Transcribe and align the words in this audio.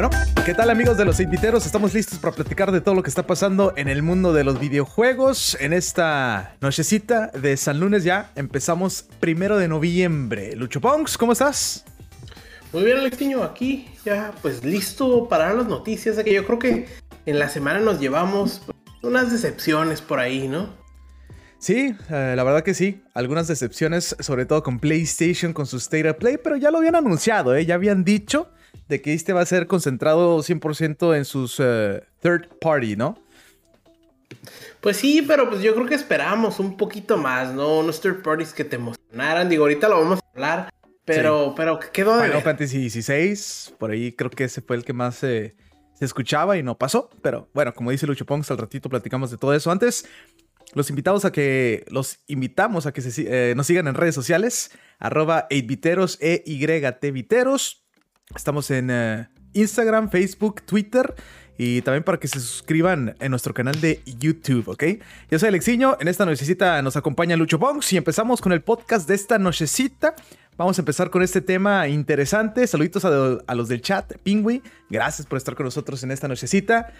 Bueno, 0.00 0.10
¿qué 0.44 0.54
tal 0.54 0.70
amigos 0.70 0.96
de 0.96 1.04
los 1.04 1.18
inviteros? 1.18 1.66
Estamos 1.66 1.92
listos 1.92 2.20
para 2.20 2.32
platicar 2.32 2.70
de 2.70 2.80
todo 2.80 2.94
lo 2.94 3.02
que 3.02 3.08
está 3.08 3.26
pasando 3.26 3.72
en 3.76 3.88
el 3.88 4.04
mundo 4.04 4.32
de 4.32 4.44
los 4.44 4.60
videojuegos. 4.60 5.56
En 5.60 5.72
esta 5.72 6.54
nochecita 6.60 7.32
de 7.32 7.56
San 7.56 7.80
Lunes 7.80 8.04
ya 8.04 8.30
empezamos 8.36 9.06
primero 9.18 9.58
de 9.58 9.66
noviembre. 9.66 10.54
Lucho 10.54 10.80
Ponks, 10.80 11.18
¿cómo 11.18 11.32
estás? 11.32 11.84
Muy 12.72 12.84
bien, 12.84 12.98
Alexiño, 12.98 13.42
aquí 13.42 13.88
ya 14.04 14.32
pues 14.40 14.64
listo 14.64 15.28
para 15.28 15.52
las 15.52 15.66
noticias 15.66 16.14
de 16.14 16.22
que 16.22 16.32
yo 16.32 16.46
creo 16.46 16.60
que 16.60 16.86
en 17.26 17.38
la 17.40 17.48
semana 17.48 17.80
nos 17.80 17.98
llevamos 17.98 18.62
unas 19.02 19.32
decepciones 19.32 20.00
por 20.00 20.20
ahí, 20.20 20.46
¿no? 20.46 20.76
Sí, 21.58 21.92
eh, 22.08 22.34
la 22.36 22.44
verdad 22.44 22.62
que 22.62 22.74
sí. 22.74 23.02
Algunas 23.14 23.48
decepciones, 23.48 24.14
sobre 24.20 24.46
todo 24.46 24.62
con 24.62 24.78
PlayStation, 24.78 25.52
con 25.52 25.66
su 25.66 25.78
State 25.78 26.08
of 26.08 26.18
Play, 26.18 26.36
pero 26.36 26.56
ya 26.56 26.70
lo 26.70 26.78
habían 26.78 26.94
anunciado, 26.94 27.56
¿eh? 27.56 27.66
Ya 27.66 27.74
habían 27.74 28.04
dicho 28.04 28.52
de 28.88 29.02
que 29.02 29.14
este 29.14 29.32
va 29.32 29.42
a 29.42 29.46
ser 29.46 29.66
concentrado 29.66 30.38
100% 30.38 31.16
en 31.16 31.24
sus 31.24 31.60
eh, 31.60 32.02
third 32.20 32.48
party, 32.60 32.96
¿no? 32.96 33.18
Pues 34.80 34.96
sí, 34.96 35.22
pero 35.26 35.48
pues 35.48 35.62
yo 35.62 35.74
creo 35.74 35.86
que 35.86 35.94
esperamos 35.94 36.60
un 36.60 36.76
poquito 36.76 37.16
más, 37.16 37.52
¿no? 37.52 37.78
Unos 37.78 38.00
third 38.00 38.22
parties 38.22 38.52
que 38.52 38.64
te 38.64 38.76
emocionaran. 38.76 39.48
Digo, 39.48 39.64
ahorita 39.64 39.88
lo 39.88 40.00
vamos 40.00 40.20
a 40.20 40.30
hablar, 40.34 40.70
pero, 41.04 41.54
pero 41.56 41.78
quedó 41.92 42.16
de 42.16 42.26
Final 42.26 42.42
Fantasy 42.42 42.90
XVI, 42.90 43.74
por 43.78 43.90
ahí 43.90 44.12
creo 44.12 44.30
que 44.30 44.44
ese 44.44 44.60
fue 44.60 44.76
el 44.76 44.84
que 44.84 44.92
más 44.92 45.16
se 45.16 45.54
escuchaba 46.00 46.56
y 46.56 46.62
no 46.62 46.78
pasó. 46.78 47.10
Pero 47.22 47.48
bueno, 47.54 47.74
como 47.74 47.90
dice 47.90 48.06
Lucho 48.06 48.26
Pongs, 48.26 48.50
al 48.50 48.58
ratito 48.58 48.88
platicamos 48.88 49.30
de 49.30 49.36
todo 49.36 49.54
eso. 49.54 49.70
Antes, 49.70 50.06
los 50.74 50.90
invitamos 50.90 51.24
a 51.24 51.32
que 51.32 51.84
los 51.88 52.20
invitamos 52.26 52.86
a 52.86 52.92
que 52.92 53.00
se, 53.00 53.50
eh, 53.50 53.54
nos 53.54 53.66
sigan 53.66 53.88
en 53.88 53.94
redes 53.94 54.14
sociales, 54.14 54.70
arroba 54.98 55.48
8viteros, 55.50 56.18
e 56.20 56.42
y 56.46 57.10
viteros. 57.10 57.87
Estamos 58.34 58.70
en 58.70 58.90
eh, 58.90 59.26
Instagram, 59.54 60.10
Facebook, 60.10 60.62
Twitter 60.62 61.14
y 61.56 61.80
también 61.82 62.04
para 62.04 62.20
que 62.20 62.28
se 62.28 62.38
suscriban 62.38 63.16
en 63.18 63.30
nuestro 63.30 63.54
canal 63.54 63.80
de 63.80 64.02
YouTube, 64.04 64.68
¿ok? 64.68 64.84
Yo 65.30 65.38
soy 65.38 65.48
Alexiño, 65.48 65.96
en 65.98 66.08
esta 66.08 66.26
nochecita 66.26 66.80
nos 66.82 66.96
acompaña 66.96 67.36
Lucho 67.36 67.58
Ponks 67.58 67.92
y 67.94 67.96
empezamos 67.96 68.40
con 68.40 68.52
el 68.52 68.62
podcast 68.62 69.08
de 69.08 69.14
esta 69.14 69.38
nochecita. 69.38 70.14
Vamos 70.58 70.78
a 70.78 70.82
empezar 70.82 71.08
con 71.10 71.22
este 71.22 71.40
tema 71.40 71.88
interesante. 71.88 72.66
Saluditos 72.66 73.04
a, 73.04 73.54
los 73.54 73.68
del 73.68 73.80
chat, 73.80 74.12
Pingui. 74.22 74.62
Gracias 74.90 75.26
por 75.26 75.38
estar 75.38 75.54
con 75.54 75.64
nosotros 75.64 76.02
en 76.02 76.10
esta 76.10 76.28
nochecita. 76.28 76.92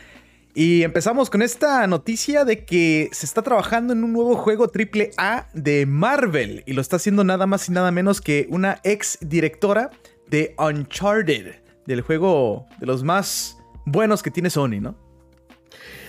Y 0.54 0.82
empezamos 0.82 1.28
con 1.28 1.42
esta 1.42 1.86
noticia 1.86 2.44
de 2.44 2.64
que 2.64 3.10
se 3.12 3.26
está 3.26 3.42
trabajando 3.42 3.92
en 3.92 4.02
un 4.02 4.12
nuevo 4.12 4.34
juego 4.36 4.64
AAA 4.72 5.48
de 5.52 5.86
Marvel. 5.86 6.62
Y 6.66 6.72
lo 6.72 6.80
está 6.80 6.96
haciendo 6.96 7.22
nada 7.22 7.46
más 7.46 7.68
y 7.68 7.72
nada 7.72 7.90
menos 7.90 8.20
que 8.20 8.46
una 8.48 8.80
ex 8.82 9.18
directora 9.20 9.90
de 10.30 10.54
Uncharted, 10.58 11.54
del 11.86 12.00
juego 12.02 12.66
de 12.78 12.86
los 12.86 13.02
más 13.02 13.58
buenos 13.86 14.22
que 14.22 14.30
tiene 14.30 14.50
Sony, 14.50 14.80
¿no? 14.80 14.96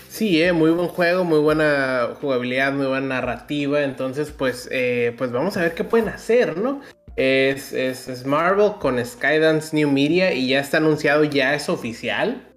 Sí, 0.09 0.41
eh, 0.41 0.51
muy 0.53 0.71
buen 0.71 0.87
juego, 0.87 1.23
muy 1.23 1.39
buena 1.39 2.09
jugabilidad, 2.19 2.73
muy 2.73 2.87
buena 2.87 3.07
narrativa. 3.07 3.83
Entonces, 3.83 4.31
pues, 4.31 4.67
eh, 4.71 5.13
pues 5.17 5.31
vamos 5.31 5.55
a 5.55 5.61
ver 5.61 5.75
qué 5.75 5.83
pueden 5.83 6.09
hacer, 6.09 6.57
¿no? 6.57 6.81
Es, 7.15 7.73
es, 7.73 8.25
Marvel 8.25 8.73
con 8.79 9.03
Skydance 9.05 9.75
New 9.75 9.91
Media 9.91 10.33
y 10.33 10.49
ya 10.49 10.61
está 10.61 10.77
anunciado, 10.77 11.23
ya 11.25 11.53
es 11.53 11.69
oficial. 11.69 12.47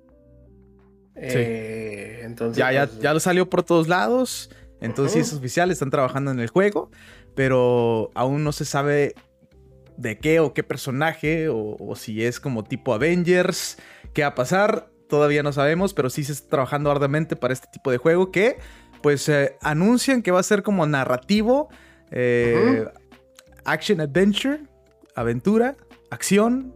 Eh, 1.14 2.22
entonces, 2.22 2.56
ya, 2.56 2.72
ya, 2.72 2.86
pues, 2.86 3.00
ya 3.00 3.12
lo 3.12 3.20
salió 3.20 3.48
por 3.50 3.62
todos 3.62 3.86
lados. 3.86 4.50
Entonces, 4.80 5.28
es 5.28 5.34
oficial, 5.34 5.70
están 5.70 5.90
trabajando 5.90 6.30
en 6.30 6.40
el 6.40 6.48
juego, 6.48 6.90
pero 7.36 8.10
aún 8.14 8.44
no 8.44 8.52
se 8.52 8.64
sabe 8.64 9.14
de 9.96 10.18
qué 10.18 10.40
o 10.40 10.54
qué 10.54 10.62
personaje, 10.62 11.48
o, 11.48 11.94
si 11.96 12.24
es 12.24 12.40
como 12.40 12.64
tipo 12.64 12.94
Avengers, 12.94 13.78
qué 14.12 14.22
va 14.22 14.28
a 14.28 14.34
pasar, 14.34 14.88
todavía 15.08 15.42
no 15.42 15.52
sabemos, 15.52 15.94
pero 15.94 16.10
sí 16.10 16.24
se 16.24 16.32
está 16.32 16.50
trabajando 16.50 16.90
arduamente 16.90 17.36
para 17.36 17.52
este 17.52 17.68
tipo 17.72 17.90
de 17.90 17.98
juego 17.98 18.30
que 18.30 18.56
pues 19.02 19.28
eh, 19.28 19.56
anuncian 19.60 20.22
que 20.22 20.30
va 20.30 20.40
a 20.40 20.44
ser 20.44 20.62
como 20.62 20.86
narrativo, 20.86 21.68
eh, 22.10 22.86
action 23.64 24.00
adventure, 24.00 24.60
aventura, 25.14 25.76
acción. 26.10 26.74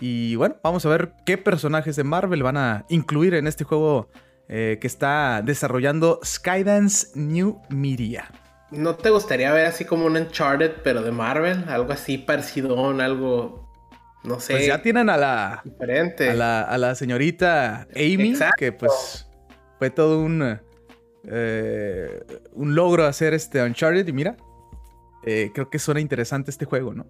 Y 0.00 0.36
bueno, 0.36 0.56
vamos 0.62 0.86
a 0.86 0.88
ver 0.88 1.12
qué 1.26 1.36
personajes 1.36 1.96
de 1.96 2.04
Marvel 2.04 2.42
van 2.42 2.56
a 2.56 2.86
incluir 2.88 3.34
en 3.34 3.46
este 3.46 3.64
juego 3.64 4.08
eh, 4.48 4.78
que 4.80 4.86
está 4.86 5.42
desarrollando 5.44 6.20
Skydance 6.24 7.08
New 7.14 7.60
Media. 7.68 8.30
¿No 8.70 8.96
te 8.96 9.10
gustaría 9.10 9.52
ver 9.52 9.66
así 9.66 9.84
como 9.84 10.06
un 10.06 10.16
Uncharted, 10.16 10.72
pero 10.84 11.02
de 11.02 11.10
Marvel? 11.10 11.64
Algo 11.68 11.92
así 11.92 12.18
parecido, 12.18 12.90
algo. 12.90 13.66
No 14.24 14.40
sé. 14.40 14.54
Pues 14.54 14.66
ya 14.66 14.82
tienen 14.82 15.08
a 15.08 15.16
la. 15.16 15.62
Diferente. 15.64 16.30
A 16.30 16.78
la, 16.78 16.94
señorita 16.94 17.88
Amy, 17.94 18.34
que 18.56 18.72
pues 18.72 19.26
fue 19.78 19.90
todo 19.90 20.20
un. 20.20 20.60
Eh, 21.30 22.20
un 22.52 22.74
logro 22.74 23.06
hacer 23.06 23.32
este 23.32 23.62
Uncharted. 23.62 24.06
Y 24.06 24.12
mira, 24.12 24.36
eh, 25.24 25.50
creo 25.54 25.70
que 25.70 25.78
suena 25.78 26.00
interesante 26.00 26.50
este 26.50 26.66
juego, 26.66 26.92
¿no? 26.92 27.06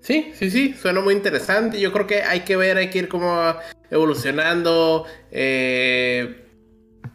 Sí, 0.00 0.30
sí, 0.34 0.50
sí, 0.50 0.74
suena 0.74 1.00
muy 1.00 1.14
interesante. 1.14 1.80
Yo 1.80 1.92
creo 1.92 2.06
que 2.06 2.22
hay 2.22 2.40
que 2.40 2.56
ver, 2.56 2.76
hay 2.76 2.90
que 2.90 2.98
ir 2.98 3.08
como 3.08 3.54
evolucionando. 3.90 5.04
Eh 5.32 6.44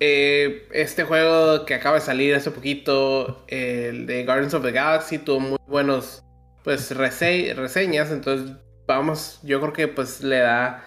eh, 0.05 0.67
este 0.73 1.05
juego 1.05 1.65
que 1.65 1.75
acaba 1.75 1.95
de 1.95 2.01
salir 2.01 2.35
hace 2.35 2.51
poquito, 2.51 3.45
el 3.47 4.05
de 4.05 4.25
Guardians 4.25 4.53
of 4.53 4.61
the 4.61 4.73
Galaxy, 4.73 5.17
tuvo 5.17 5.39
muy 5.39 5.57
buenos 5.65 6.25
pues 6.61 6.91
reseñas, 6.91 8.11
entonces 8.11 8.57
vamos, 8.85 9.39
yo 9.43 9.61
creo 9.61 9.71
que 9.71 9.87
pues 9.87 10.21
le 10.21 10.39
da 10.39 10.83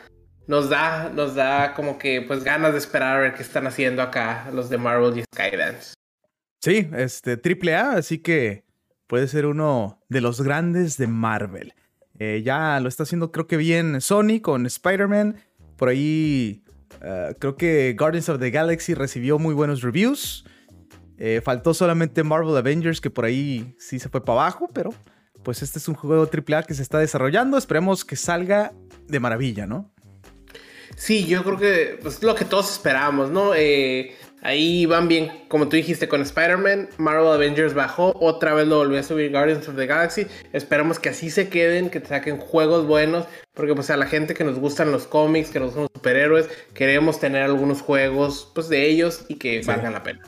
nos 0.46 0.68
da 0.68 1.10
nos 1.14 1.34
da 1.34 1.72
como 1.72 1.96
que 1.96 2.20
pues 2.20 2.44
ganas 2.44 2.72
de 2.72 2.78
esperar 2.78 3.16
a 3.16 3.20
ver 3.20 3.34
qué 3.34 3.42
están 3.42 3.66
haciendo 3.66 4.02
acá 4.02 4.50
los 4.52 4.68
de 4.68 4.76
Marvel 4.76 5.18
y 5.18 5.24
Skydance. 5.34 5.94
Sí, 6.62 6.86
este 6.94 7.38
triple 7.38 7.74
A, 7.74 7.92
así 7.92 8.18
que 8.18 8.64
puede 9.06 9.28
ser 9.28 9.46
uno 9.46 9.98
de 10.10 10.20
los 10.20 10.42
grandes 10.42 10.98
de 10.98 11.06
Marvel. 11.06 11.72
Eh, 12.18 12.42
ya 12.44 12.78
lo 12.80 12.88
está 12.90 13.04
haciendo 13.04 13.32
creo 13.32 13.46
que 13.46 13.56
bien 13.56 14.02
Sony 14.02 14.40
con 14.42 14.66
Spider-Man. 14.66 15.36
Por 15.78 15.88
ahí 15.88 16.65
eh, 17.02 17.34
creo 17.38 17.56
que 17.56 17.94
Guardians 17.98 18.28
of 18.28 18.40
the 18.40 18.50
Galaxy 18.50 18.94
recibió 18.94 19.38
muy 19.38 19.54
buenos 19.54 19.82
reviews. 19.82 20.44
Eh, 21.18 21.40
faltó 21.42 21.72
solamente 21.72 22.22
Marvel 22.22 22.56
Avengers, 22.56 23.00
que 23.00 23.10
por 23.10 23.24
ahí 23.24 23.74
sí 23.78 23.98
se 23.98 24.08
fue 24.08 24.24
para 24.24 24.40
abajo, 24.40 24.68
pero 24.72 24.90
pues 25.42 25.62
este 25.62 25.78
es 25.78 25.88
un 25.88 25.94
juego 25.94 26.28
AAA 26.28 26.64
que 26.64 26.74
se 26.74 26.82
está 26.82 26.98
desarrollando. 26.98 27.56
Esperemos 27.56 28.04
que 28.04 28.16
salga 28.16 28.72
de 29.06 29.20
maravilla, 29.20 29.66
¿no? 29.66 29.92
Sí, 30.96 31.26
yo 31.26 31.44
creo 31.44 31.58
que 31.58 31.82
es 31.82 31.98
pues, 32.02 32.22
lo 32.22 32.34
que 32.34 32.44
todos 32.44 32.70
esperamos, 32.70 33.30
¿no? 33.30 33.54
Eh, 33.54 34.14
Ahí 34.42 34.86
van 34.86 35.08
bien, 35.08 35.30
como 35.48 35.68
tú 35.68 35.76
dijiste, 35.76 36.08
con 36.08 36.20
Spider-Man, 36.20 36.90
Marvel 36.98 37.28
Avengers 37.28 37.74
bajó, 37.74 38.14
otra 38.20 38.54
vez 38.54 38.68
lo 38.68 38.76
volvió 38.78 39.00
a 39.00 39.02
subir 39.02 39.32
Guardians 39.32 39.66
of 39.68 39.76
the 39.76 39.86
Galaxy. 39.86 40.26
Esperamos 40.52 40.98
que 40.98 41.08
así 41.08 41.30
se 41.30 41.48
queden, 41.48 41.90
que 41.90 42.00
te 42.00 42.08
saquen 42.08 42.38
juegos 42.38 42.86
buenos, 42.86 43.26
porque 43.54 43.74
pues 43.74 43.90
a 43.90 43.96
la 43.96 44.06
gente 44.06 44.34
que 44.34 44.44
nos 44.44 44.58
gustan 44.58 44.92
los 44.92 45.06
cómics, 45.06 45.50
que 45.50 45.58
nos 45.58 45.68
gustan 45.68 45.82
los 45.84 45.92
superhéroes, 45.94 46.48
queremos 46.74 47.18
tener 47.18 47.42
algunos 47.42 47.80
juegos 47.80 48.52
pues 48.54 48.68
de 48.68 48.86
ellos 48.86 49.24
y 49.28 49.36
que 49.36 49.62
valgan 49.66 49.94
la 49.94 50.02
pena. 50.02 50.20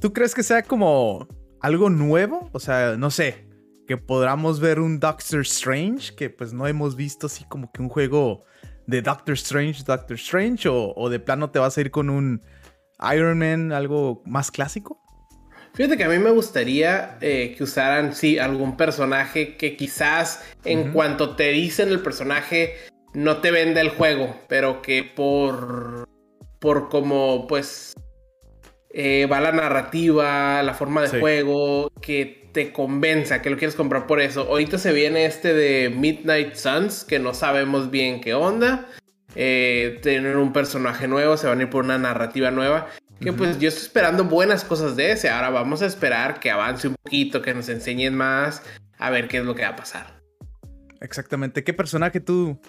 ¿Tú 0.00 0.12
crees 0.12 0.34
que 0.34 0.42
sea 0.42 0.62
como 0.62 1.28
algo 1.60 1.90
nuevo? 1.90 2.48
O 2.52 2.60
sea, 2.60 2.96
no 2.96 3.10
sé, 3.10 3.44
que 3.86 3.96
podamos 3.96 4.60
ver 4.60 4.78
un 4.78 4.98
Doctor 4.98 5.40
Strange, 5.40 6.14
que 6.14 6.30
pues 6.30 6.52
no 6.52 6.66
hemos 6.66 6.96
visto 6.96 7.26
así 7.26 7.44
como 7.48 7.70
que 7.72 7.82
un 7.82 7.88
juego 7.88 8.44
de 8.86 9.02
Doctor 9.02 9.34
Strange, 9.34 9.82
Doctor 9.84 10.16
Strange, 10.16 10.68
o, 10.68 10.94
o 10.96 11.10
de 11.10 11.20
plano 11.20 11.50
te 11.50 11.58
vas 11.58 11.76
a 11.76 11.80
ir 11.80 11.90
con 11.90 12.08
un 12.08 12.40
Iron 13.14 13.38
Man, 13.38 13.72
algo 13.72 14.22
más 14.24 14.50
clásico? 14.50 15.00
Fíjate 15.74 15.96
que 15.96 16.04
a 16.04 16.08
mí 16.08 16.18
me 16.18 16.30
gustaría 16.30 17.16
eh, 17.22 17.54
que 17.56 17.64
usaran, 17.64 18.14
sí, 18.14 18.38
algún 18.38 18.76
personaje 18.76 19.56
que 19.56 19.76
quizás 19.76 20.44
en 20.64 20.92
cuanto 20.92 21.34
te 21.34 21.48
dicen 21.48 21.88
el 21.88 22.00
personaje 22.00 22.74
no 23.14 23.38
te 23.38 23.50
vende 23.50 23.80
el 23.80 23.88
juego, 23.88 24.36
pero 24.48 24.82
que 24.82 25.02
por, 25.02 26.06
por 26.58 26.90
como 26.90 27.46
pues 27.46 27.94
eh, 28.90 29.26
va 29.26 29.40
la 29.40 29.52
narrativa, 29.52 30.62
la 30.62 30.74
forma 30.74 31.02
de 31.02 31.20
juego, 31.20 31.90
que 32.02 32.50
te 32.52 32.72
convenza, 32.72 33.40
que 33.40 33.48
lo 33.48 33.56
quieres 33.56 33.74
comprar 33.74 34.06
por 34.06 34.20
eso. 34.20 34.42
Ahorita 34.42 34.76
se 34.76 34.92
viene 34.92 35.24
este 35.24 35.54
de 35.54 35.88
Midnight 35.88 36.54
Suns, 36.54 37.04
que 37.04 37.18
no 37.18 37.32
sabemos 37.32 37.90
bien 37.90 38.20
qué 38.20 38.34
onda. 38.34 38.86
Eh, 39.34 39.98
tener 40.02 40.36
un 40.36 40.52
personaje 40.52 41.08
nuevo, 41.08 41.36
se 41.36 41.46
van 41.46 41.60
a 41.60 41.62
ir 41.62 41.70
por 41.70 41.84
una 41.84 41.98
narrativa 41.98 42.50
nueva. 42.50 42.88
Que 43.20 43.32
pues 43.32 43.58
yo 43.60 43.68
estoy 43.68 43.84
esperando 43.84 44.24
buenas 44.24 44.64
cosas 44.64 44.96
de 44.96 45.12
ese. 45.12 45.30
Ahora 45.30 45.50
vamos 45.50 45.80
a 45.80 45.86
esperar 45.86 46.40
que 46.40 46.50
avance 46.50 46.88
un 46.88 46.96
poquito, 46.96 47.40
que 47.40 47.54
nos 47.54 47.68
enseñen 47.68 48.16
más, 48.16 48.62
a 48.98 49.10
ver 49.10 49.28
qué 49.28 49.38
es 49.38 49.44
lo 49.44 49.54
que 49.54 49.62
va 49.62 49.68
a 49.68 49.76
pasar. 49.76 50.20
Exactamente. 51.00 51.62
¿Qué 51.62 51.72
personaje 51.72 52.18
tú 52.18 52.60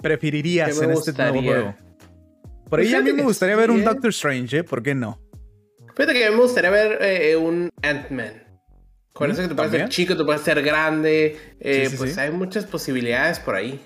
preferirías 0.00 0.80
en 0.80 0.92
este 0.92 1.12
nuevo 1.12 1.42
juego? 1.42 1.74
Por 2.70 2.80
ahí 2.80 2.94
a 2.94 3.02
mí 3.02 3.12
me 3.12 3.22
gustaría 3.22 3.54
ver 3.54 3.70
un 3.70 3.84
Doctor 3.84 4.10
Strange, 4.10 4.58
¿eh? 4.58 4.64
¿Por 4.64 4.82
qué 4.82 4.94
no? 4.94 5.20
Fíjate 5.94 6.14
que 6.14 6.24
a 6.24 6.30
mí 6.30 6.36
me 6.36 6.42
gustaría 6.42 6.70
ver 6.70 6.98
eh, 7.02 7.36
un 7.36 7.68
Ant-Man. 7.82 8.42
Con 9.12 9.30
eso 9.30 9.42
que 9.42 9.48
te 9.48 9.54
puede 9.54 9.70
ser 9.70 9.88
chico, 9.90 10.16
te 10.16 10.24
puede 10.24 10.38
ser 10.38 10.62
grande. 10.62 11.38
pues 11.98 12.16
hay 12.16 12.30
muchas 12.30 12.64
posibilidades 12.64 13.40
por 13.40 13.56
ahí. 13.56 13.78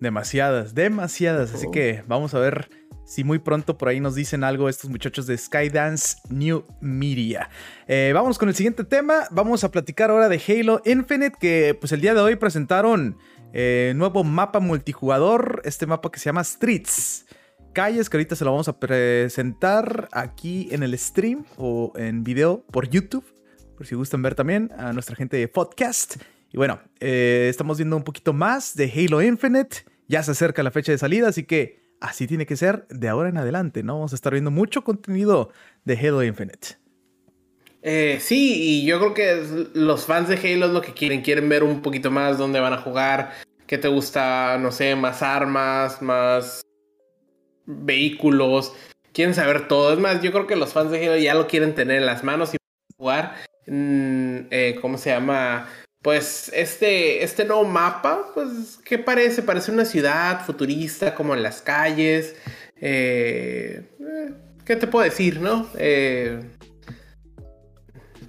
Demasiadas, 0.00 0.74
demasiadas. 0.74 1.54
Así 1.54 1.70
que 1.70 2.02
vamos 2.06 2.34
a 2.34 2.38
ver 2.38 2.70
si 3.04 3.22
muy 3.22 3.38
pronto 3.38 3.76
por 3.76 3.88
ahí 3.88 4.00
nos 4.00 4.14
dicen 4.14 4.44
algo 4.44 4.68
estos 4.68 4.88
muchachos 4.88 5.26
de 5.26 5.36
Skydance 5.36 6.16
New 6.30 6.64
Media. 6.80 7.50
Eh, 7.86 8.12
vamos 8.14 8.38
con 8.38 8.48
el 8.48 8.54
siguiente 8.54 8.84
tema. 8.84 9.26
Vamos 9.30 9.62
a 9.62 9.70
platicar 9.70 10.10
ahora 10.10 10.30
de 10.30 10.40
Halo 10.48 10.80
Infinite, 10.86 11.36
que 11.38 11.76
pues 11.78 11.92
el 11.92 12.00
día 12.00 12.14
de 12.14 12.20
hoy 12.20 12.36
presentaron 12.36 13.18
eh, 13.52 13.92
nuevo 13.94 14.24
mapa 14.24 14.58
multijugador, 14.58 15.60
este 15.64 15.86
mapa 15.86 16.10
que 16.10 16.18
se 16.18 16.26
llama 16.26 16.44
Streets. 16.44 17.26
Calles, 17.74 18.08
que 18.08 18.16
ahorita 18.16 18.36
se 18.36 18.44
lo 18.44 18.52
vamos 18.52 18.68
a 18.68 18.80
presentar 18.80 20.08
aquí 20.12 20.68
en 20.72 20.82
el 20.82 20.98
stream 20.98 21.44
o 21.56 21.92
en 21.94 22.24
video 22.24 22.64
por 22.72 22.88
YouTube, 22.88 23.24
por 23.76 23.86
si 23.86 23.94
gustan 23.94 24.22
ver 24.22 24.34
también 24.34 24.72
a 24.78 24.92
nuestra 24.92 25.14
gente 25.14 25.36
de 25.36 25.46
podcast. 25.46 26.16
Y 26.52 26.56
bueno, 26.56 26.80
eh, 26.98 27.46
estamos 27.48 27.78
viendo 27.78 27.96
un 27.96 28.02
poquito 28.02 28.32
más 28.32 28.74
de 28.74 28.90
Halo 28.90 29.22
Infinite. 29.22 29.84
Ya 30.08 30.22
se 30.22 30.32
acerca 30.32 30.62
la 30.62 30.70
fecha 30.70 30.90
de 30.90 30.98
salida, 30.98 31.28
así 31.28 31.44
que 31.44 31.80
así 32.00 32.26
tiene 32.26 32.46
que 32.46 32.56
ser 32.56 32.86
de 32.88 33.08
ahora 33.08 33.28
en 33.28 33.36
adelante, 33.36 33.82
¿no? 33.82 33.94
Vamos 33.94 34.12
a 34.12 34.16
estar 34.16 34.32
viendo 34.32 34.50
mucho 34.50 34.82
contenido 34.82 35.50
de 35.84 35.96
Halo 35.96 36.24
Infinite. 36.24 36.78
Eh, 37.82 38.18
sí, 38.20 38.82
y 38.82 38.86
yo 38.86 38.98
creo 38.98 39.14
que 39.14 39.68
los 39.74 40.04
fans 40.04 40.28
de 40.28 40.36
Halo 40.36 40.66
es 40.66 40.72
lo 40.72 40.82
que 40.82 40.92
quieren. 40.92 41.22
Quieren 41.22 41.48
ver 41.48 41.62
un 41.62 41.80
poquito 41.82 42.10
más 42.10 42.36
dónde 42.36 42.58
van 42.58 42.72
a 42.72 42.78
jugar. 42.78 43.32
¿Qué 43.66 43.78
te 43.78 43.88
gusta? 43.88 44.58
No 44.58 44.72
sé, 44.72 44.96
más 44.96 45.22
armas, 45.22 46.02
más 46.02 46.62
vehículos. 47.66 48.74
Quieren 49.12 49.34
saber 49.34 49.68
todo. 49.68 49.92
Es 49.92 49.98
más, 50.00 50.20
yo 50.20 50.32
creo 50.32 50.48
que 50.48 50.56
los 50.56 50.72
fans 50.72 50.90
de 50.90 51.06
Halo 51.06 51.16
ya 51.16 51.34
lo 51.34 51.46
quieren 51.46 51.74
tener 51.74 51.98
en 51.98 52.06
las 52.06 52.24
manos 52.24 52.52
y 52.52 52.56
jugar. 52.96 53.36
Eh, 53.66 54.76
¿Cómo 54.82 54.98
se 54.98 55.10
llama? 55.10 55.68
Pues 56.02 56.50
este, 56.54 57.22
este 57.22 57.44
nuevo 57.44 57.64
mapa, 57.64 58.30
pues, 58.32 58.78
¿qué 58.84 58.96
parece? 58.96 59.42
Parece 59.42 59.70
una 59.70 59.84
ciudad 59.84 60.46
futurista, 60.46 61.14
como 61.14 61.34
en 61.34 61.42
las 61.42 61.60
calles. 61.60 62.36
Eh, 62.80 63.82
eh, 64.00 64.32
¿Qué 64.64 64.76
te 64.76 64.86
puedo 64.86 65.04
decir, 65.04 65.42
no? 65.42 65.68
Eh, 65.76 66.40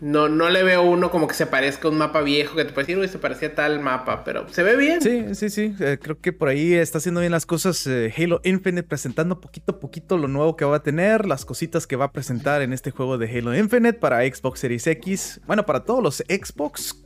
no, 0.01 0.27
no 0.27 0.49
le 0.49 0.63
veo 0.63 0.81
uno 0.81 1.11
como 1.11 1.29
que 1.29 1.33
se 1.33 1.45
parezca 1.45 1.87
a 1.87 1.91
un 1.91 1.97
mapa 1.97 2.21
viejo 2.21 2.57
que 2.57 2.65
te 2.65 2.73
puede 2.73 2.87
decir, 2.87 2.97
uy, 2.97 3.07
se 3.07 3.19
parecía 3.19 3.55
tal 3.55 3.79
mapa, 3.79 4.25
pero 4.25 4.49
se 4.49 4.63
ve 4.63 4.75
bien. 4.75 4.99
Sí, 4.99 5.33
sí, 5.35 5.49
sí. 5.49 5.73
creo 6.01 6.19
que 6.19 6.33
por 6.33 6.49
ahí 6.49 6.73
está 6.73 6.97
haciendo 6.97 7.21
bien 7.21 7.31
las 7.31 7.45
cosas 7.45 7.87
Halo 7.87 8.41
Infinite, 8.43 8.83
presentando 8.83 9.39
poquito 9.39 9.73
a 9.75 9.79
poquito 9.79 10.17
lo 10.17 10.27
nuevo 10.27 10.57
que 10.57 10.65
va 10.65 10.77
a 10.77 10.83
tener, 10.83 11.25
las 11.25 11.45
cositas 11.45 11.87
que 11.87 11.95
va 11.95 12.05
a 12.05 12.11
presentar 12.11 12.63
en 12.63 12.73
este 12.73 12.91
juego 12.91 13.17
de 13.17 13.29
Halo 13.29 13.55
Infinite 13.55 13.97
para 13.97 14.25
Xbox 14.25 14.59
Series 14.59 14.87
X. 14.87 15.39
Bueno, 15.47 15.65
para 15.65 15.85
todos 15.85 16.03
los 16.03 16.17
Xbox 16.17 16.97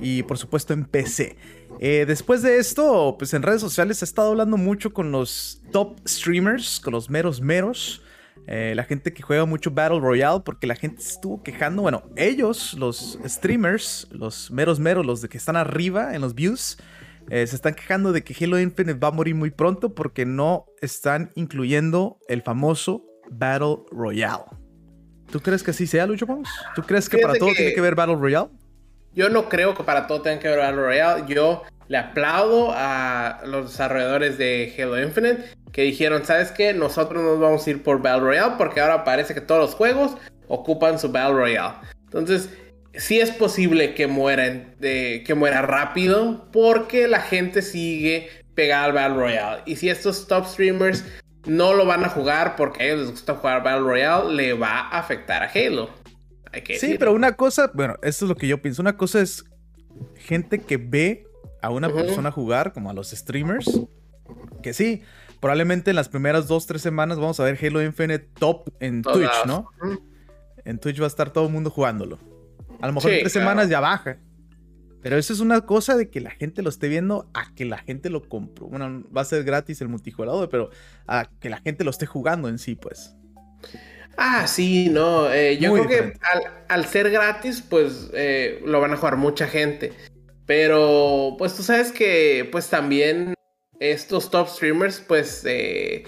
y 0.00 0.22
por 0.22 0.38
supuesto 0.38 0.72
en 0.72 0.84
PC. 0.84 1.36
Eh, 1.80 2.04
después 2.06 2.42
de 2.42 2.58
esto, 2.58 3.16
pues 3.18 3.34
en 3.34 3.42
redes 3.42 3.60
sociales 3.60 3.98
se 3.98 4.04
ha 4.04 4.06
estado 4.06 4.30
hablando 4.30 4.56
mucho 4.56 4.92
con 4.92 5.12
los 5.12 5.60
top 5.72 5.98
streamers, 6.08 6.80
con 6.80 6.92
los 6.92 7.10
meros 7.10 7.40
meros. 7.40 8.02
Eh, 8.46 8.74
la 8.76 8.84
gente 8.84 9.12
que 9.12 9.22
juega 9.22 9.44
mucho 9.44 9.70
Battle 9.70 9.98
Royale, 10.00 10.40
porque 10.44 10.66
la 10.66 10.76
gente 10.76 11.02
estuvo 11.02 11.42
quejando. 11.42 11.82
Bueno, 11.82 12.04
ellos, 12.16 12.74
los 12.74 13.18
streamers, 13.26 14.08
los 14.10 14.50
meros 14.50 14.78
meros, 14.78 15.04
los 15.04 15.20
de 15.20 15.28
que 15.28 15.38
están 15.38 15.56
arriba 15.56 16.14
en 16.14 16.20
los 16.20 16.34
views, 16.34 16.78
eh, 17.28 17.46
se 17.46 17.56
están 17.56 17.74
quejando 17.74 18.12
de 18.12 18.22
que 18.22 18.36
Halo 18.44 18.60
Infinite 18.60 18.98
va 18.98 19.08
a 19.08 19.10
morir 19.10 19.34
muy 19.34 19.50
pronto 19.50 19.94
porque 19.94 20.24
no 20.24 20.66
están 20.80 21.32
incluyendo 21.34 22.18
el 22.28 22.42
famoso 22.42 23.04
Battle 23.30 23.78
Royale. 23.90 24.44
¿Tú 25.30 25.40
crees 25.40 25.64
que 25.64 25.72
así 25.72 25.88
sea, 25.88 26.06
Lucho 26.06 26.26
Pons? 26.26 26.48
¿Tú 26.76 26.82
crees 26.82 27.08
que 27.08 27.18
para 27.18 27.34
todo 27.34 27.50
tiene 27.52 27.74
que 27.74 27.80
ver 27.80 27.96
Battle 27.96 28.14
Royale? 28.14 28.48
Yo 29.16 29.30
no 29.30 29.48
creo 29.48 29.74
que 29.74 29.82
para 29.82 30.06
todo 30.06 30.20
tenga 30.20 30.38
que 30.38 30.48
ver 30.48 30.58
Battle 30.58 30.82
Royale. 30.82 31.24
Yo 31.26 31.62
le 31.88 31.96
aplaudo 31.96 32.72
a 32.74 33.40
los 33.46 33.72
desarrolladores 33.72 34.36
de 34.36 34.74
Halo 34.78 35.02
Infinite 35.02 35.42
que 35.72 35.82
dijeron, 35.82 36.24
¿sabes 36.26 36.52
qué? 36.52 36.74
Nosotros 36.74 37.22
nos 37.22 37.40
vamos 37.40 37.66
a 37.66 37.70
ir 37.70 37.82
por 37.82 38.02
Battle 38.02 38.20
Royale 38.20 38.54
porque 38.58 38.80
ahora 38.80 39.04
parece 39.04 39.32
que 39.32 39.40
todos 39.40 39.62
los 39.62 39.74
juegos 39.74 40.12
ocupan 40.48 40.98
su 40.98 41.10
Battle 41.10 41.34
Royale. 41.34 41.76
Entonces, 42.04 42.50
sí 42.92 43.18
es 43.18 43.30
posible 43.30 43.94
que 43.94 44.06
muera, 44.06 44.74
que 44.80 45.34
muera 45.34 45.62
rápido 45.62 46.50
porque 46.52 47.08
la 47.08 47.20
gente 47.20 47.62
sigue 47.62 48.28
pegada 48.54 48.84
al 48.84 48.92
Battle 48.92 49.16
Royale. 49.16 49.62
Y 49.64 49.76
si 49.76 49.88
estos 49.88 50.26
top 50.26 50.44
streamers 50.44 51.04
no 51.46 51.72
lo 51.72 51.86
van 51.86 52.04
a 52.04 52.10
jugar 52.10 52.54
porque 52.54 52.82
a 52.82 52.86
ellos 52.88 53.00
les 53.00 53.10
gusta 53.12 53.34
jugar 53.34 53.62
Battle 53.62 53.80
Royale, 53.80 54.34
le 54.34 54.52
va 54.52 54.80
a 54.80 54.98
afectar 54.98 55.42
a 55.42 55.50
Halo 55.50 55.88
sí, 56.78 56.96
pero 56.98 57.12
una 57.12 57.36
cosa, 57.36 57.70
bueno, 57.74 57.94
esto 58.02 58.24
es 58.24 58.28
lo 58.28 58.36
que 58.36 58.48
yo 58.48 58.60
pienso. 58.62 58.82
Una 58.82 58.96
cosa 58.96 59.20
es 59.20 59.44
gente 60.14 60.60
que 60.60 60.76
ve 60.76 61.26
a 61.62 61.70
una 61.70 61.92
persona 61.92 62.30
jugar, 62.30 62.72
como 62.72 62.90
a 62.90 62.92
los 62.92 63.10
streamers, 63.10 63.80
que 64.62 64.72
sí, 64.72 65.02
probablemente 65.40 65.90
en 65.90 65.96
las 65.96 66.08
primeras 66.08 66.48
dos, 66.48 66.66
tres 66.66 66.82
semanas 66.82 67.18
vamos 67.18 67.38
a 67.40 67.44
ver 67.44 67.58
Halo 67.60 67.82
Infinite 67.82 68.28
top 68.38 68.70
en 68.80 69.02
Twitch, 69.02 69.46
¿no? 69.46 69.70
En 70.64 70.78
Twitch 70.78 71.00
va 71.00 71.04
a 71.04 71.08
estar 71.08 71.30
todo 71.30 71.46
el 71.46 71.52
mundo 71.52 71.70
jugándolo. 71.70 72.18
A 72.80 72.86
lo 72.86 72.92
mejor 72.92 73.12
en 73.12 73.20
tres 73.20 73.32
semanas 73.32 73.68
ya 73.68 73.80
baja. 73.80 74.18
Pero 75.02 75.16
eso 75.18 75.32
es 75.32 75.38
una 75.38 75.60
cosa 75.60 75.96
de 75.96 76.10
que 76.10 76.20
la 76.20 76.30
gente 76.30 76.62
lo 76.62 76.68
esté 76.68 76.88
viendo 76.88 77.30
a 77.32 77.54
que 77.54 77.64
la 77.64 77.78
gente 77.78 78.10
lo 78.10 78.28
compró. 78.28 78.66
Bueno, 78.66 79.04
va 79.16 79.20
a 79.20 79.24
ser 79.24 79.44
gratis 79.44 79.80
el 79.80 79.88
multijugador, 79.88 80.48
pero 80.48 80.70
a 81.06 81.30
que 81.38 81.48
la 81.48 81.58
gente 81.58 81.84
lo 81.84 81.90
esté 81.90 82.06
jugando 82.06 82.48
en 82.48 82.58
sí, 82.58 82.74
pues. 82.74 83.14
Ah, 84.16 84.46
sí, 84.46 84.88
no. 84.88 85.32
Eh, 85.32 85.58
yo 85.58 85.72
creo 85.72 85.88
que 85.88 86.12
al, 86.68 86.86
ser 86.86 87.10
gratis, 87.10 87.62
pues 87.62 88.10
eh, 88.14 88.60
lo 88.64 88.80
van 88.80 88.92
a 88.92 88.96
jugar 88.96 89.16
mucha 89.16 89.46
gente. 89.46 89.92
Pero, 90.46 91.34
pues 91.38 91.54
tú 91.54 91.62
sabes 91.62 91.92
que, 91.92 92.48
pues 92.50 92.68
también 92.68 93.34
estos 93.80 94.30
top 94.30 94.48
streamers, 94.48 95.00
pues 95.00 95.42
eh, 95.44 96.04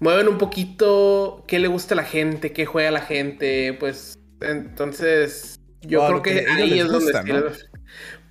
mueven 0.00 0.28
un 0.28 0.38
poquito 0.38 1.44
qué 1.46 1.58
le 1.58 1.68
gusta 1.68 1.94
a 1.94 1.96
la 1.96 2.04
gente, 2.04 2.52
qué 2.52 2.66
juega 2.66 2.90
la 2.90 3.02
gente. 3.02 3.74
Pues 3.78 4.18
entonces, 4.40 5.60
yo 5.82 6.06
creo 6.06 6.22
que, 6.22 6.46
ahí 6.48 6.80
es 6.80 6.88
donde. 6.88 7.12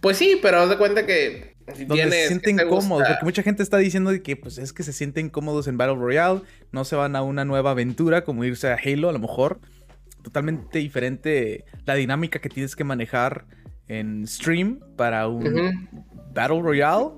Pues 0.02 0.18
sí, 0.18 0.40
pero 0.42 0.60
haz 0.60 0.70
de 0.70 0.78
cuenta 0.78 1.06
que 1.06 1.57
donde 1.88 2.12
se 2.12 2.28
sienten 2.28 2.58
cómodos, 2.70 3.08
porque 3.08 3.26
mucha 3.26 3.44
gente 3.44 3.64
está 3.64 3.78
diciendo 3.78 4.12
que 4.24 4.36
pues 4.36 4.58
es 4.58 4.74
que 4.74 4.84
se 4.84 4.94
sienten 4.94 5.30
cómodos 5.30 5.68
en 5.68 5.78
Battle 5.78 5.96
Royale, 5.96 6.42
no 6.72 6.86
se 6.86 6.96
van 6.96 7.16
a 7.16 7.22
una 7.22 7.46
nueva 7.46 7.72
aventura 7.72 8.24
como 8.24 8.44
irse 8.46 8.70
a 8.70 8.78
Halo 8.84 9.10
a 9.10 9.12
lo 9.12 9.20
mejor. 9.20 9.60
Totalmente 10.22 10.80
diferente 10.80 11.66
la 11.86 11.96
dinámica 11.96 12.40
que 12.40 12.50
tienes 12.50 12.76
que 12.76 12.84
manejar 12.84 13.46
en 13.88 14.28
stream 14.28 14.80
para 14.96 15.28
un 15.28 15.90
Battle 16.34 16.62
Royale 16.62 17.12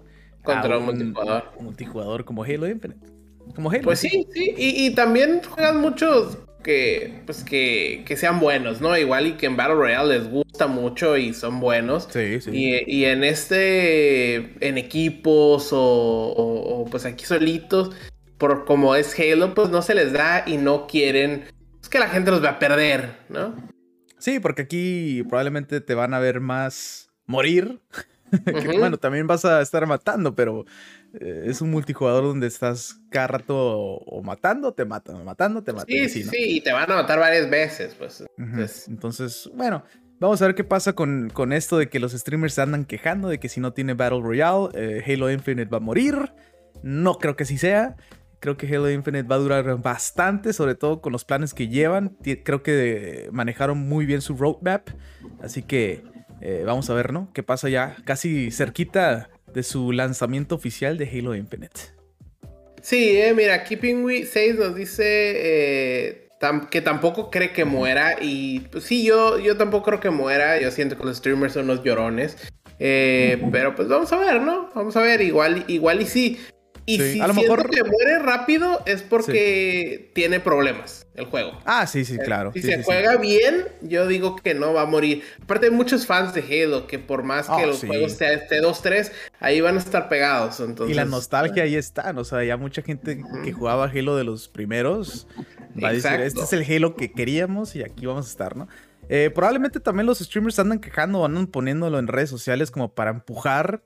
contra 0.44 0.78
un, 0.78 0.86
multijugador. 0.86 1.52
multijugador 1.60 2.26
como 2.26 2.44
Halo 2.44 2.68
Infinite. 2.68 3.00
Como 3.56 3.72
Halo. 3.72 3.84
Pues 3.84 4.00
sí, 4.00 4.28
sí, 4.34 4.54
y, 4.58 4.86
y 4.86 4.96
también 4.96 5.42
juegan 5.44 5.80
muchos 5.80 6.38
que, 6.64 7.22
pues 7.26 7.44
que, 7.44 8.04
que, 8.06 8.18
sean 8.18 8.40
buenos, 8.40 8.82
¿no? 8.82 8.98
Igual 8.98 9.28
y 9.28 9.32
que 9.34 9.46
en 9.46 9.56
Battle 9.56 9.76
Royale 9.76 10.20
les 10.20 10.30
gusta 10.30 10.68
mucho 10.68 11.18
y 11.18 11.34
son 11.34 11.60
buenos. 11.60 12.08
Sí, 12.12 12.42
sí. 12.42 12.52
Y, 12.52 13.06
en 13.06 13.24
este, 13.24 14.68
en 14.68 14.78
equipos 14.78 15.70
o, 15.72 16.86
pues 16.92 17.06
aquí 17.06 17.26
solitos, 17.26 17.92
por 18.38 18.66
como 18.66 18.96
es 18.96 19.18
Halo, 19.20 19.54
pues 19.54 19.70
no 19.70 19.82
se 19.82 19.96
les 19.96 20.14
da 20.14 20.44
y 20.46 20.58
no 20.58 20.88
quieren 20.88 21.44
es 21.82 21.90
que 21.90 22.00
la 22.00 22.10
gente 22.10 22.32
los 22.32 22.44
va 22.44 22.50
a 22.50 22.60
perder, 22.60 23.16
¿no? 23.30 23.56
Sí, 24.18 24.40
porque 24.40 24.64
aquí 24.64 25.24
probablemente 25.24 25.82
te 25.82 25.96
van 25.96 26.14
a 26.14 26.20
ver 26.20 26.40
más 26.40 27.10
morir. 27.26 27.80
que, 28.46 28.78
bueno, 28.78 28.98
también 28.98 29.28
vas 29.28 29.46
a 29.46 29.62
estar 29.62 29.86
matando, 29.88 30.36
pero 30.36 30.66
eh, 31.14 31.44
es 31.46 31.62
un 31.62 31.72
multijugador 31.72 32.24
donde 32.24 32.48
estás 32.48 33.00
cada 33.10 33.28
rato 33.28 33.56
o, 33.58 34.22
matando, 34.22 34.74
te 34.74 34.86
matan, 34.86 35.24
matando, 35.26 35.64
te 35.64 35.74
matan. 35.74 35.88
Sí, 35.88 36.24
sí, 36.24 36.28
y 36.34 36.62
te 36.62 36.72
van 36.72 36.92
a 36.92 36.96
matar 36.96 37.20
varias 37.20 37.50
veces, 37.50 37.96
pues. 37.98 38.24
Entonces, 38.88 39.50
bueno, 39.56 39.84
vamos 40.20 40.42
a 40.42 40.46
ver 40.46 40.56
qué 40.56 40.64
pasa 40.64 40.94
con, 40.94 41.30
con, 41.34 41.54
esto 41.54 41.78
de 41.78 41.90
que 41.90 42.00
los 42.00 42.12
streamers 42.12 42.54
se 42.54 42.62
andan 42.62 42.86
quejando 42.86 43.30
de 43.30 43.40
que 43.40 43.50
si 43.50 43.60
no 43.60 43.74
tiene 43.74 43.94
Battle 43.94 44.22
Royale, 44.22 44.70
eh, 44.76 45.04
Halo 45.06 45.32
Infinite 45.32 45.70
va 45.70 45.78
a 45.78 45.82
morir. 45.82 46.34
No 46.84 47.16
creo 47.16 47.36
que 47.36 47.44
así 47.44 47.58
sea. 47.58 47.96
Creo 48.40 48.56
que 48.56 48.68
Halo 48.68 48.90
Infinite 48.90 49.28
va 49.28 49.36
a 49.36 49.40
durar 49.40 49.82
bastante, 49.82 50.54
sobre 50.54 50.76
todo 50.76 51.02
con 51.02 51.12
los 51.12 51.26
planes 51.26 51.54
que 51.54 51.68
llevan. 51.68 52.18
Creo 52.44 52.64
que 52.64 53.28
manejaron 53.32 53.80
muy 53.80 54.06
bien 54.06 54.22
su 54.22 54.36
roadmap. 54.36 54.90
Así 55.42 55.64
que 55.64 56.04
eh, 56.42 56.64
vamos 56.66 56.90
a 56.90 56.94
ver, 56.94 57.12
¿no? 57.12 57.32
¿Qué 57.34 57.44
pasa 57.44 57.68
ya? 57.68 57.98
Casi 58.06 58.52
cerquita 58.52 59.30
de 59.54 59.64
su 59.64 59.92
lanzamiento 59.92 60.56
oficial 60.56 60.98
de 60.98 61.10
Halo 61.10 61.36
Infinite. 61.36 61.80
Sí, 62.82 63.18
eh, 63.18 63.34
mira, 63.34 63.64
Keeping 63.64 64.26
6 64.26 64.56
nos 64.56 64.76
dice 64.76 65.04
eh, 65.06 66.30
que 66.72 66.82
tampoco 66.82 67.30
cree 67.30 67.52
que 67.52 67.66
muera. 67.66 68.18
Y 68.22 68.62
pues, 68.72 68.86
sí, 68.86 69.04
yo, 69.04 69.40
yo 69.40 69.58
tampoco 69.58 69.86
creo 69.86 70.00
que 70.00 70.10
muera. 70.10 70.60
Yo 70.60 70.72
siento 70.72 70.98
que 70.98 71.04
los 71.04 71.18
streamers 71.18 71.54
son 71.54 71.68
los 71.68 71.84
llorones. 71.84 72.38
Eh, 72.80 73.42
pero 73.52 73.76
pues 73.76 73.90
vamos 73.90 74.12
a 74.14 74.18
ver, 74.18 74.42
¿no? 74.42 74.70
Vamos 74.74 74.96
a 74.96 75.02
ver, 75.02 75.22
igual, 75.22 75.66
igual 75.68 76.02
y 76.02 76.06
sí. 76.06 76.40
Y 76.90 76.98
si 76.98 77.22
a 77.22 77.28
lo 77.28 77.34
mejor 77.34 77.70
que 77.70 77.84
muere 77.84 78.20
rápido 78.20 78.82
es 78.86 79.04
porque 79.04 80.12
tiene 80.16 80.40
problemas 80.40 81.08
el 81.14 81.26
juego. 81.26 81.60
Ah, 81.66 81.86
sí, 81.86 82.06
sí, 82.06 82.18
claro. 82.18 82.52
Si 82.54 82.62
se 82.62 82.82
juega 82.82 83.18
bien, 83.18 83.68
yo 83.82 84.08
digo 84.08 84.36
que 84.38 84.54
no 84.56 84.74
va 84.74 84.84
a 84.84 84.86
morir. 84.86 85.24
Aparte 85.44 85.68
hay 85.68 85.72
muchos 85.72 86.08
fans 86.08 86.34
de 86.34 86.42
Halo 86.42 86.88
que 86.88 86.98
por 86.98 87.24
más 87.24 87.48
que 87.48 87.64
oh, 87.64 87.68
los 87.68 87.82
juegos 87.84 88.14
sean 88.14 88.40
este 88.40 88.62
2-3, 88.62 89.12
ahí 89.40 89.62
van 89.62 89.76
a 89.76 89.80
estar 89.80 90.10
pegados. 90.10 90.60
Entonces, 90.62 90.96
y 90.96 90.98
la 90.98 91.06
nostalgia 91.06 91.64
ahí 91.64 91.76
está, 91.76 92.12
o 92.16 92.24
sea, 92.24 92.44
ya 92.44 92.58
mucha 92.58 92.82
gente 92.82 93.22
que 93.44 93.52
jugaba 93.52 93.86
Halo 93.86 94.16
de 94.16 94.24
los 94.24 94.48
primeros 94.48 95.28
va 95.82 95.90
a 95.90 95.94
decir, 95.94 96.22
este 96.22 96.42
es 96.42 96.54
el 96.54 96.64
Halo 96.64 96.96
que 96.96 97.12
queríamos 97.12 97.76
y 97.76 97.84
aquí 97.84 98.06
vamos 98.06 98.28
a 98.28 98.30
estar, 98.30 98.56
¿no? 98.56 98.68
Eh, 99.10 99.32
probablemente 99.34 99.80
también 99.80 100.06
los 100.06 100.20
streamers 100.20 100.60
andan 100.60 100.80
quejando, 100.80 101.26
andan 101.26 101.48
poniéndolo 101.48 102.00
en 102.00 102.08
redes 102.08 102.30
sociales 102.30 102.72
como 102.72 102.94
para 102.94 103.10
empujar 103.12 103.82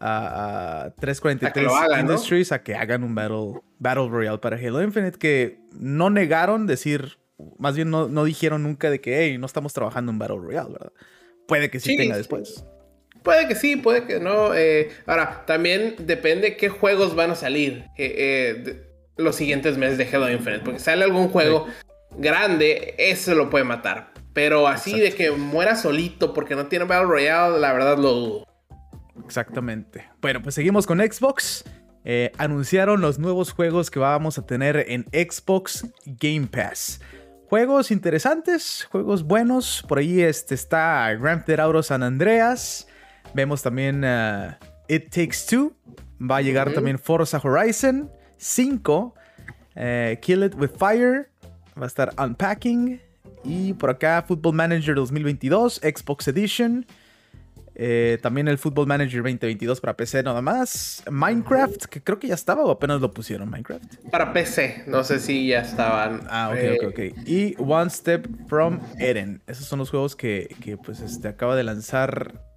a, 0.00 0.92
343 1.00 2.00
Industries 2.00 2.52
a 2.52 2.62
que 2.62 2.74
hagan 2.74 3.04
un 3.04 3.14
Battle, 3.14 3.60
Battle 3.78 4.08
Royale 4.08 4.38
para 4.38 4.56
Halo 4.56 4.82
Infinite, 4.82 5.18
que 5.18 5.58
no 5.72 6.10
negaron 6.10 6.66
decir, 6.66 7.18
más 7.58 7.76
bien 7.76 7.90
no, 7.90 8.08
no 8.08 8.24
dijeron 8.24 8.62
nunca 8.62 8.90
de 8.90 9.00
que, 9.00 9.22
hey, 9.22 9.38
no 9.38 9.46
estamos 9.46 9.72
trabajando 9.72 10.12
en 10.12 10.18
Battle 10.18 10.38
Royale, 10.38 10.72
¿verdad? 10.72 10.92
Puede 11.46 11.70
que 11.70 11.80
sí, 11.80 11.96
tenga 11.96 12.16
después. 12.16 12.64
Puede 13.22 13.48
que 13.48 13.54
sí, 13.54 13.76
puede 13.76 14.04
que 14.04 14.20
no. 14.20 14.54
Eh, 14.54 14.90
ahora, 15.06 15.44
también 15.46 15.96
depende 15.98 16.56
qué 16.56 16.68
juegos 16.68 17.14
van 17.14 17.32
a 17.32 17.34
salir 17.34 17.84
eh, 17.96 18.64
eh, 18.66 18.82
los 19.16 19.36
siguientes 19.36 19.76
meses 19.76 19.98
de 19.98 20.08
Halo 20.14 20.30
Infinite. 20.30 20.62
Porque 20.64 20.78
sale 20.78 21.04
algún 21.04 21.28
juego 21.28 21.66
grande, 22.16 22.94
eso 22.98 23.34
lo 23.34 23.50
puede 23.50 23.64
matar. 23.64 24.12
Pero 24.32 24.68
así 24.68 24.98
de 25.00 25.12
que 25.12 25.30
muera 25.30 25.74
solito 25.74 26.32
porque 26.32 26.54
no 26.54 26.66
tiene 26.66 26.84
Battle 26.84 27.08
Royale, 27.08 27.58
la 27.58 27.72
verdad 27.72 27.98
lo 27.98 28.12
dudo. 28.12 28.47
Exactamente. 29.24 30.08
Bueno, 30.20 30.42
pues 30.42 30.54
seguimos 30.54 30.86
con 30.86 30.98
Xbox. 30.98 31.64
Eh, 32.04 32.32
anunciaron 32.38 33.00
los 33.00 33.18
nuevos 33.18 33.52
juegos 33.52 33.90
que 33.90 33.98
vamos 33.98 34.38
a 34.38 34.46
tener 34.46 34.84
en 34.88 35.04
Xbox 35.12 35.86
Game 36.06 36.46
Pass. 36.46 37.00
Juegos 37.48 37.90
interesantes, 37.90 38.86
juegos 38.90 39.22
buenos. 39.24 39.84
Por 39.88 39.98
ahí 39.98 40.20
este, 40.20 40.54
está 40.54 41.12
Grand 41.14 41.44
Theft 41.44 41.60
Auto 41.60 41.82
San 41.82 42.02
Andreas. 42.02 42.86
Vemos 43.34 43.62
también 43.62 44.04
uh, 44.04 44.52
It 44.88 45.10
Takes 45.10 45.46
Two. 45.48 45.72
Va 46.20 46.38
a 46.38 46.42
llegar 46.42 46.72
también 46.72 46.98
Forza 46.98 47.40
Horizon 47.42 48.10
5. 48.36 49.14
Eh, 49.76 50.18
Kill 50.20 50.44
It 50.44 50.54
With 50.56 50.72
Fire. 50.78 51.30
Va 51.78 51.84
a 51.84 51.86
estar 51.86 52.12
Unpacking. 52.18 53.00
Y 53.44 53.72
por 53.74 53.90
acá 53.90 54.24
Football 54.26 54.54
Manager 54.54 54.94
2022, 54.94 55.80
Xbox 55.82 56.28
Edition. 56.28 56.86
Eh, 57.80 58.18
también 58.20 58.48
el 58.48 58.58
Football 58.58 58.88
Manager 58.88 59.22
2022 59.22 59.80
para 59.80 59.96
PC 59.96 60.24
nada 60.24 60.42
más. 60.42 61.04
Minecraft, 61.08 61.84
que 61.84 62.02
creo 62.02 62.18
que 62.18 62.26
ya 62.26 62.34
estaba 62.34 62.64
o 62.64 62.70
apenas 62.72 63.00
lo 63.00 63.12
pusieron, 63.12 63.48
Minecraft. 63.48 64.10
Para 64.10 64.32
PC, 64.32 64.82
no 64.88 65.04
sé 65.04 65.20
si 65.20 65.46
ya 65.46 65.60
estaban. 65.60 66.22
Ah, 66.28 66.50
ok, 66.52 66.82
ok, 66.82 66.88
ok. 66.90 67.28
Y 67.28 67.54
One 67.58 67.88
Step 67.88 68.26
from 68.48 68.80
Eden. 68.98 69.40
Esos 69.46 69.66
son 69.66 69.78
los 69.78 69.90
juegos 69.90 70.16
que, 70.16 70.54
que 70.60 70.76
pues 70.76 71.00
este, 71.00 71.28
acaba 71.28 71.54
de 71.54 71.62
lanzar 71.62 72.47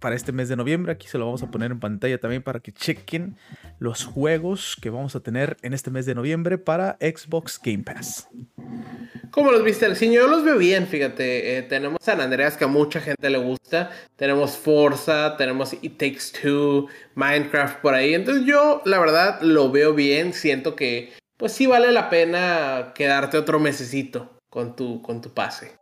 para 0.00 0.14
este 0.14 0.32
mes 0.32 0.48
de 0.48 0.56
noviembre. 0.56 0.92
Aquí 0.92 1.08
se 1.08 1.18
lo 1.18 1.26
vamos 1.26 1.42
a 1.42 1.50
poner 1.50 1.70
en 1.70 1.80
pantalla 1.80 2.18
también 2.18 2.42
para 2.42 2.60
que 2.60 2.72
chequen 2.72 3.36
los 3.78 4.04
juegos 4.04 4.76
que 4.80 4.90
vamos 4.90 5.16
a 5.16 5.20
tener 5.20 5.56
en 5.62 5.72
este 5.72 5.90
mes 5.90 6.06
de 6.06 6.14
noviembre 6.14 6.58
para 6.58 6.96
Xbox 7.00 7.60
Game 7.62 7.82
Pass. 7.84 8.28
¿Cómo 9.30 9.50
los 9.50 9.64
viste, 9.64 9.86
el 9.86 9.96
Yo 9.96 10.28
los 10.28 10.44
veo 10.44 10.56
bien, 10.56 10.86
fíjate. 10.86 11.58
Eh, 11.58 11.62
tenemos 11.62 11.98
San 12.00 12.20
Andreas 12.20 12.56
que 12.56 12.64
a 12.64 12.68
mucha 12.68 13.00
gente 13.00 13.28
le 13.28 13.38
gusta. 13.38 13.90
Tenemos 14.16 14.56
Forza, 14.56 15.36
tenemos 15.36 15.74
It 15.82 15.98
Takes 15.98 16.40
Two, 16.40 16.86
Minecraft 17.14 17.80
por 17.80 17.94
ahí. 17.94 18.14
Entonces 18.14 18.44
yo, 18.46 18.82
la 18.84 18.98
verdad, 18.98 19.40
lo 19.42 19.70
veo 19.70 19.94
bien. 19.94 20.32
Siento 20.32 20.74
que, 20.74 21.12
pues 21.36 21.52
sí 21.52 21.66
vale 21.66 21.92
la 21.92 22.08
pena 22.08 22.92
quedarte 22.94 23.36
otro 23.36 23.58
mesecito 23.58 24.38
con 24.48 24.74
tu, 24.74 25.02
con 25.02 25.20
tu 25.20 25.34
pase. 25.34 25.76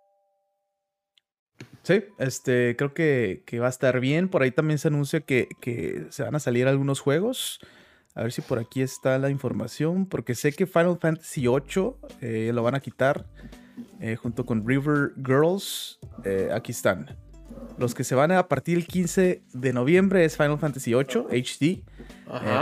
Sí, 1.84 2.02
este, 2.18 2.76
creo 2.76 2.94
que, 2.94 3.44
va 3.60 3.66
a 3.66 3.70
estar 3.70 4.00
bien. 4.00 4.28
Por 4.28 4.42
ahí 4.42 4.50
también 4.50 4.78
se 4.78 4.88
anuncia 4.88 5.20
que, 5.20 6.06
se 6.08 6.22
van 6.22 6.34
a 6.34 6.40
salir 6.40 6.66
algunos 6.66 7.00
juegos. 7.00 7.60
A 8.14 8.22
ver 8.22 8.32
si 8.32 8.40
por 8.42 8.58
aquí 8.58 8.80
está 8.80 9.18
la 9.18 9.28
información. 9.28 10.06
Porque 10.06 10.34
sé 10.34 10.52
que 10.52 10.66
Final 10.66 10.98
Fantasy 10.98 11.42
VIII 11.42 11.92
eh, 12.22 12.50
lo 12.54 12.62
van 12.62 12.74
a 12.74 12.80
quitar. 12.80 13.26
Eh, 14.00 14.16
junto 14.16 14.46
con 14.46 14.66
River 14.66 15.12
Girls. 15.24 15.98
Eh, 16.24 16.48
aquí 16.52 16.72
están. 16.72 17.16
Los 17.76 17.94
que 17.94 18.02
se 18.02 18.14
van 18.14 18.32
a 18.32 18.48
partir 18.48 18.78
el 18.78 18.86
15 18.86 19.42
de 19.52 19.72
noviembre 19.74 20.24
es 20.24 20.38
Final 20.38 20.58
Fantasy 20.58 20.94
VIII 20.94 21.26
HD. 21.42 21.82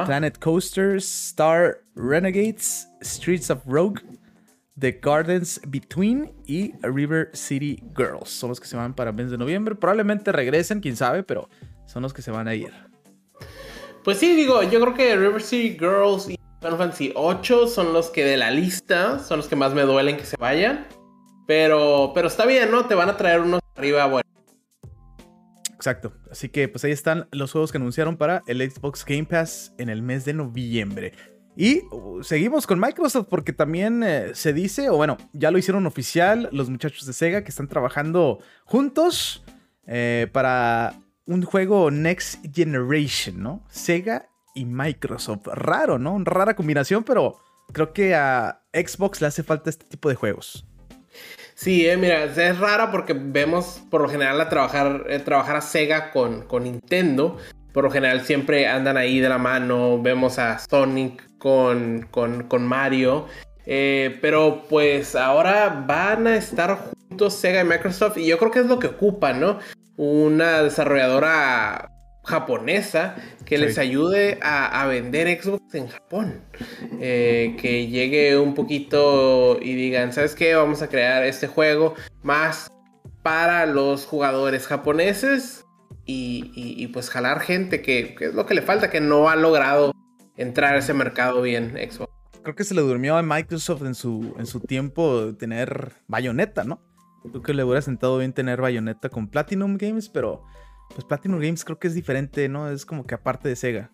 Planet 0.07 0.37
Coasters, 0.39 1.29
Star 1.29 1.83
Renegades, 1.95 2.89
Streets 3.03 3.51
of 3.51 3.63
Rogue, 3.67 4.01
The 4.79 5.01
Gardens 5.03 5.61
Between 5.67 6.33
y 6.47 6.73
River 6.83 7.31
City 7.35 7.83
Girls. 7.97 8.31
Son 8.31 8.49
los 8.49 8.61
que 8.61 8.67
se 8.67 8.77
van 8.77 8.95
para 8.95 9.11
el 9.11 9.17
mes 9.17 9.31
de 9.31 9.39
noviembre. 9.39 9.75
Probablemente 9.75 10.33
regresen, 10.33 10.81
quién 10.81 10.97
sabe, 10.97 11.23
pero 11.23 11.49
son 11.87 12.03
los 12.03 12.13
que 12.13 12.23
se 12.23 12.31
van 12.31 12.49
a 12.49 12.55
ir. 12.55 12.73
Pues 14.05 14.19
sí, 14.19 14.35
digo, 14.35 14.63
yo 14.63 14.81
creo 14.81 14.95
que 14.95 15.17
River 15.17 15.43
City 15.43 15.79
Girls 15.79 16.29
y 16.29 16.39
Final 16.61 16.79
Fantasy 16.79 17.13
8 17.15 17.69
son 17.69 17.93
los 17.93 18.11
que 18.11 18.25
de 18.25 18.37
la 18.37 18.51
lista, 18.51 19.19
son 19.19 19.39
los 19.39 19.49
que 19.49 19.57
más 19.57 19.75
me 19.75 19.83
duelen 19.83 20.17
que 20.17 20.25
se 20.25 20.37
vayan. 20.37 20.87
Pero, 21.47 22.13
pero 22.15 22.29
está 22.29 22.47
bien, 22.47 22.71
¿no? 22.71 22.87
Te 22.87 22.95
van 22.95 23.09
a 23.09 23.17
traer 23.17 23.41
unos 23.41 23.61
arriba, 23.77 24.07
bueno. 24.07 24.29
Exacto. 25.75 26.13
Así 26.31 26.49
que 26.49 26.69
pues 26.69 26.85
ahí 26.85 26.93
están 26.93 27.29
los 27.33 27.51
juegos 27.51 27.73
que 27.73 27.79
anunciaron 27.79 28.17
para 28.17 28.45
el 28.47 28.59
Xbox 28.71 29.05
Game 29.05 29.25
Pass 29.25 29.75
en 29.79 29.89
el 29.89 30.01
mes 30.01 30.25
de 30.25 30.33
noviembre. 30.33 31.13
Y 31.57 31.83
uh, 31.91 32.23
seguimos 32.23 32.67
con 32.67 32.81
Microsoft 32.81 33.27
porque 33.29 33.53
también 33.53 34.03
eh, 34.03 34.31
se 34.35 34.53
dice, 34.53 34.89
o 34.89 34.97
bueno, 34.97 35.19
ya 35.33 35.51
lo 35.51 35.59
hicieron 35.59 35.87
oficial 35.87 36.49
los 36.53 36.71
muchachos 36.71 37.07
de 37.07 37.13
Sega 37.13 37.45
que 37.45 37.51
están 37.51 37.69
trabajando 37.69 38.39
juntos 38.65 39.45
eh, 39.87 40.29
para 40.33 40.95
un 41.27 41.43
juego 41.43 41.91
Next 41.91 42.41
Generation, 42.55 43.43
¿no? 43.43 43.63
Sega 43.69 44.29
y 44.55 44.65
Microsoft. 44.65 45.47
Raro, 45.49 45.99
¿no? 45.99 46.15
Una 46.15 46.25
rara 46.25 46.57
combinación, 46.57 47.05
pero 47.05 47.39
creo 47.73 47.93
que 47.93 48.15
a 48.15 48.63
Xbox 48.73 49.21
le 49.21 49.27
hace 49.27 49.43
falta 49.43 49.69
este 49.69 49.85
tipo 49.85 50.09
de 50.09 50.15
juegos. 50.15 50.67
Sí, 51.55 51.87
eh, 51.87 51.99
mira, 51.99 52.25
es 52.25 52.59
rara 52.59 52.91
porque 52.91 53.13
vemos 53.13 53.83
por 53.91 54.01
lo 54.01 54.09
general 54.09 54.41
a 54.41 54.49
trabajar, 54.49 55.05
trabajar 55.25 55.57
a 55.57 55.61
Sega 55.61 56.11
con, 56.11 56.47
con 56.47 56.65
Nintendo. 56.65 57.37
Por 57.73 57.85
lo 57.85 57.91
general 57.91 58.23
siempre 58.23 58.67
andan 58.67 58.97
ahí 58.97 59.19
de 59.21 59.29
la 59.29 59.39
mano. 59.39 60.01
Vemos 60.01 60.39
a 60.39 60.59
Sonic 60.59 61.23
con, 61.39 62.07
con, 62.11 62.67
Mario. 62.67 63.27
Eh, 63.67 64.19
pero 64.21 64.65
pues 64.69 65.15
ahora 65.15 65.85
van 65.87 66.27
a 66.27 66.37
estar 66.37 66.79
juntos 67.09 67.35
Sega 67.35 67.61
y 67.61 67.65
Microsoft 67.65 68.19
y 68.19 68.27
yo 68.27 68.39
creo 68.39 68.51
que 68.51 68.59
es 68.61 68.67
lo 68.67 68.79
que 68.79 68.89
ocupa, 68.89 69.33
¿no? 69.33 69.59
Una 69.97 70.63
desarrolladora 70.63 71.89
japonesa 72.25 73.17
que 73.45 73.59
les 73.59 73.79
ayude 73.79 74.39
a, 74.43 74.87
vender 74.87 75.41
Xbox 75.41 75.75
en 75.75 75.89
Japón. 75.89 76.41
Eh, 77.01 77.57
que 77.61 77.89
llegue 77.89 78.39
un 78.39 78.55
poquito 78.55 79.59
y 79.61 79.75
digan, 79.75 80.13
¿sabes 80.13 80.35
qué? 80.35 80.55
Vamos 80.55 80.83
a 80.83 80.89
crear 80.89 81.25
este 81.25 81.47
juego 81.47 81.95
más 82.23 82.71
para 83.23 83.67
los 83.67 84.07
jugadores 84.07 84.67
japoneses 84.67 85.62
y, 86.05 86.87
pues 86.89 87.11
jalar 87.11 87.41
gente 87.41 87.83
que, 87.83 88.15
que, 88.15 88.27
es 88.27 88.35
lo 88.35 88.47
que 88.47 88.55
le 88.55 88.63
falta, 88.63 88.91
que 88.91 89.01
no 89.01 89.29
ha 89.29 89.37
logrado 89.37 89.93
entrar 90.37 90.75
a 90.75 90.79
ese 90.79 90.95
mercado 90.95 91.43
bien 91.43 91.73
Xbox. 91.77 92.13
Creo 92.43 92.57
que 92.57 92.65
se 92.65 92.75
le 92.75 92.81
durmió 92.81 93.17
a 93.17 93.23
Microsoft 93.23 93.83
en 93.83 93.95
su, 93.95 94.35
en 94.39 94.47
su 94.47 94.61
tiempo 94.61 95.35
tener 95.37 95.93
Bayonetta, 96.09 96.65
¿no? 96.65 96.83
Creo 97.31 97.43
que 97.43 97.55
le 97.55 97.63
hubiera 97.63 97.83
sentado 97.83 98.19
bien 98.19 98.33
tener 98.33 98.61
Bayonetta 98.61 99.09
con 99.09 99.29
Platinum 99.29 99.77
Games, 99.77 100.09
pero 100.09 100.43
pues 100.95 101.05
Platinum 101.05 101.41
Games 101.41 101.65
creo 101.65 101.79
que 101.79 101.87
es 101.87 101.95
diferente, 101.95 102.49
¿no? 102.49 102.71
Es 102.71 102.85
como 102.85 103.07
que 103.07 103.15
aparte 103.15 103.49
de 103.49 103.57
Sega. 103.57 103.93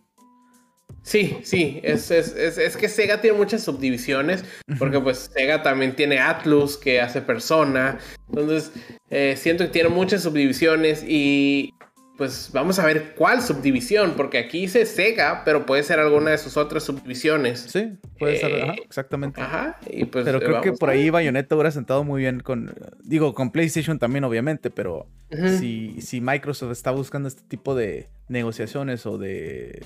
Sí, 1.02 1.38
sí, 1.42 1.80
es, 1.82 2.10
es, 2.10 2.76
que 2.76 2.88
Sega 2.88 3.20
tiene 3.20 3.36
muchas 3.36 3.62
subdivisiones, 3.62 4.44
porque 4.78 4.98
pues 5.00 5.30
Sega 5.34 5.62
también 5.62 5.94
tiene 5.94 6.18
Atlus 6.18 6.76
que 6.76 7.00
hace 7.00 7.20
persona, 7.22 7.98
entonces 8.28 8.72
eh, 9.10 9.34
siento 9.36 9.64
que 9.64 9.70
tiene 9.70 9.90
muchas 9.90 10.22
subdivisiones 10.22 11.04
y 11.06 11.74
pues 12.18 12.50
vamos 12.52 12.80
a 12.80 12.84
ver 12.84 13.14
cuál 13.14 13.40
subdivisión, 13.40 14.14
porque 14.16 14.38
aquí 14.38 14.62
dice 14.62 14.84
Sega, 14.86 15.42
pero 15.44 15.64
puede 15.64 15.84
ser 15.84 16.00
alguna 16.00 16.32
de 16.32 16.38
sus 16.38 16.56
otras 16.56 16.82
subdivisiones. 16.82 17.60
Sí, 17.60 17.96
puede 18.18 18.38
ser, 18.38 18.60
ajá, 18.60 18.72
eh, 18.72 18.82
exactamente. 18.84 19.40
Ajá, 19.40 19.78
y 19.88 20.04
pues. 20.04 20.24
Pero 20.24 20.40
creo 20.40 20.60
que 20.60 20.72
por 20.72 20.90
ahí 20.90 21.10
Bayonetta 21.10 21.54
hubiera 21.54 21.70
sentado 21.70 22.02
muy 22.02 22.22
bien 22.22 22.40
con. 22.40 22.74
Digo, 23.04 23.34
con 23.34 23.52
PlayStation 23.52 24.00
también, 24.00 24.24
obviamente, 24.24 24.68
pero 24.68 25.06
si, 25.30 26.00
si 26.00 26.20
Microsoft 26.20 26.72
está 26.72 26.90
buscando 26.90 27.28
este 27.28 27.42
tipo 27.46 27.76
de 27.76 28.08
negociaciones 28.26 29.06
o 29.06 29.16
de. 29.16 29.80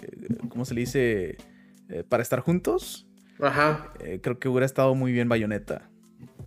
¿Cómo 0.48 0.64
se 0.64 0.72
le 0.72 0.80
dice? 0.80 1.36
Eh, 1.90 2.02
para 2.08 2.22
estar 2.22 2.40
juntos. 2.40 3.06
Ajá. 3.40 3.92
Eh, 4.00 4.20
creo 4.22 4.38
que 4.38 4.48
hubiera 4.48 4.64
estado 4.64 4.94
muy 4.94 5.12
bien 5.12 5.28
Bayonetta. 5.28 5.90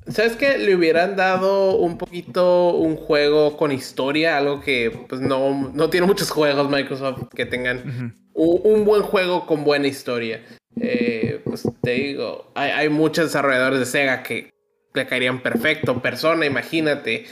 ¿Sabes 0.07 0.35
qué? 0.35 0.57
Le 0.57 0.75
hubieran 0.75 1.15
dado 1.15 1.77
un 1.77 1.97
poquito 1.97 2.75
un 2.75 2.95
juego 2.95 3.57
con 3.57 3.71
historia, 3.71 4.37
algo 4.37 4.61
que 4.61 4.91
pues 5.09 5.19
no, 5.19 5.71
no 5.73 5.89
tiene 5.89 6.05
muchos 6.05 6.29
juegos 6.29 6.69
Microsoft 6.69 7.29
que 7.35 7.45
tengan 7.45 8.13
un, 8.33 8.85
buen 8.85 9.01
juego 9.01 9.47
con 9.47 9.63
buena 9.63 9.87
historia. 9.87 10.43
eh, 10.79 11.41
pues 11.43 11.67
te 11.81 11.91
digo, 11.91 12.51
hay, 12.53 12.89
muchos 12.89 13.25
desarrolladores 13.25 13.79
de 13.79 13.85
Sega 13.85 14.21
que 14.21 14.51
le 14.93 15.07
caerían 15.07 15.41
perfecto. 15.41 16.01
Persona, 16.01 16.45
imagínate, 16.45 17.25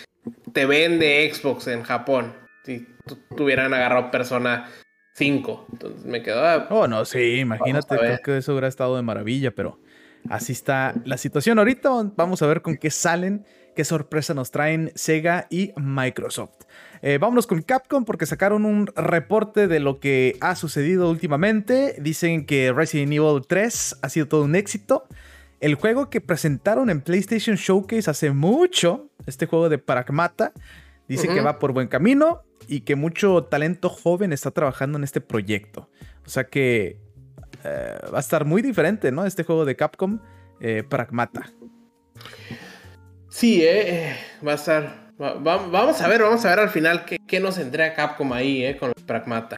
te 0.51 0.65
vende 0.65 1.31
Xbox 1.31 1.67
en 1.67 1.83
Japón. 1.83 2.33
Si 2.65 2.87
tuvieran 3.35 3.73
agarrado 3.73 4.09
Persona 4.09 4.69
5. 5.15 5.67
Entonces 5.73 6.05
me 6.05 6.21
quedó. 6.21 6.43
Ah, 6.43 6.67
oh, 6.69 6.87
no, 6.87 7.05
sí, 7.05 7.39
imagínate, 7.39 7.97
creo 7.97 8.19
que 8.23 8.37
eso 8.37 8.53
hubiera 8.53 8.67
estado 8.67 8.95
de 8.95 9.03
maravilla, 9.03 9.51
pero 9.51 9.79
así 10.29 10.51
está 10.51 10.93
la 11.05 11.17
situación 11.17 11.59
ahorita. 11.59 11.89
Vamos 12.15 12.41
a 12.41 12.47
ver 12.47 12.61
con 12.61 12.77
qué 12.77 12.89
salen, 12.89 13.45
qué 13.75 13.83
sorpresa 13.83 14.33
nos 14.33 14.51
traen 14.51 14.91
Sega 14.95 15.47
y 15.49 15.73
Microsoft. 15.77 16.63
Eh, 17.01 17.17
vámonos 17.17 17.47
con 17.47 17.61
Capcom 17.61 18.05
porque 18.05 18.25
sacaron 18.25 18.65
un 18.65 18.87
reporte 18.95 19.67
de 19.67 19.79
lo 19.79 19.99
que 19.99 20.37
ha 20.41 20.55
sucedido 20.55 21.09
últimamente. 21.09 21.95
Dicen 21.99 22.45
que 22.45 22.71
Resident 22.71 23.11
Evil 23.11 23.41
3 23.47 23.99
ha 24.01 24.09
sido 24.09 24.27
todo 24.27 24.43
un 24.43 24.55
éxito. 24.55 25.05
El 25.59 25.75
juego 25.75 26.09
que 26.09 26.21
presentaron 26.21 26.89
en 26.89 27.01
PlayStation 27.01 27.55
Showcase 27.55 28.09
hace 28.09 28.31
mucho, 28.31 29.09
este 29.25 29.45
juego 29.45 29.69
de 29.69 29.77
Pragmata, 29.77 30.51
dice 31.07 31.27
que 31.27 31.41
va 31.41 31.59
por 31.59 31.73
buen 31.73 31.87
camino 31.87 32.41
y 32.67 32.81
que 32.81 32.95
mucho 32.95 33.45
talento 33.45 33.89
joven 33.89 34.33
está 34.33 34.51
trabajando 34.51 34.97
en 34.97 35.03
este 35.03 35.21
proyecto. 35.21 35.89
O 36.25 36.29
sea 36.29 36.45
que 36.45 36.97
eh, 37.63 37.97
va 38.13 38.17
a 38.17 38.21
estar 38.21 38.45
muy 38.45 38.61
diferente, 38.61 39.11
¿no? 39.11 39.25
Este 39.25 39.43
juego 39.43 39.65
de 39.65 39.75
Capcom, 39.75 40.19
eh, 40.59 40.83
Pragmata. 40.87 41.51
Sí, 43.29 43.61
eh, 43.63 44.15
va 44.45 44.51
a 44.53 44.55
estar 44.55 45.03
vamos 45.17 46.01
a 46.01 46.07
ver, 46.07 46.21
vamos 46.21 46.45
a 46.45 46.49
ver 46.49 46.59
al 46.59 46.69
final 46.69 47.05
qué, 47.05 47.39
nos 47.39 47.57
entrega 47.57 47.93
Capcom 47.93 48.31
ahí, 48.33 48.63
eh, 48.63 48.77
con 48.77 48.89
el 48.95 49.03
Pragmata. 49.05 49.57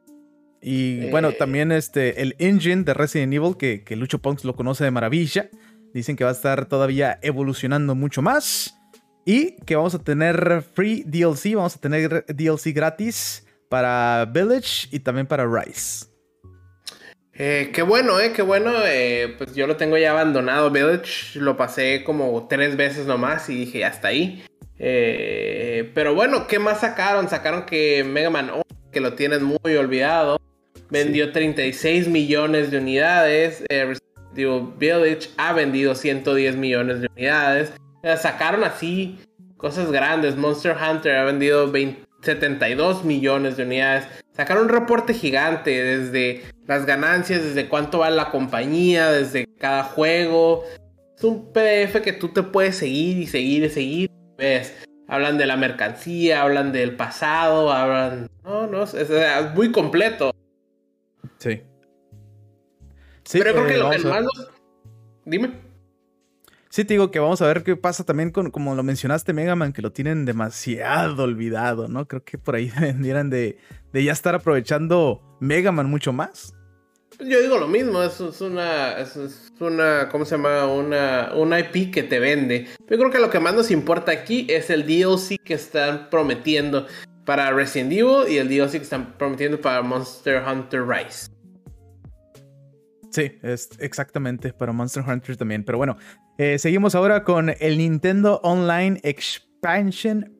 Y 0.61 1.09
bueno, 1.11 1.29
eh, 1.29 1.35
también 1.37 1.71
este, 1.71 2.21
el 2.21 2.35
engine 2.39 2.83
de 2.83 2.93
Resident 2.93 3.33
Evil, 3.33 3.55
que, 3.57 3.83
que 3.83 3.95
Lucho 3.95 4.19
Punks 4.19 4.43
lo 4.45 4.55
conoce 4.55 4.83
de 4.83 4.91
maravilla. 4.91 5.49
Dicen 5.93 6.15
que 6.15 6.23
va 6.23 6.31
a 6.31 6.33
estar 6.33 6.65
todavía 6.65 7.19
evolucionando 7.21 7.95
mucho 7.95 8.21
más. 8.21 8.77
Y 9.25 9.55
que 9.63 9.75
vamos 9.75 9.95
a 9.95 9.99
tener 9.99 10.63
free 10.73 11.03
DLC, 11.03 11.55
vamos 11.55 11.75
a 11.75 11.79
tener 11.79 12.25
DLC 12.27 12.73
gratis 12.73 13.45
para 13.69 14.25
Village 14.31 14.87
y 14.91 14.99
también 14.99 15.25
para 15.25 15.45
Rise. 15.47 16.07
Eh, 17.37 17.71
qué 17.73 17.81
bueno, 17.81 18.19
eh, 18.19 18.31
qué 18.33 18.41
bueno. 18.41 18.71
pues 19.37 19.53
yo 19.55 19.67
lo 19.67 19.75
tengo 19.75 19.97
ya 19.97 20.11
abandonado, 20.11 20.71
Village. 20.71 21.39
Lo 21.39 21.57
pasé 21.57 22.03
como 22.03 22.47
tres 22.47 22.77
veces 22.77 23.05
nomás 23.05 23.49
y 23.49 23.55
dije, 23.55 23.85
hasta 23.85 24.07
ahí. 24.09 24.43
Eh, 24.77 25.91
pero 25.93 26.13
bueno, 26.15 26.47
¿qué 26.47 26.59
más 26.59 26.81
sacaron? 26.81 27.29
Sacaron 27.29 27.65
que 27.65 28.03
Mega 28.03 28.29
Man 28.29 28.51
que 28.91 28.99
lo 29.01 29.13
tienen 29.13 29.43
muy 29.43 29.75
olvidado, 29.75 30.39
vendió 30.89 31.31
36 31.31 32.07
millones 32.07 32.71
de 32.71 32.77
unidades. 32.77 33.63
Eh, 33.69 33.93
Village 34.33 35.29
ha 35.37 35.53
vendido 35.53 35.95
110 35.95 36.55
millones 36.55 37.01
de 37.01 37.09
unidades. 37.15 37.73
Eh, 38.03 38.15
sacaron 38.17 38.63
así 38.63 39.19
cosas 39.57 39.91
grandes. 39.91 40.35
Monster 40.35 40.75
Hunter 40.77 41.15
ha 41.15 41.25
vendido 41.25 41.71
72 42.21 43.03
millones 43.03 43.57
de 43.57 43.63
unidades. 43.63 44.07
Sacaron 44.35 44.63
un 44.63 44.69
reporte 44.69 45.13
gigante 45.13 45.71
desde 45.81 46.43
las 46.67 46.85
ganancias, 46.85 47.43
desde 47.43 47.69
cuánto 47.69 47.99
vale 47.99 48.15
la 48.15 48.31
compañía, 48.31 49.09
desde 49.11 49.45
cada 49.57 49.83
juego. 49.83 50.63
Es 51.17 51.23
un 51.23 51.53
PDF 51.53 52.01
que 52.01 52.13
tú 52.13 52.29
te 52.29 52.43
puedes 52.43 52.75
seguir 52.77 53.17
y 53.17 53.27
seguir 53.27 53.63
y 53.63 53.69
seguir 53.69 54.11
ves, 54.37 54.73
hablan 55.07 55.37
de 55.37 55.45
la 55.45 55.57
mercancía, 55.57 56.41
hablan 56.41 56.71
del 56.71 56.95
pasado, 56.95 57.71
hablan... 57.71 58.29
No, 58.43 58.67
no, 58.67 58.83
es, 58.83 59.09
muy 59.55 59.71
completo. 59.71 60.31
Sí. 61.37 61.61
sí 63.23 63.39
Pero 63.39 63.53
creo 63.53 63.67
que 63.67 63.77
lo 63.77 63.89
que 63.89 63.99
más 63.99 64.25
Dime. 65.25 65.65
Sí, 66.69 66.83
te 66.83 66.93
digo 66.93 67.09
que 67.09 67.19
vamos 67.19 67.41
a 67.41 67.47
ver 67.47 67.63
qué 67.63 67.77
pasa 67.77 68.03
también 68.03 68.31
con, 68.31 68.51
como 68.51 68.75
lo 68.75 68.83
mencionaste, 68.83 69.31
Mega 69.31 69.55
Man, 69.55 69.71
que 69.71 69.81
lo 69.81 69.93
tienen 69.93 70.25
demasiado 70.25 71.23
olvidado, 71.23 71.87
¿no? 71.87 72.05
Creo 72.07 72.23
que 72.23 72.37
por 72.37 72.55
ahí 72.55 72.69
vendieran 72.79 73.29
de, 73.29 73.57
de 73.95 74.03
ya 74.03 74.11
estar 74.11 74.35
aprovechando 74.35 75.21
Mega 75.39 75.71
Man 75.71 75.89
mucho 75.89 76.11
más. 76.11 76.53
Yo 77.17 77.41
digo 77.41 77.57
lo 77.57 77.69
mismo, 77.69 78.03
es, 78.03 78.19
una, 78.41 78.99
es, 78.99 79.17
una, 79.61 80.09
¿cómo 80.09 80.25
se 80.25 80.35
llama? 80.35 80.67
Una, 80.67 81.31
una 81.33 81.61
IP 81.61 81.93
que 81.93 82.03
te 82.03 82.19
vende. 82.19 82.67
Yo 82.89 82.97
creo 82.97 83.09
que 83.09 83.19
lo 83.19 83.29
que 83.29 83.39
más 83.39 83.55
nos 83.55 83.71
importa 83.71 84.11
aquí 84.11 84.47
es 84.49 84.69
el 84.69 84.85
DLC 84.85 85.37
que 85.41 85.53
están 85.53 86.09
prometiendo 86.09 86.87
para 87.23 87.53
Resident 87.53 87.93
Evil 87.93 88.27
y 88.27 88.37
el 88.37 88.49
DLC 88.49 88.71
que 88.71 88.77
están 88.79 89.17
prometiendo 89.17 89.61
para 89.61 89.81
Monster 89.81 90.43
Hunter 90.45 90.85
Rise. 90.85 91.31
Sí, 93.11 93.31
es 93.43 93.69
exactamente 93.79 94.51
para 94.51 94.73
Monster 94.73 95.05
Hunter 95.07 95.37
también. 95.37 95.63
Pero 95.63 95.77
bueno, 95.77 95.95
eh, 96.37 96.59
seguimos 96.59 96.95
ahora 96.95 97.23
con 97.23 97.55
el 97.61 97.77
Nintendo 97.77 98.41
Online 98.43 98.99
Expansion 99.03 100.34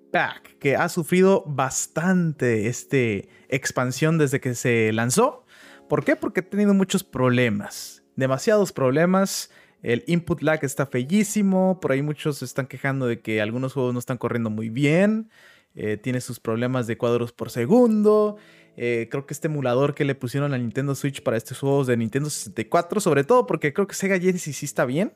Que 0.60 0.76
ha 0.76 0.88
sufrido 0.90 1.44
bastante 1.46 2.68
este 2.68 3.28
expansión 3.50 4.18
desde 4.18 4.40
que 4.40 4.56
se 4.56 4.92
lanzó. 4.94 5.46
¿Por 5.90 6.04
qué? 6.04 6.16
Porque 6.16 6.40
ha 6.40 6.50
tenido 6.50 6.74
muchos 6.74 7.04
problemas, 7.04 8.04
demasiados 8.16 8.72
problemas. 8.72 9.52
El 9.84 10.04
input 10.08 10.42
lag 10.42 10.64
está 10.64 10.86
fellísimo, 10.86 11.80
por 11.80 11.92
ahí 11.92 12.02
muchos 12.02 12.40
se 12.40 12.46
están 12.46 12.66
quejando 12.66 13.06
de 13.06 13.20
que 13.22 13.42
algunos 13.42 13.74
juegos 13.74 13.94
no 13.94 14.00
están 14.00 14.18
corriendo 14.18 14.50
muy 14.50 14.70
bien, 14.70 15.30
eh, 15.76 15.98
tiene 15.98 16.22
sus 16.22 16.40
problemas 16.40 16.88
de 16.88 16.98
cuadros 16.98 17.32
por 17.34 17.52
segundo. 17.52 18.38
Eh, 18.78 19.08
creo 19.12 19.26
que 19.26 19.34
este 19.34 19.48
emulador 19.48 19.94
que 19.94 20.06
le 20.06 20.16
pusieron 20.16 20.54
a 20.54 20.58
Nintendo 20.58 20.96
Switch 20.96 21.22
para 21.22 21.38
estos 21.38 21.60
juegos 21.60 21.88
de 21.88 21.98
Nintendo 21.98 22.30
64, 22.30 23.00
sobre 23.00 23.24
todo 23.24 23.46
porque 23.46 23.74
creo 23.74 23.86
que 23.86 23.96
Sega 23.96 24.20
Genesis 24.20 24.58
sí 24.58 24.66
está 24.66 24.86
bien, 24.86 25.14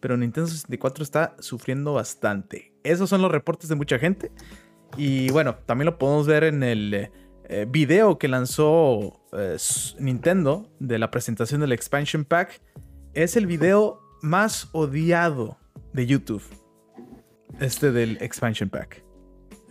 pero 0.00 0.16
Nintendo 0.16 0.48
64 0.48 1.04
está 1.04 1.36
sufriendo 1.38 1.92
bastante. 1.92 2.67
Esos 2.84 3.10
son 3.10 3.22
los 3.22 3.30
reportes 3.30 3.68
de 3.68 3.74
mucha 3.74 3.98
gente. 3.98 4.30
Y 4.96 5.30
bueno, 5.30 5.56
también 5.66 5.86
lo 5.86 5.98
podemos 5.98 6.26
ver 6.26 6.44
en 6.44 6.62
el 6.62 7.10
eh, 7.50 7.66
video 7.66 8.18
que 8.18 8.28
lanzó 8.28 9.20
eh, 9.32 9.56
Nintendo 9.98 10.70
de 10.80 10.98
la 10.98 11.10
presentación 11.10 11.62
del 11.62 11.72
Expansion 11.72 12.24
Pack 12.24 12.60
es 13.14 13.36
el 13.36 13.46
video 13.46 14.00
más 14.20 14.68
odiado 14.72 15.58
de 15.94 16.06
YouTube. 16.06 16.42
Este 17.58 17.90
del 17.90 18.18
Expansion 18.20 18.68
Pack. 18.68 19.02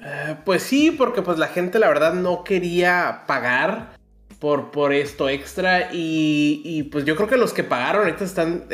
Eh, 0.04 0.38
pues 0.43 0.63
sí, 0.63 0.91
porque 0.91 1.22
pues 1.22 1.38
la 1.38 1.48
gente 1.48 1.78
la 1.78 1.88
verdad 1.88 2.15
no 2.15 2.43
quería 2.43 3.24
pagar 3.28 3.96
por, 4.39 4.72
por 4.72 4.91
esto 4.91 5.30
extra 5.30 5.89
y, 5.91 6.89
pues 6.91 7.06
yo 7.06 7.15
creo 7.15 7.28
que 7.28 7.38
los 7.38 7.54
que 7.54 7.63
pagaron 7.63 8.06
ahorita 8.06 8.24
están 8.24 8.65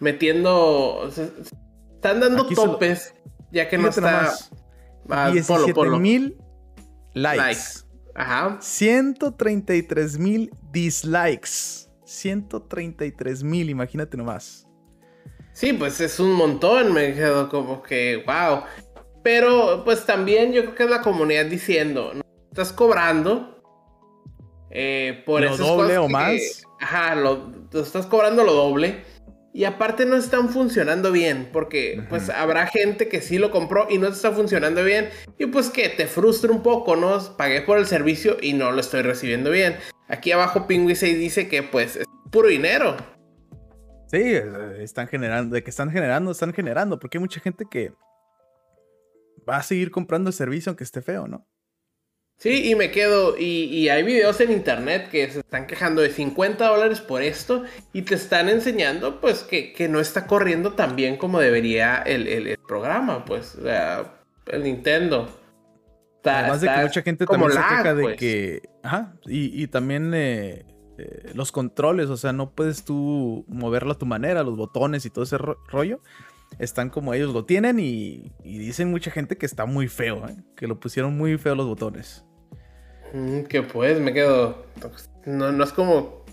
metiendo, 0.00 1.08
están 1.08 2.20
dando 2.20 2.46
topes, 2.48 3.14
ya 3.54 3.68
que 3.68 3.78
no 3.78 3.88
está... 3.88 4.34
Más, 5.06 5.32
17 5.32 5.90
mil 5.98 6.36
likes. 7.12 7.84
Ajá. 8.14 8.58
133 8.60 10.18
mil 10.18 10.50
dislikes. 10.70 11.88
133 12.04 13.42
mil, 13.42 13.70
imagínate 13.70 14.16
nomás. 14.16 14.66
Sí, 15.52 15.72
pues 15.72 16.00
es 16.00 16.18
un 16.18 16.32
montón, 16.32 16.92
me 16.92 17.14
quedo 17.14 17.48
como 17.48 17.82
que, 17.82 18.22
wow. 18.26 18.62
Pero 19.22 19.82
pues 19.84 20.04
también 20.04 20.52
yo 20.52 20.62
creo 20.62 20.74
que 20.74 20.82
es 20.84 20.90
la 20.90 21.00
comunidad 21.00 21.46
diciendo, 21.46 22.12
¿no? 22.14 22.24
estás 22.50 22.72
cobrando 22.72 23.60
eh, 24.70 25.22
por 25.26 25.42
lo 25.42 25.56
doble 25.56 25.98
o 25.98 26.08
más. 26.08 26.64
Ajá, 26.80 27.14
lo, 27.14 27.50
estás 27.72 28.06
cobrando 28.06 28.44
lo 28.44 28.52
doble. 28.52 29.04
Y 29.56 29.66
aparte 29.66 30.04
no 30.04 30.16
están 30.16 30.48
funcionando 30.48 31.12
bien, 31.12 31.48
porque 31.52 32.04
pues 32.08 32.28
habrá 32.28 32.66
gente 32.66 33.08
que 33.08 33.20
sí 33.20 33.38
lo 33.38 33.52
compró 33.52 33.86
y 33.88 33.98
no 33.98 34.08
está 34.08 34.32
funcionando 34.32 34.82
bien. 34.82 35.10
Y 35.38 35.46
pues 35.46 35.70
que 35.70 35.88
te 35.90 36.08
frustra 36.08 36.50
un 36.50 36.60
poco, 36.60 36.96
¿no? 36.96 37.20
Pagué 37.36 37.62
por 37.62 37.78
el 37.78 37.86
servicio 37.86 38.36
y 38.42 38.52
no 38.52 38.72
lo 38.72 38.80
estoy 38.80 39.02
recibiendo 39.02 39.52
bien. 39.52 39.76
Aquí 40.08 40.32
abajo 40.32 40.66
Pingui 40.66 40.96
6 40.96 41.20
dice 41.20 41.46
que 41.46 41.62
pues 41.62 41.94
es 41.94 42.06
puro 42.32 42.48
dinero. 42.48 42.96
Sí, 44.08 44.22
eh, 44.22 44.42
están 44.80 45.06
generando, 45.06 45.54
de 45.54 45.62
que 45.62 45.70
están 45.70 45.88
generando, 45.88 46.32
están 46.32 46.52
generando, 46.52 46.98
porque 46.98 47.18
hay 47.18 47.22
mucha 47.22 47.38
gente 47.38 47.64
que 47.70 47.92
va 49.48 49.58
a 49.58 49.62
seguir 49.62 49.92
comprando 49.92 50.30
el 50.30 50.34
servicio 50.34 50.70
aunque 50.70 50.82
esté 50.82 51.00
feo, 51.00 51.28
¿no? 51.28 51.46
Sí, 52.38 52.70
y 52.70 52.74
me 52.74 52.90
quedo, 52.90 53.38
y, 53.38 53.88
hay 53.88 54.02
videos 54.02 54.40
en 54.40 54.52
internet 54.52 55.08
que 55.10 55.30
se 55.30 55.38
están 55.38 55.66
quejando 55.66 56.02
de 56.02 56.10
50 56.10 56.66
dólares 56.66 57.00
por 57.00 57.22
esto 57.22 57.64
y 57.92 58.02
te 58.02 58.16
están 58.16 58.48
enseñando 58.48 59.20
pues 59.20 59.42
que, 59.42 59.88
no 59.88 60.00
está 60.00 60.26
corriendo 60.26 60.72
tan 60.72 60.96
bien 60.96 61.16
como 61.16 61.40
debería 61.40 61.96
el, 61.98 62.58
programa, 62.66 63.24
pues, 63.24 63.54
o 63.54 63.62
sea, 63.62 64.20
el 64.46 64.64
Nintendo. 64.64 65.28
Además 66.22 66.60
de 66.60 66.68
que 66.68 66.80
mucha 66.80 67.02
gente 67.02 67.26
también 67.26 67.52
se 67.52 67.58
queja 67.58 67.94
de 67.94 68.02
pues. 68.02 68.16
que, 68.16 68.62
ajá, 68.82 69.14
y, 69.26 69.66
también 69.68 70.12
eh, 70.14 70.66
eh, 70.98 71.30
los 71.34 71.50
controles, 71.50 72.10
o 72.10 72.16
sea, 72.16 72.32
no 72.32 72.50
puedes 72.50 72.84
tú 72.84 73.44
moverlo 73.48 73.92
a 73.92 73.98
tu 73.98 74.06
manera, 74.06 74.42
los 74.42 74.56
botones 74.56 75.06
y 75.06 75.10
todo 75.10 75.24
ese 75.24 75.38
rollo 75.38 76.00
están 76.58 76.90
como 76.90 77.14
ellos 77.14 77.32
lo 77.32 77.44
tienen 77.44 77.78
y, 77.78 78.32
dicen 78.42 78.90
mucha 78.90 79.10
gente 79.10 79.36
que 79.36 79.46
está 79.46 79.66
muy 79.66 79.88
feo, 79.88 80.28
¿eh? 80.28 80.36
que 80.56 80.66
lo 80.66 80.78
pusieron 80.80 81.16
muy 81.16 81.38
feo 81.38 81.54
los 81.54 81.66
botones. 81.66 82.24
Mm, 83.12 83.42
que 83.42 83.62
pues, 83.62 84.00
me 84.00 84.12
quedo. 84.12 84.66
No, 85.24 85.52
no 85.52 85.64
es 85.64 85.72
como. 85.72 86.24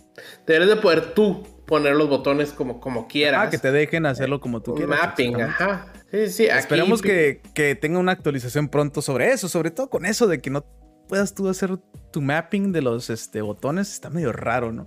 Deberías 0.46 0.76
de 0.76 0.82
poder 0.82 1.14
tú 1.14 1.44
poner 1.66 1.96
los 1.96 2.10
botones 2.10 2.52
como, 2.52 2.80
como 2.80 3.08
quieras. 3.08 3.48
Ah, 3.48 3.50
que 3.50 3.58
te 3.58 3.72
dejen 3.72 4.06
hacerlo 4.06 4.42
como 4.42 4.62
tú 4.62 4.76
quieras. 4.76 5.00
Mapping, 5.00 5.42
ajá. 5.42 5.94
Sí, 6.12 6.30
sí, 6.30 6.46
Esperemos 6.46 7.02
que, 7.02 7.42
que, 7.54 7.76
tenga 7.76 7.98
una 7.98 8.12
actualización 8.12 8.68
pronto 8.68 9.02
sobre 9.02 9.32
eso, 9.32 9.48
sobre 9.48 9.72
todo 9.72 9.90
con 9.90 10.06
eso 10.06 10.28
de 10.28 10.42
que 10.42 10.50
no 10.50 10.66
puedas 11.08 11.34
tú 11.34 11.48
hacer 11.48 11.78
tu 12.12 12.22
mapping 12.22 12.74
de 12.74 12.82
los 12.82 13.10
este, 13.10 13.42
botones, 13.42 13.94
está 13.94 14.10
medio 14.10 14.34
raro, 14.34 14.74
¿no? 14.74 14.86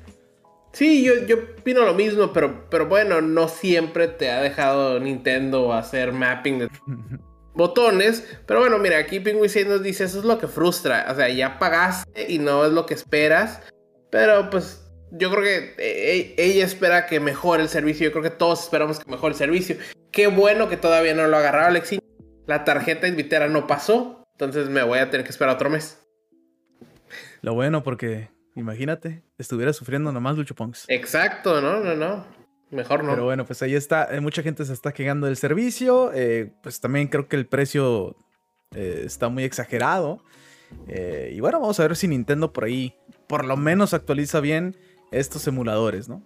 Sí, 0.75 1.05
yo, 1.05 1.25
yo 1.27 1.37
opino 1.59 1.85
lo 1.85 1.95
mismo, 1.95 2.33
pero, 2.33 2.69
pero 2.69 2.87
bueno, 2.87 3.21
no 3.21 3.47
siempre 3.47 4.09
te 4.09 4.33
ha 4.33 4.43
dejado 4.43 4.99
Nintendo 4.99 5.73
hacer 5.73 6.13
mapping 6.13 6.59
de 6.59 6.69
botones. 7.55 8.27
Pero 8.45 8.59
bueno, 8.59 8.79
mira, 8.79 8.99
aquí 8.99 9.21
Penguin 9.21 9.69
nos 9.69 9.85
dice, 9.85 10.03
eso 10.03 10.19
es 10.19 10.25
lo 10.25 10.37
que 10.39 10.49
frustra. 10.49 11.07
O 11.11 11.15
sea, 11.15 11.29
ya 11.29 11.61
pagaste 11.61 12.27
y 12.29 12.41
no 12.41 12.67
es 12.67 12.73
lo 12.73 12.87
que 12.87 12.95
esperas. 12.95 13.63
Pero 14.11 14.51
pues 14.51 14.85
yo 15.13 15.31
creo 15.31 15.43
que 15.45 15.57
eh, 15.57 15.75
eh, 15.79 16.35
ella 16.39 16.65
espera 16.65 17.07
que 17.07 17.21
mejore 17.21 17.63
el 17.63 17.69
servicio. 17.69 18.09
Yo 18.09 18.11
creo 18.11 18.25
que 18.25 18.31
todos 18.31 18.65
esperamos 18.65 18.99
que 18.99 19.09
mejore 19.09 19.33
el 19.35 19.39
servicio. 19.39 19.77
Qué 20.11 20.27
bueno 20.27 20.69
que 20.69 20.77
todavía 20.77 21.15
no 21.15 21.29
lo 21.29 21.37
ha 21.37 21.41
agarrado 21.41 21.69
Alexi. 21.69 22.01
La 22.47 22.65
tarjeta 22.65 23.07
Invitera 23.07 23.47
no 23.47 23.69
pasó. 23.69 24.25
Entonces 24.33 24.69
me 24.69 24.83
voy 24.83 24.99
a 24.99 25.09
tener 25.09 25.25
que 25.25 25.31
esperar 25.31 25.55
otro 25.55 25.71
mes. 25.71 26.01
Lo 27.43 27.55
bueno, 27.55 27.85
porque 27.85 28.34
imagínate, 28.55 29.23
estuviera 29.39 29.73
sufriendo 29.73 30.13
nomás 30.13 30.37
Lucho 30.37 30.55
Ponks. 30.55 30.85
Exacto, 30.89 31.61
no, 31.61 31.81
no, 31.81 31.95
no. 31.95 32.27
Mejor 32.71 33.05
no. 33.05 33.11
Pero 33.11 33.25
bueno, 33.25 33.45
pues 33.45 33.63
ahí 33.63 33.75
está. 33.75 34.15
Eh, 34.15 34.21
mucha 34.21 34.43
gente 34.43 34.65
se 34.65 34.73
está 34.73 34.93
quejando 34.93 35.27
del 35.27 35.37
servicio. 35.37 36.11
pues 36.63 36.81
también 36.81 37.09
creo 37.09 37.29
que 37.29 37.37
el 37.37 37.47
precio 37.47 38.17
está 38.75 39.29
muy 39.29 39.45
exagerado. 39.45 40.23
y 41.31 41.39
bueno, 41.41 41.61
vamos 41.61 41.79
a 41.79 41.87
ver 41.87 41.97
si 41.97 42.09
Nintendo 42.09 42.53
por 42.53 42.65
ahí 42.65 42.97
por 43.29 43.45
lo 43.45 43.57
menos 43.57 43.95
actualiza 43.95 44.41
bien 44.41 44.77
estos 45.13 45.47
emuladores, 45.47 46.09
¿no? 46.09 46.23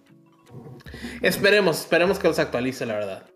Esperemos, 1.23 1.81
esperemos 1.81 2.19
que 2.19 2.29
los 2.29 2.39
actualice, 2.39 2.87
la 2.87 2.95
verdad. 2.95 3.27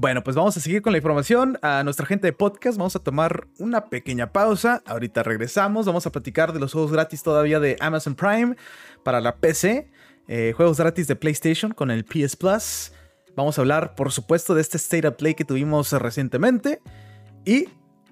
Bueno, 0.00 0.22
pues 0.22 0.36
vamos 0.36 0.56
a 0.56 0.60
seguir 0.60 0.80
con 0.80 0.92
la 0.92 0.98
información. 0.98 1.58
A 1.60 1.82
nuestra 1.82 2.06
gente 2.06 2.28
de 2.28 2.32
podcast 2.32 2.78
vamos 2.78 2.94
a 2.94 3.00
tomar 3.00 3.48
una 3.58 3.86
pequeña 3.86 4.32
pausa. 4.32 4.80
Ahorita 4.86 5.24
regresamos. 5.24 5.86
Vamos 5.86 6.06
a 6.06 6.12
platicar 6.12 6.52
de 6.52 6.60
los 6.60 6.72
juegos 6.72 6.92
gratis 6.92 7.24
todavía 7.24 7.58
de 7.58 7.76
Amazon 7.80 8.14
Prime 8.14 8.54
para 9.02 9.20
la 9.20 9.38
PC. 9.38 9.90
Eh, 10.28 10.52
juegos 10.56 10.78
gratis 10.78 11.08
de 11.08 11.16
PlayStation 11.16 11.72
con 11.72 11.90
el 11.90 12.04
PS 12.04 12.36
Plus. 12.36 12.92
Vamos 13.34 13.58
a 13.58 13.62
hablar, 13.62 13.96
por 13.96 14.12
supuesto, 14.12 14.54
de 14.54 14.60
este 14.60 14.76
State 14.76 15.08
of 15.08 15.16
Play 15.16 15.34
que 15.34 15.44
tuvimos 15.44 15.90
recientemente. 15.90 16.80
Y 17.44 17.68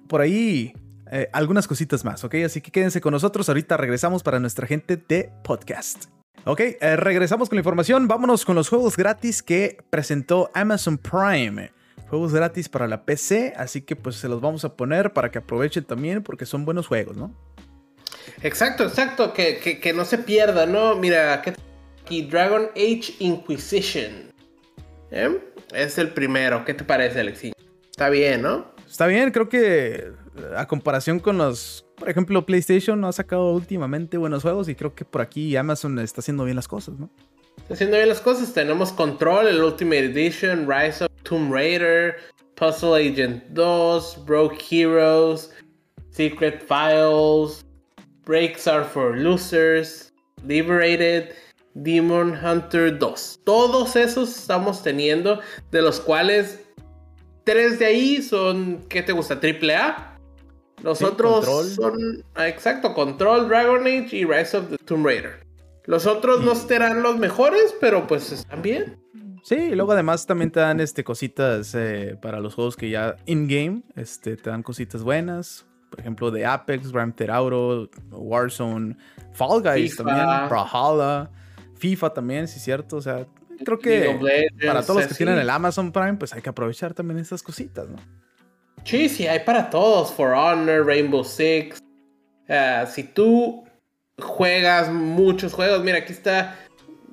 por 0.09 0.19
ahí 0.19 0.73
eh, 1.09 1.29
algunas 1.31 1.69
cositas 1.69 2.03
más, 2.03 2.21
¿ok? 2.25 2.35
Así 2.45 2.59
que 2.59 2.69
quédense 2.69 2.99
con 2.99 3.13
nosotros. 3.13 3.47
Ahorita 3.47 3.77
regresamos 3.77 4.23
para 4.23 4.41
nuestra 4.41 4.67
gente 4.67 4.97
de 4.97 5.31
podcast. 5.41 6.07
Ok, 6.43 6.59
eh, 6.59 6.97
regresamos 6.97 7.47
con 7.47 7.55
la 7.55 7.61
información. 7.61 8.09
Vámonos 8.09 8.43
con 8.43 8.55
los 8.57 8.67
juegos 8.67 8.97
gratis 8.97 9.41
que 9.41 9.77
presentó 9.89 10.51
Amazon 10.53 10.97
Prime. 10.97 11.76
Juegos 12.09 12.33
gratis 12.33 12.69
para 12.69 12.87
la 12.87 13.03
PC, 13.03 13.53
así 13.57 13.81
que 13.81 13.95
pues 13.95 14.15
se 14.15 14.29
los 14.29 14.39
vamos 14.39 14.63
a 14.63 14.75
poner 14.75 15.11
para 15.13 15.29
que 15.29 15.39
aprovechen 15.39 15.83
también 15.83 16.23
porque 16.23 16.45
son 16.45 16.63
buenos 16.63 16.87
juegos, 16.87 17.17
¿no? 17.17 17.33
Exacto, 18.41 18.83
exacto, 18.83 19.33
que, 19.33 19.93
no 19.95 20.05
se 20.05 20.17
pierda, 20.17 20.65
¿no? 20.65 20.95
Mira, 20.95 21.33
aquí 21.33 22.21
Dragon 22.23 22.69
Age 22.75 23.15
Inquisition. 23.19 24.31
¿Eh? 25.11 25.37
Es 25.73 25.97
el 25.97 26.09
primero, 26.09 26.63
¿qué 26.63 26.73
te 26.73 26.83
parece, 26.83 27.19
Alexi? 27.19 27.53
Está 27.89 28.09
bien, 28.09 28.41
¿no? 28.41 28.71
Está 28.87 29.07
bien, 29.07 29.31
creo 29.31 29.49
que 29.49 30.11
a 30.55 30.67
comparación 30.67 31.19
con 31.19 31.37
los, 31.37 31.85
por 31.97 32.09
ejemplo, 32.09 32.45
PlayStation 32.45 33.03
ha 33.05 33.11
sacado 33.11 33.51
últimamente 33.51 34.17
buenos 34.17 34.43
juegos 34.43 34.69
y 34.69 34.75
creo 34.75 34.95
que 34.95 35.03
por 35.03 35.21
aquí 35.21 35.55
Amazon 35.55 35.99
está 35.99 36.21
haciendo 36.21 36.45
bien 36.45 36.55
las 36.55 36.67
cosas, 36.67 36.97
¿no? 36.99 37.09
Haciendo 37.69 37.97
bien 37.97 38.07
las 38.09 38.21
cosas. 38.21 38.53
Tenemos 38.53 38.91
Control, 38.93 39.47
el 39.47 39.61
Ultimate 39.61 40.05
Edition, 40.05 40.67
Rise 40.67 41.03
of 41.03 41.11
Tomb 41.23 41.51
Raider, 41.51 42.17
Puzzle 42.55 42.95
Agent 42.95 43.43
2, 43.49 44.25
Broke 44.25 44.57
Heroes, 44.57 45.51
Secret 46.11 46.63
Files, 46.63 47.65
Breaks 48.23 48.67
Are 48.67 48.85
for 48.85 49.17
Losers, 49.17 50.13
Liberated, 50.45 51.35
Demon 51.75 52.33
Hunter 52.33 52.97
2. 52.97 53.39
Todos 53.43 53.95
esos 53.95 54.35
estamos 54.37 54.81
teniendo, 54.81 55.41
de 55.71 55.81
los 55.81 55.99
cuales 55.99 56.61
tres 57.43 57.79
de 57.79 57.85
ahí 57.85 58.21
son, 58.21 58.85
¿qué 58.89 59.03
te 59.03 59.11
gusta? 59.11 59.39
¿Triple 59.39 59.75
A? 59.75 60.17
Los 60.83 61.01
otros 61.01 61.45
son, 61.75 62.23
ah, 62.35 62.47
exacto, 62.47 62.93
Control, 62.93 63.49
Dragon 63.49 63.81
Age 63.81 64.15
y 64.15 64.25
Rise 64.25 64.55
of 64.55 64.69
the 64.69 64.77
Tomb 64.77 65.05
Raider. 65.05 65.46
Los 65.87 66.05
otros 66.05 66.43
no 66.43 66.53
serán 66.53 67.01
los 67.01 67.17
mejores, 67.17 67.73
pero 67.79 68.05
pues 68.05 68.31
están 68.31 68.61
bien. 68.61 68.99
Sí, 69.41 69.55
y 69.55 69.75
luego 69.75 69.93
además 69.93 70.25
también 70.25 70.51
te 70.51 70.59
dan 70.59 70.81
este, 70.81 71.05
cositas 71.05 71.73
eh, 71.73 72.17
para 72.21 72.41
los 72.41 72.53
juegos 72.53 72.75
que 72.75 72.89
ya 72.89 73.15
in-game, 73.25 73.83
este, 73.95 74.35
te 74.35 74.49
dan 74.49 74.61
cositas 74.61 75.01
buenas. 75.01 75.65
Por 75.89 76.01
ejemplo, 76.01 76.29
de 76.29 76.45
Apex, 76.45 76.91
Grand 76.91 77.15
Theft 77.15 77.29
Auto, 77.29 77.89
Warzone, 78.11 78.97
Fall 79.31 79.63
Guys 79.63 79.95
también, 79.95 80.25
Brawlhalla, 80.49 81.29
FIFA 81.75 82.13
también, 82.13 82.49
sí 82.49 82.57
es 82.57 82.63
cierto. 82.65 82.97
O 82.97 83.01
sea, 83.01 83.25
creo 83.63 83.79
que 83.79 84.45
para 84.65 84.81
todos 84.81 85.03
los 85.03 85.07
que 85.07 85.15
tienen 85.15 85.39
el 85.39 85.49
Amazon 85.49 85.93
Prime, 85.93 86.15
pues 86.15 86.33
hay 86.33 86.41
que 86.41 86.49
aprovechar 86.49 86.93
también 86.93 87.19
esas 87.19 87.41
cositas, 87.41 87.87
¿no? 87.87 87.95
Sí, 88.83 89.07
sí, 89.07 89.25
hay 89.25 89.39
para 89.39 89.69
todos. 89.69 90.11
For 90.11 90.33
Honor, 90.33 90.85
Rainbow 90.85 91.23
Six. 91.23 91.81
Ah, 92.49 92.85
si 92.85 93.03
tú 93.03 93.66
juegas 94.19 94.91
muchos 94.91 95.53
juegos, 95.53 95.83
mira, 95.83 95.99
aquí 95.99 96.13
está. 96.13 96.59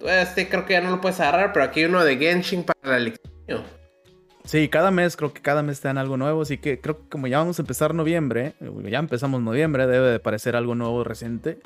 Este 0.07 0.49
creo 0.49 0.67
que 0.67 0.75
ya 0.75 0.81
no 0.81 0.91
lo 0.91 1.01
puedes 1.01 1.21
agarrar, 1.21 1.53
pero 1.53 1.65
aquí 1.65 1.81
hay 1.81 1.87
uno 1.87 2.05
de 2.05 2.17
Genshin 2.17 2.65
para 2.65 2.79
la 2.83 2.99
lección. 2.99 3.63
Sí, 4.45 4.69
cada 4.69 4.91
mes, 4.91 5.17
creo 5.17 5.33
que 5.33 5.41
cada 5.41 5.63
mes 5.63 5.81
te 5.81 5.89
dan 5.89 5.97
algo 5.97 6.19
nuevo, 6.19 6.43
así 6.43 6.59
que 6.59 6.79
creo 6.81 6.99
que 6.99 7.09
como 7.09 7.27
ya 7.27 7.39
vamos 7.39 7.59
a 7.59 7.63
empezar 7.63 7.95
noviembre, 7.95 8.55
ya 8.85 8.99
empezamos 8.99 9.41
noviembre, 9.41 9.87
debe 9.87 10.11
de 10.11 10.21
parecer 10.21 10.55
algo 10.55 10.75
nuevo 10.75 11.03
reciente. 11.03 11.61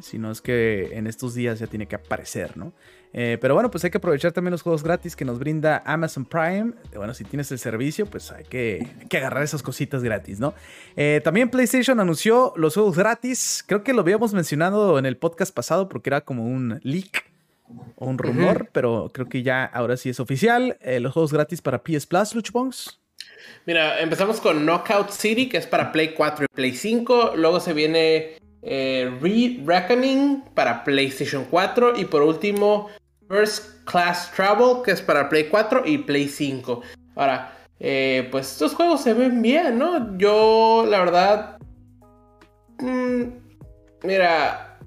Si 0.00 0.18
no 0.18 0.30
es 0.30 0.42
que 0.42 0.98
en 0.98 1.06
estos 1.06 1.34
días 1.34 1.60
ya 1.60 1.66
tiene 1.66 1.86
que 1.86 1.94
aparecer, 1.94 2.56
¿no? 2.58 2.74
Eh, 3.16 3.38
pero 3.40 3.54
bueno, 3.54 3.70
pues 3.70 3.84
hay 3.84 3.90
que 3.90 3.98
aprovechar 3.98 4.32
también 4.32 4.50
los 4.50 4.62
juegos 4.62 4.82
gratis 4.82 5.14
que 5.14 5.24
nos 5.24 5.38
brinda 5.38 5.84
Amazon 5.86 6.24
Prime. 6.24 6.72
Bueno, 6.96 7.14
si 7.14 7.22
tienes 7.22 7.50
el 7.52 7.60
servicio, 7.60 8.06
pues 8.06 8.32
hay 8.32 8.42
que, 8.44 8.84
agarrar 9.08 9.44
esas 9.44 9.62
cositas 9.62 10.02
gratis, 10.02 10.40
¿no? 10.40 10.52
Eh, 10.96 11.20
también 11.22 11.48
PlayStation 11.48 12.00
anunció 12.00 12.52
los 12.56 12.74
juegos 12.74 12.96
gratis. 12.96 13.62
Creo 13.68 13.84
que 13.84 13.92
lo 13.92 14.00
habíamos 14.00 14.34
mencionado 14.34 14.98
en 14.98 15.06
el 15.06 15.16
podcast 15.16 15.54
pasado 15.54 15.88
porque 15.88 16.10
era 16.10 16.22
como 16.22 16.44
un 16.44 16.80
leak 16.82 17.24
o 17.94 18.06
un 18.06 18.18
rumor, 18.18 18.68
pero 18.72 19.08
creo 19.14 19.28
que 19.28 19.44
ya 19.44 19.64
ahora 19.64 19.96
sí 19.96 20.08
es 20.08 20.18
oficial. 20.18 20.76
Eh, 20.80 20.98
los 20.98 21.12
juegos 21.12 21.32
gratis 21.32 21.62
para 21.62 21.84
PS 21.84 22.06
Plus, 22.06 22.34
Luchbongs. 22.34 22.98
Mira, 23.64 24.00
empezamos 24.00 24.40
con 24.40 24.66
Knockout 24.66 25.10
City, 25.10 25.48
que 25.48 25.58
es 25.58 25.68
para 25.68 25.92
Play 25.92 26.14
4 26.14 26.46
y 26.46 26.48
Play 26.52 26.72
5. 26.72 27.34
Luego 27.36 27.60
se 27.60 27.74
viene 27.74 28.38
Re 28.60 29.60
Reckoning 29.64 30.42
para 30.52 30.82
PlayStation 30.82 31.44
4. 31.48 31.96
Y 31.96 32.06
por 32.06 32.22
último, 32.22 32.88
First 33.28 33.84
Class 33.84 34.30
Travel, 34.32 34.82
que 34.84 34.92
es 34.92 35.02
para 35.02 35.28
Play 35.28 35.48
4 35.48 35.82
y 35.86 35.98
Play 35.98 36.28
5. 36.28 36.82
Ahora, 37.16 37.52
eh, 37.80 38.28
pues 38.30 38.52
estos 38.52 38.74
juegos 38.74 39.02
se 39.02 39.14
ven 39.14 39.42
bien, 39.42 39.78
¿no? 39.78 40.16
Yo, 40.18 40.86
la 40.88 40.98
verdad... 41.00 41.58
Mm, 42.78 43.24
mira, 44.02 44.78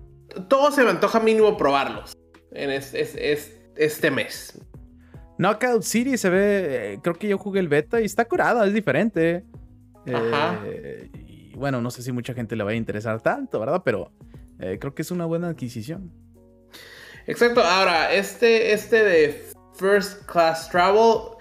todo 0.47 0.71
se 0.71 0.83
me 0.83 0.89
antoja 0.89 1.19
mínimo 1.19 1.57
probarlos 1.57 2.13
en 2.51 2.71
este 2.71 4.11
mes. 4.11 4.59
Knockout 5.37 5.83
City 5.83 6.17
se 6.17 6.29
ve, 6.29 6.93
eh, 6.93 6.99
creo 7.01 7.15
que 7.15 7.27
yo 7.27 7.37
jugué 7.37 7.59
el 7.59 7.67
beta 7.67 8.01
y 8.01 8.05
está 8.05 8.25
curada, 8.25 8.65
es 8.65 8.73
diferente. 8.73 9.45
Ajá. 10.11 10.59
Eh, 10.65 11.09
y 11.13 11.55
bueno, 11.55 11.81
no 11.81 11.91
sé 11.91 12.01
si 12.01 12.11
mucha 12.11 12.33
gente 12.33 12.55
le 12.55 12.63
va 12.63 12.71
a 12.71 12.75
interesar 12.75 13.21
tanto, 13.21 13.59
¿verdad? 13.59 13.81
Pero 13.85 14.11
creo 14.57 14.95
que 14.95 15.03
es 15.03 15.11
una 15.11 15.25
buena 15.25 15.49
adquisición. 15.49 16.11
Exacto, 17.27 17.61
ahora, 17.61 18.13
este, 18.13 18.71
este 18.71 19.03
de 19.03 19.47
First 19.77 20.25
Class 20.25 20.69
Travel 20.69 21.37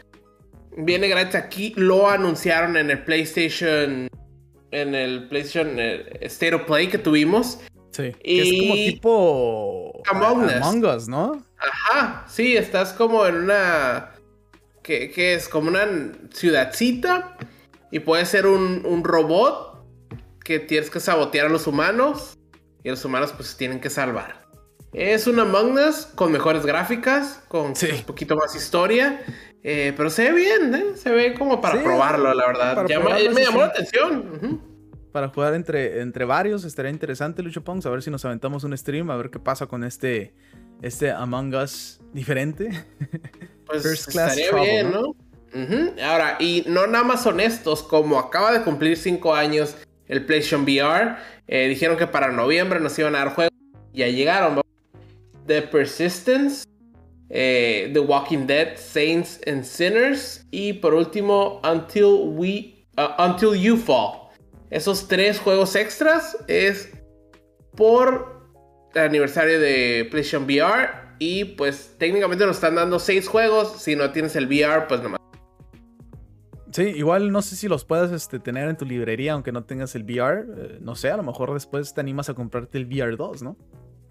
viene 0.77 1.09
gratis 1.09 1.37
aquí. 1.37 1.73
Lo 1.77 2.09
anunciaron 2.09 2.77
en 2.77 2.91
el 2.91 3.05
PlayStation. 3.05 4.09
En 4.73 4.95
el 4.95 5.29
PlayStation 5.29 5.79
eh, 5.79 6.19
State 6.23 6.55
of 6.55 6.63
Play 6.63 6.89
que 6.89 6.99
tuvimos. 6.99 7.61
Sí. 7.93 8.13
es 8.23 8.61
como 8.61 8.75
tipo. 8.75 10.03
Among 10.11 10.85
Us. 10.85 11.09
¿no? 11.09 11.43
Ajá. 11.57 12.27
Sí, 12.29 12.57
estás 12.57 12.93
como 12.93 13.27
en 13.27 13.37
una. 13.37 14.13
Que, 14.83 15.35
es 15.35 15.49
como 15.49 15.69
una 15.69 16.13
ciudadcita. 16.33 17.37
Y 17.91 18.01
puede 18.01 18.27
ser 18.27 18.47
un, 18.47 18.85
un 18.85 19.05
robot 19.05 19.85
que 20.45 20.59
tienes 20.59 20.91
que 20.91 21.01
sabotear 21.01 21.47
a 21.47 21.49
los 21.49 21.67
humanos. 21.67 22.37
Y 22.83 22.91
los 22.91 23.05
humanos 23.05 23.33
pues 23.33 23.57
tienen 23.57 23.81
que 23.81 23.89
salvar. 23.89 24.46
Es 24.97 25.27
una 25.27 25.43
Among 25.43 25.79
con 26.15 26.33
mejores 26.33 26.65
gráficas, 26.65 27.43
con 27.49 27.67
un 27.67 28.05
poquito 28.07 28.35
más 28.35 28.57
historia. 28.57 29.21
Eh, 29.63 29.93
pero 29.95 30.09
se 30.09 30.31
ve 30.31 30.37
bien, 30.37 30.75
¿eh? 30.75 30.85
Se 30.97 31.11
ve 31.11 31.35
como 31.35 31.61
para 31.61 31.83
probarlo, 31.83 32.33
la 32.33 32.47
verdad. 32.47 32.83
me 32.83 33.43
llamó 33.45 33.61
la 33.61 33.67
atención. 33.67 34.63
Para 35.13 35.29
jugar 35.29 35.53
entre, 35.53 36.01
entre 36.01 36.25
varios, 36.25 36.65
estaría 36.65 36.91
interesante, 36.91 37.43
Lucho 37.43 37.63
Pongs. 37.63 37.85
A 37.85 37.91
ver 37.91 38.03
si 38.03 38.11
nos 38.11 38.25
aventamos 38.25 38.65
un 38.65 38.77
stream, 38.77 39.11
a 39.11 39.17
ver 39.19 39.29
qué 39.29 39.39
pasa 39.39 39.67
con 39.67 39.85
este 39.85 40.33
este 40.81 41.11
Among 41.11 41.55
Us 41.55 42.01
diferente. 42.13 42.71
Pues 43.67 43.85
estaría 43.85 44.53
bien, 44.53 44.93
¿no? 44.93 45.17
Ahora, 46.05 46.37
y 46.39 46.63
no 46.69 46.87
nada 46.87 47.03
más 47.03 47.27
honestos, 47.27 47.83
como 47.83 48.17
acaba 48.17 48.53
de 48.53 48.63
cumplir 48.63 48.97
5 48.97 49.35
años 49.35 49.77
el 50.07 50.25
PlayStation 50.25 50.63
VR, 50.63 51.17
eh, 51.49 51.67
dijeron 51.67 51.97
que 51.97 52.07
para 52.07 52.31
noviembre 52.31 52.79
nos 52.79 52.97
iban 52.97 53.17
a 53.17 53.19
dar 53.19 53.35
juegos. 53.35 53.53
Ya 53.93 54.07
llegaron. 54.07 54.66
The 55.47 55.63
Persistence, 55.63 56.67
eh, 57.31 57.91
The 57.93 58.01
Walking 58.01 58.47
Dead, 58.47 58.77
Saints 58.77 59.41
and 59.47 59.65
Sinners 59.65 60.47
y 60.51 60.75
por 60.75 60.95
último 60.95 61.61
Until 61.65 62.37
We 62.37 62.87
uh, 62.99 63.23
Until 63.23 63.55
You 63.55 63.77
Fall. 63.77 64.31
Esos 64.71 65.07
tres 65.07 65.39
juegos 65.39 65.77
extras 65.77 66.37
es 66.49 66.91
por 67.77 68.51
el 68.95 69.03
aniversario 69.03 69.61
de 69.61 70.07
PlayStation 70.11 70.45
VR 70.45 71.07
y 71.19 71.45
pues 71.45 71.95
técnicamente 71.99 72.45
nos 72.47 72.57
están 72.57 72.75
dando 72.75 72.99
seis 72.99 73.29
juegos. 73.29 73.81
Si 73.81 73.97
no 73.97 74.11
tienes 74.11 74.35
el 74.37 74.47
VR, 74.47 74.87
pues 74.89 75.03
nomás. 75.03 75.21
Sí, 76.73 76.83
igual 76.83 77.33
no 77.33 77.41
sé 77.41 77.57
si 77.57 77.69
los 77.69 77.85
puedes 77.85 78.11
este, 78.11 78.39
tener 78.39 78.69
en 78.69 78.77
tu 78.77 78.85
librería 78.85 79.33
aunque 79.33 79.53
no 79.53 79.65
tengas 79.65 79.95
el 79.95 80.03
VR. 80.03 80.41
Eh, 80.41 80.79
no 80.83 80.95
sé, 80.95 81.11
a 81.11 81.17
lo 81.17 81.23
mejor 81.23 81.55
después 81.55 81.95
te 81.95 82.01
animas 82.01 82.29
a 82.29 82.35
comprarte 82.35 82.77
el 82.77 82.87
VR 82.87 83.17
2, 83.17 83.43
¿no? 83.43 83.57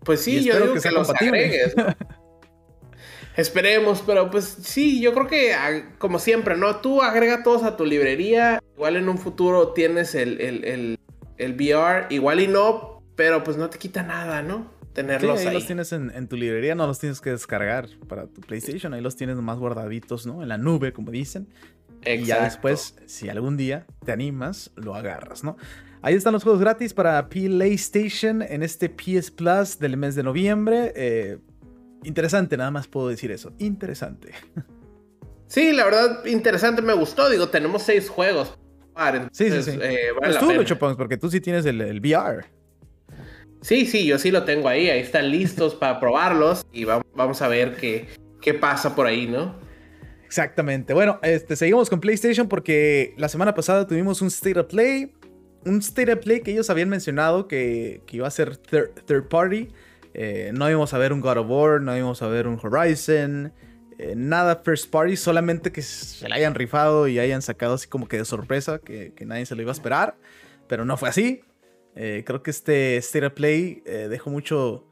Pues 0.06 0.22
sí, 0.22 0.44
yo 0.44 0.56
digo 0.60 0.74
que, 0.74 0.80
que 0.80 0.92
los 0.92 1.10
agregues. 1.10 1.76
Esperemos, 3.36 4.02
pero 4.06 4.32
pues 4.32 4.46
sí, 4.46 5.02
yo 5.02 5.14
creo 5.14 5.28
que 5.28 5.54
ah, 5.54 5.90
como 5.98 6.20
siempre, 6.20 6.56
¿no? 6.56 6.78
Tú 6.78 7.02
agrega 7.02 7.44
todos 7.44 7.64
a 7.64 7.76
tu 7.76 7.86
librería. 7.86 8.62
Igual 8.76 8.96
en 8.96 9.10
un 9.10 9.18
futuro 9.18 9.74
tienes 9.74 10.16
el, 10.16 10.40
el, 10.40 10.98
el, 11.38 11.54
VR, 11.54 12.08
igual 12.12 12.40
y 12.40 12.48
no, 12.48 13.04
pero 13.16 13.44
pues 13.44 13.58
no 13.58 13.70
te 13.70 13.78
quita 13.78 14.04
nada, 14.04 14.42
¿no? 14.42 14.74
Tenerlos 14.94 15.42
sí, 15.42 15.48
ahí. 15.48 15.54
los 15.54 15.66
tienes 15.66 15.92
en, 15.92 16.28
tu 16.30 16.38
librería, 16.38 16.76
no 16.76 16.88
los 16.88 17.00
tienes 17.00 17.20
que 17.20 17.32
descargar 17.32 17.90
para 18.08 18.28
tu 18.28 18.40
PlayStation. 18.40 18.94
Ahí 18.94 19.02
los 19.02 19.18
tienes 19.18 19.36
más 19.38 19.58
guardaditos, 19.58 20.26
¿no? 20.26 20.42
En 20.42 20.48
la 20.48 20.58
nube, 20.58 20.94
como 20.94 21.12
dicen. 21.12 21.50
Y 22.06 22.24
ya 22.24 22.44
después, 22.44 22.96
si 23.06 23.28
algún 23.28 23.58
día 23.58 23.86
te 24.06 24.14
animas, 24.14 24.72
lo 24.76 24.96
agarras, 24.96 25.44
¿no? 25.44 25.58
Ahí 26.02 26.14
están 26.14 26.34
los 26.34 26.44
juegos 26.44 26.62
gratis 26.62 26.94
para 26.94 27.28
PlayStation 27.30 28.42
en 28.42 28.64
este 28.64 28.90
PS 28.90 29.32
Plus 29.32 29.80
del 29.80 29.98
mes 29.98 30.16
de 30.16 30.24
noviembre. 30.24 30.94
Eh, 30.96 31.38
interesante, 32.04 32.58
nada 32.58 32.72
más 32.72 32.88
puedo 32.88 33.08
decir 33.10 33.32
eso. 33.32 33.54
Interesante. 33.58 34.32
Sí, 35.48 35.72
la 35.72 35.86
verdad, 35.86 36.26
interesante, 36.26 36.82
me 36.82 36.94
gustó. 36.94 37.30
Digo, 37.30 37.50
tenemos 37.50 37.84
seis 37.84 38.10
juegos. 38.10 38.58
sí, 39.32 39.52
sí, 39.52 39.64
sí. 39.64 39.78
Eh, 39.82 40.10
pues 40.18 40.40
tú, 40.40 40.78
porque 40.98 41.18
tú 41.18 41.30
sí 41.30 41.40
tienes 41.40 41.66
el, 41.66 42.00
VR. 42.00 42.46
Sí, 43.62 43.86
sí, 43.86 44.06
yo 44.06 44.18
sí 44.18 44.32
lo 44.32 44.44
tengo 44.44 44.68
ahí. 44.68 44.90
Ahí 44.90 45.00
están 45.00 45.30
listos 45.30 45.76
para 45.80 46.00
probarlos 46.00 46.66
y 46.74 46.86
vamos 46.86 47.42
a 47.42 47.48
ver 47.48 47.76
qué, 47.76 48.08
qué 48.42 48.54
pasa 48.54 48.96
por 48.96 49.08
ahí, 49.08 49.28
¿no? 49.28 49.56
Exactamente. 50.26 50.94
Bueno, 50.94 51.20
este, 51.22 51.56
seguimos 51.56 51.90
con 51.90 52.02
PlayStation 52.02 52.48
porque 52.48 53.14
la 53.18 53.30
semana 53.30 53.54
pasada 53.54 53.88
tuvimos 53.88 54.22
un 54.22 54.28
State 54.28 54.60
of 54.60 54.68
Play. 54.68 55.14
Un 55.66 55.80
State 55.80 56.14
of 56.14 56.20
Play 56.20 56.42
que 56.42 56.52
ellos 56.52 56.70
habían 56.70 56.90
mencionado 56.90 57.48
que, 57.48 58.02
que 58.06 58.18
iba 58.18 58.28
a 58.28 58.32
ser 58.32 58.58
third 58.58 59.28
party. 59.28 59.70
Eh, 60.18 60.52
no 60.54 60.70
íbamos 60.70 60.94
a 60.94 60.98
ver 60.98 61.12
un 61.12 61.20
God 61.20 61.40
of 61.40 61.48
War, 61.50 61.82
no 61.82 61.96
íbamos 61.96 62.22
a 62.22 62.28
ver 62.28 62.48
un 62.48 62.58
Horizon, 62.62 63.52
eh, 64.00 64.14
nada 64.16 64.62
first 64.64 64.90
party, 64.90 65.18
solamente 65.18 65.74
que 65.74 65.82
se 65.82 66.30
la 66.30 66.36
hayan 66.36 66.56
rifado 66.56 67.10
y 67.10 67.20
hayan 67.20 67.42
sacado 67.42 67.74
así 67.74 67.90
como 67.90 68.08
que 68.08 68.20
de 68.20 68.24
sorpresa, 68.24 68.80
que, 68.80 69.14
nadie 69.26 69.46
se 69.46 69.56
lo 69.56 69.62
iba 69.62 69.72
a 69.72 69.74
esperar, 69.74 70.16
pero 70.70 70.86
no 70.86 70.96
fue 70.96 71.10
así. 71.10 71.42
Eh, 71.98 72.24
creo 72.26 72.42
que 72.44 72.52
este 72.52 72.96
State 72.96 73.26
of 73.26 73.34
Play 73.34 73.84
dejó 73.86 74.30
mucho 74.30 74.88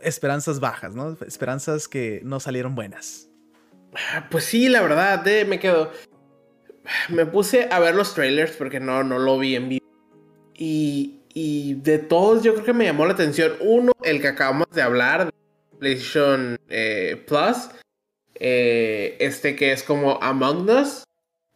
esperanzas 0.00 0.58
bajas, 0.58 0.94
¿no? 0.94 1.16
Esperanzas 1.26 1.88
que 1.88 2.22
no 2.24 2.40
salieron 2.40 2.74
buenas. 2.74 3.28
Pues 4.30 4.44
sí, 4.44 4.70
la 4.70 4.80
verdad, 4.80 5.24
me 5.46 5.58
quedo. 5.58 5.92
Me 7.08 7.26
puse 7.26 7.68
a 7.70 7.78
ver 7.78 7.94
los 7.94 8.14
trailers 8.14 8.52
porque 8.52 8.80
no, 8.80 9.02
no 9.04 9.18
lo 9.18 9.38
vi 9.38 9.56
en 9.56 9.68
vivo. 9.68 9.86
Y, 10.54 11.20
y 11.32 11.74
de 11.74 11.98
todos, 11.98 12.42
yo 12.42 12.52
creo 12.54 12.64
que 12.64 12.72
me 12.72 12.84
llamó 12.84 13.06
la 13.06 13.14
atención. 13.14 13.52
Uno, 13.60 13.92
el 14.02 14.20
que 14.20 14.28
acabamos 14.28 14.66
de 14.70 14.82
hablar, 14.82 15.30
PlayStation 15.78 16.58
eh, 16.68 17.22
Plus. 17.26 17.70
Eh, 18.36 19.16
este 19.20 19.54
que 19.56 19.72
es 19.72 19.82
como 19.82 20.18
Among 20.22 20.68
Us. 20.68 21.04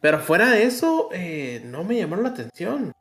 Pero 0.01 0.21
fuera 0.21 0.51
de 0.51 0.65
eso, 0.65 1.09
eh, 1.13 1.63
no 1.65 1.83
me 1.85 1.97
llamaron 1.97 2.25
la 2.25 2.31
atención. 2.31 2.93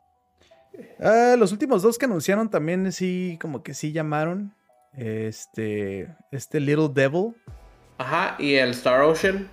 Ah, 1.00 1.36
los 1.38 1.52
últimos 1.52 1.82
dos 1.84 1.98
que 1.98 2.06
anunciaron 2.06 2.50
también 2.50 2.92
sí, 2.92 3.38
como 3.40 3.64
que 3.64 3.74
sí 3.74 3.92
llamaron. 3.92 4.54
Este, 4.96 6.08
este 6.32 6.60
Little 6.60 6.90
Devil. 6.92 7.36
Ajá, 8.00 8.36
y 8.40 8.56
el 8.56 8.72
Star 8.72 9.02
Ocean. 9.02 9.48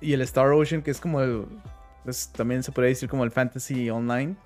Y 0.00 0.14
el 0.14 0.22
Star 0.22 0.52
Ocean, 0.52 0.82
que 0.82 0.90
es 0.90 1.00
como 1.00 1.20
el. 1.20 1.46
También 2.32 2.62
se 2.62 2.72
podría 2.72 2.90
decir 2.90 3.08
como 3.08 3.24
el 3.24 3.30
Fantasy 3.30 3.90
Online. 3.90 4.36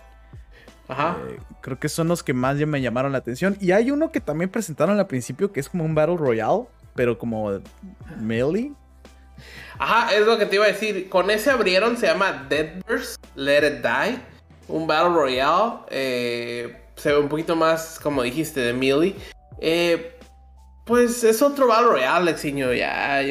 Ajá. 0.89 1.17
Eh, 1.29 1.39
creo 1.61 1.79
que 1.79 1.89
son 1.89 2.09
los 2.09 2.23
que 2.23 2.35
más 2.35 2.59
ya 2.59 2.67
me 2.67 2.81
llamaron 2.81 3.13
la 3.13 3.19
atención. 3.19 3.57
Y 3.61 3.73
hay 3.73 3.91
uno 3.91 4.11
que 4.11 4.21
también 4.21 4.51
presentaron 4.51 4.99
al 4.99 5.07
principio 5.07 5.53
que 5.53 5.61
es 5.61 5.69
como 5.69 5.85
un 5.85 5.95
Battle 5.95 6.17
Royale, 6.17 6.65
pero 6.95 7.19
como 7.19 7.61
melee. 8.21 8.73
Ajá, 9.79 10.13
es 10.15 10.27
lo 10.27 10.37
que 10.37 10.47
te 10.47 10.57
iba 10.57 10.65
a 10.65 10.69
decir. 10.69 11.09
Con 11.09 11.31
ese 11.31 11.51
abrieron, 11.51 11.97
se 11.97 12.07
llama 12.07 12.47
Deadverse 12.49 13.17
Let 13.37 13.67
It 13.67 13.83
Die. 13.83 14.19
Un 14.69 14.87
Battle 14.87 15.15
Royale. 15.15 15.81
Eh, 15.91 16.83
se 16.97 17.13
ve 17.13 17.19
un 17.19 17.29
poquito 17.29 17.57
más, 17.57 17.99
como 18.01 18.23
dijiste, 18.23 18.61
de 18.61 18.73
melee. 18.73 19.15
Eh, 19.61 20.19
pues 20.85 21.23
es 21.23 21.41
otro 21.41 21.69
Battle 21.69 21.89
Royale, 21.89 22.25
Lexiño. 22.25 22.73
Ya, 22.73 23.23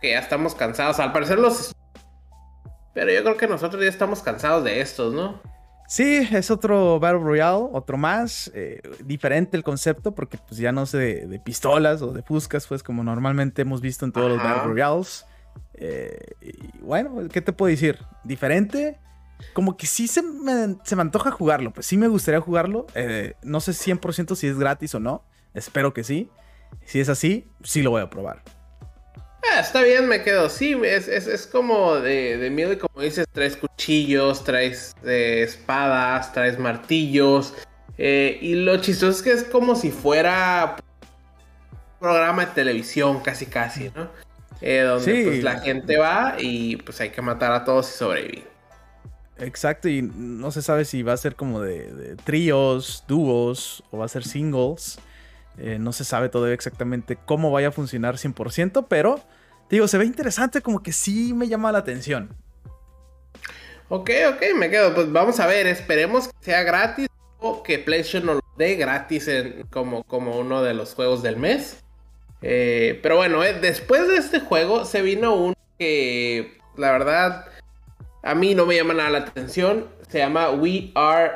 que 0.00 0.10
ya 0.10 0.18
estamos 0.18 0.54
cansados. 0.54 0.98
Al 0.98 1.12
parecer 1.12 1.38
los. 1.38 1.75
Pero 2.96 3.12
yo 3.12 3.22
creo 3.22 3.36
que 3.36 3.46
nosotros 3.46 3.82
ya 3.82 3.90
estamos 3.90 4.22
cansados 4.22 4.64
de 4.64 4.80
estos, 4.80 5.12
¿no? 5.12 5.38
Sí, 5.86 6.26
es 6.32 6.50
otro 6.50 6.98
Battle 6.98 7.20
Royale, 7.20 7.68
otro 7.72 7.98
más, 7.98 8.50
eh, 8.54 8.80
diferente 9.04 9.54
el 9.54 9.62
concepto 9.62 10.14
porque 10.14 10.38
pues 10.38 10.58
ya 10.58 10.72
no 10.72 10.86
sé 10.86 11.26
de, 11.26 11.38
pistolas 11.38 12.00
o 12.00 12.14
de 12.14 12.22
fuscas, 12.22 12.66
pues 12.66 12.82
como 12.82 13.04
normalmente 13.04 13.60
hemos 13.60 13.82
visto 13.82 14.06
en 14.06 14.12
todos 14.12 14.30
los 14.30 14.38
Battle 14.38 14.62
Royales. 14.62 15.26
Eh, 15.74 16.16
y 16.40 16.78
bueno, 16.78 17.16
¿qué 17.30 17.42
te 17.42 17.52
puedo 17.52 17.68
decir? 17.68 17.98
Diferente, 18.24 18.98
como 19.52 19.76
que 19.76 19.86
sí 19.86 20.08
se 20.08 20.22
me, 20.22 20.78
se 20.82 20.96
me 20.96 21.02
antoja 21.02 21.30
jugarlo, 21.30 21.74
pues 21.74 21.86
sí 21.86 21.98
me 21.98 22.08
gustaría 22.08 22.40
jugarlo, 22.40 22.86
eh, 22.94 23.34
no 23.42 23.60
sé 23.60 23.72
100% 23.72 24.34
si 24.36 24.46
es 24.46 24.58
gratis 24.58 24.94
o 24.94 25.00
no, 25.00 25.22
espero 25.52 25.92
que 25.92 26.02
sí. 26.02 26.30
Si 26.86 26.98
es 26.98 27.10
así, 27.10 27.46
sí 27.62 27.82
lo 27.82 27.90
voy 27.90 28.00
a 28.00 28.08
probar. 28.08 28.42
Ah, 29.52 29.60
está 29.60 29.82
bien, 29.82 30.08
me 30.08 30.22
quedo. 30.22 30.48
Sí, 30.48 30.76
es, 30.84 31.48
como 31.50 31.96
de, 31.96 32.38
de, 32.38 32.50
miedo 32.50 32.72
y 32.72 32.76
como 32.76 33.00
dices, 33.02 33.26
traes 33.32 33.56
cuchillos, 33.56 34.44
traes 34.44 34.94
eh, 35.04 35.42
espadas, 35.42 36.32
traes 36.32 36.58
martillos. 36.58 37.54
Eh, 37.98 38.38
y 38.40 38.54
lo 38.54 38.76
chistoso 38.78 39.10
es 39.10 39.22
que 39.22 39.32
es 39.32 39.44
como 39.44 39.74
si 39.74 39.90
fuera 39.90 40.76
un 41.72 41.98
programa 42.00 42.46
de 42.46 42.52
televisión, 42.52 43.20
casi 43.20 43.46
casi, 43.46 43.90
¿no? 43.94 44.08
Eh, 44.60 44.80
donde 44.80 45.24
pues, 45.24 45.44
la 45.44 45.60
gente 45.60 45.98
va 45.98 46.36
y 46.38 46.76
pues 46.76 47.00
hay 47.00 47.10
que 47.10 47.22
matar 47.22 47.52
a 47.52 47.64
todos 47.64 47.90
y 47.90 47.98
sobrevivir. 47.98 48.44
Exacto, 49.38 49.88
y 49.88 50.00
no 50.00 50.50
se 50.50 50.62
sabe 50.62 50.86
si 50.86 51.02
va 51.02 51.12
a 51.12 51.16
ser 51.18 51.36
como 51.36 51.60
de, 51.60 51.92
de 51.92 52.16
tríos, 52.16 53.04
dúos 53.06 53.84
o 53.90 53.98
va 53.98 54.06
a 54.06 54.08
ser 54.08 54.24
singles. 54.24 54.98
No 55.58 55.92
se 55.92 56.04
sabe 56.04 56.28
todavía 56.28 56.54
exactamente 56.54 57.16
cómo 57.24 57.50
vaya 57.50 57.68
a 57.68 57.72
funcionar 57.72 58.16
100%, 58.16 58.86
pero 58.88 59.20
digo, 59.70 59.88
se 59.88 59.98
ve 59.98 60.04
interesante, 60.04 60.60
como 60.60 60.82
que 60.82 60.92
sí 60.92 61.32
me 61.34 61.48
llama 61.48 61.72
la 61.72 61.78
atención. 61.78 62.30
Ok, 63.88 64.10
ok, 64.34 64.42
me 64.56 64.68
quedo. 64.68 64.94
Pues 64.94 65.12
vamos 65.12 65.38
a 65.38 65.46
ver, 65.46 65.66
esperemos 65.66 66.28
que 66.28 66.34
sea 66.40 66.62
gratis 66.64 67.08
o 67.38 67.62
que 67.62 67.78
PlayStation 67.78 68.26
nos 68.26 68.36
lo 68.36 68.42
dé 68.56 68.74
gratis 68.74 69.30
como, 69.70 70.02
como 70.04 70.38
uno 70.38 70.62
de 70.62 70.74
los 70.74 70.94
juegos 70.94 71.22
del 71.22 71.36
mes. 71.36 71.84
Eh, 72.42 72.98
pero 73.02 73.16
bueno, 73.16 73.44
eh, 73.44 73.54
después 73.54 74.08
de 74.08 74.16
este 74.16 74.40
juego 74.40 74.84
se 74.84 75.02
vino 75.02 75.34
uno 75.34 75.54
que 75.78 76.58
la 76.76 76.92
verdad 76.92 77.46
a 78.22 78.34
mí 78.34 78.54
no 78.54 78.66
me 78.66 78.74
llama 78.76 78.94
nada 78.94 79.10
la 79.10 79.18
atención. 79.18 79.86
Se 80.08 80.18
llama 80.18 80.50
We 80.50 80.90
Are 80.96 81.32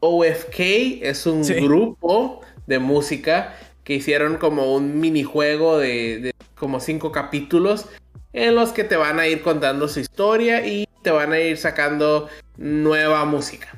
OFK. 0.00 1.00
Es 1.02 1.26
un 1.26 1.42
grupo 1.42 2.42
de 2.70 2.78
música 2.78 3.52
que 3.82 3.94
hicieron 3.94 4.36
como 4.36 4.74
un 4.74 5.00
minijuego 5.00 5.76
de 5.78 6.32
como 6.54 6.78
cinco 6.78 7.10
capítulos 7.10 7.86
en 8.32 8.54
los 8.54 8.70
que 8.70 8.84
te 8.84 8.96
van 8.96 9.18
a 9.18 9.26
ir 9.26 9.42
contando 9.42 9.88
su 9.88 9.98
historia 9.98 10.64
y 10.64 10.86
te 11.02 11.10
van 11.10 11.32
a 11.32 11.40
ir 11.40 11.58
sacando 11.58 12.28
nueva 12.56 13.24
música. 13.24 13.68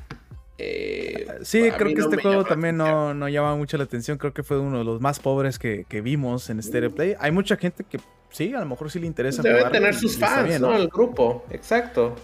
Eh, 0.59 1.25
sí, 1.41 1.71
creo 1.75 1.95
que 1.95 2.01
este 2.01 2.21
juego 2.21 2.43
también 2.43 2.77
no, 2.77 3.15
no, 3.15 3.27
llama 3.27 3.55
mucho 3.55 3.77
la 3.77 3.85
atención. 3.85 4.19
Creo 4.19 4.31
que 4.31 4.43
fue 4.43 4.59
uno 4.59 4.77
de 4.77 4.83
los 4.83 5.01
más 5.01 5.19
pobres 5.19 5.57
que, 5.57 5.85
vimos 6.03 6.51
en 6.51 6.61
Stereo 6.61 6.93
Play. 6.93 7.15
Hay 7.19 7.31
mucha 7.31 7.57
gente 7.57 7.83
que 7.83 7.99
sí, 8.29 8.53
a 8.53 8.59
lo 8.59 8.67
mejor 8.67 8.91
sí 8.91 8.99
le 8.99 9.07
interesa. 9.07 9.41
Debe 9.41 9.63
tener 9.71 9.95
sus 9.95 10.17
fans, 10.19 10.59
¿no? 10.61 10.75
El 10.75 10.87
grupo, 10.87 11.45
exacto. 11.49 12.15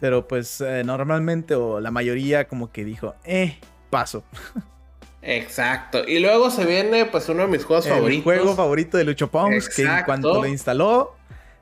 Pero 0.00 0.28
pues 0.28 0.60
eh, 0.60 0.82
normalmente 0.84 1.54
o 1.54 1.80
la 1.80 1.90
mayoría 1.90 2.46
como 2.46 2.70
que 2.70 2.84
dijo, 2.84 3.14
eh, 3.24 3.58
paso. 3.88 4.22
Exacto. 5.22 6.02
Y 6.06 6.18
luego 6.18 6.50
se 6.50 6.64
viene, 6.64 7.04
pues, 7.06 7.28
uno 7.28 7.42
de 7.42 7.48
mis 7.48 7.64
juegos 7.64 7.86
el 7.86 7.92
favoritos. 7.92 8.24
juego 8.24 8.54
favorito 8.54 8.96
de 8.96 9.04
Lucho 9.04 9.30
Pongs, 9.30 9.68
que 9.68 9.82
en 9.82 10.04
cuanto 10.04 10.34
lo 10.34 10.46
instaló, 10.46 11.14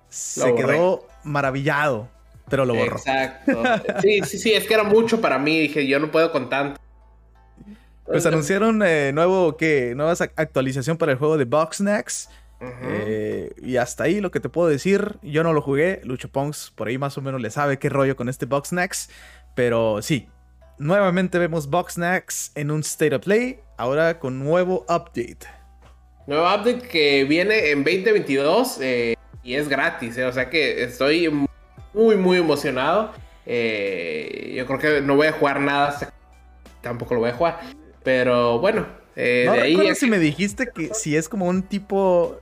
se 0.08 0.54
quedó 0.54 1.06
maravillado, 1.24 2.08
pero 2.48 2.64
lo 2.64 2.74
borró. 2.74 2.96
Exacto. 2.96 3.62
Sí, 4.00 4.20
sí, 4.24 4.38
sí, 4.38 4.52
es 4.52 4.66
que 4.66 4.74
era 4.74 4.84
mucho 4.84 5.20
para 5.20 5.38
mí. 5.38 5.58
Dije, 5.60 5.86
yo 5.86 5.98
no 5.98 6.10
puedo 6.10 6.30
con 6.30 6.48
tanto. 6.48 6.80
Pues 8.06 8.24
anunciaron 8.24 8.82
eh, 8.84 9.12
nuevo 9.12 9.56
que 9.56 9.92
nueva 9.94 10.14
actualización 10.36 10.96
para 10.96 11.12
el 11.12 11.18
juego 11.18 11.36
de 11.36 11.44
Boxnax. 11.44 12.30
Eh, 12.60 13.52
y 13.62 13.76
hasta 13.76 14.04
ahí 14.04 14.20
lo 14.20 14.30
que 14.30 14.40
te 14.40 14.48
puedo 14.48 14.68
decir. 14.68 15.16
Yo 15.22 15.42
no 15.42 15.52
lo 15.52 15.60
jugué. 15.60 16.00
Lucho 16.04 16.30
Pongs 16.30 16.72
por 16.74 16.88
ahí 16.88 16.96
más 16.96 17.18
o 17.18 17.20
menos 17.20 17.40
le 17.40 17.50
sabe 17.50 17.78
qué 17.78 17.88
rollo 17.90 18.16
con 18.16 18.28
este 18.28 18.46
Boxnax. 18.46 19.10
Pero 19.54 20.00
sí, 20.00 20.28
nuevamente 20.78 21.38
vemos 21.38 21.68
Boxnax 21.68 22.52
en 22.54 22.70
un 22.70 22.80
State 22.80 23.14
of 23.14 23.24
Play. 23.24 23.60
Ahora 23.76 24.18
con 24.18 24.38
nuevo 24.38 24.84
update. 24.88 25.38
Nuevo 26.26 26.44
update 26.44 26.88
que 26.88 27.24
viene 27.24 27.70
en 27.70 27.84
2022 27.84 28.78
eh, 28.80 29.14
y 29.42 29.54
es 29.54 29.68
gratis. 29.68 30.18
o 30.18 30.32
sea 30.32 30.50
que 30.50 30.82
estoy 30.82 31.28
muy, 31.94 32.16
muy 32.16 32.38
emocionado. 32.38 33.12
yo 33.44 34.66
creo 34.66 34.78
que 34.78 35.00
no 35.02 35.16
voy 35.16 35.28
a 35.28 35.32
jugar 35.32 35.60
nada. 35.60 36.12
Tampoco 36.80 37.14
lo 37.14 37.20
voy 37.20 37.30
a 37.30 37.34
jugar. 37.34 37.60
Pero 38.02 38.58
bueno, 38.58 38.86
eh, 39.20 39.44
no 39.46 39.52
de 39.52 39.62
ahí. 39.62 39.94
si 39.96 40.08
me 40.08 40.18
dijiste 40.18 40.68
que 40.72 40.94
si 40.94 41.16
es 41.16 41.28
como 41.28 41.46
un 41.46 41.62
tipo. 41.62 42.40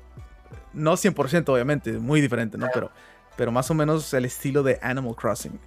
No 0.75 0.93
100%, 0.93 1.49
obviamente, 1.49 1.93
muy 1.93 2.21
diferente, 2.21 2.59
¿no? 2.59 2.69
Pero, 2.73 2.91
pero 3.35 3.51
más 3.51 3.71
o 3.71 3.75
menos 3.75 4.13
el 4.13 4.27
estilo 4.27 4.63
de 4.63 4.79
Animal 4.83 5.17
Crossing. 5.17 5.59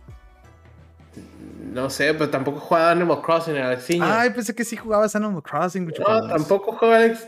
No 1.69 1.89
sé, 1.89 2.13
pero 2.13 2.29
tampoco 2.29 2.60
jugaba 2.60 2.91
Animal 2.91 3.21
Crossing, 3.21 3.55
Alexiño. 3.55 4.03
Ay, 4.03 4.32
pensé 4.32 4.55
que 4.55 4.65
sí 4.65 4.75
jugabas 4.75 5.15
Animal 5.15 5.43
Crossing. 5.43 5.86
no, 5.86 6.27
tampoco 6.27 6.73
jugaba 6.73 6.97
Alex... 6.97 7.27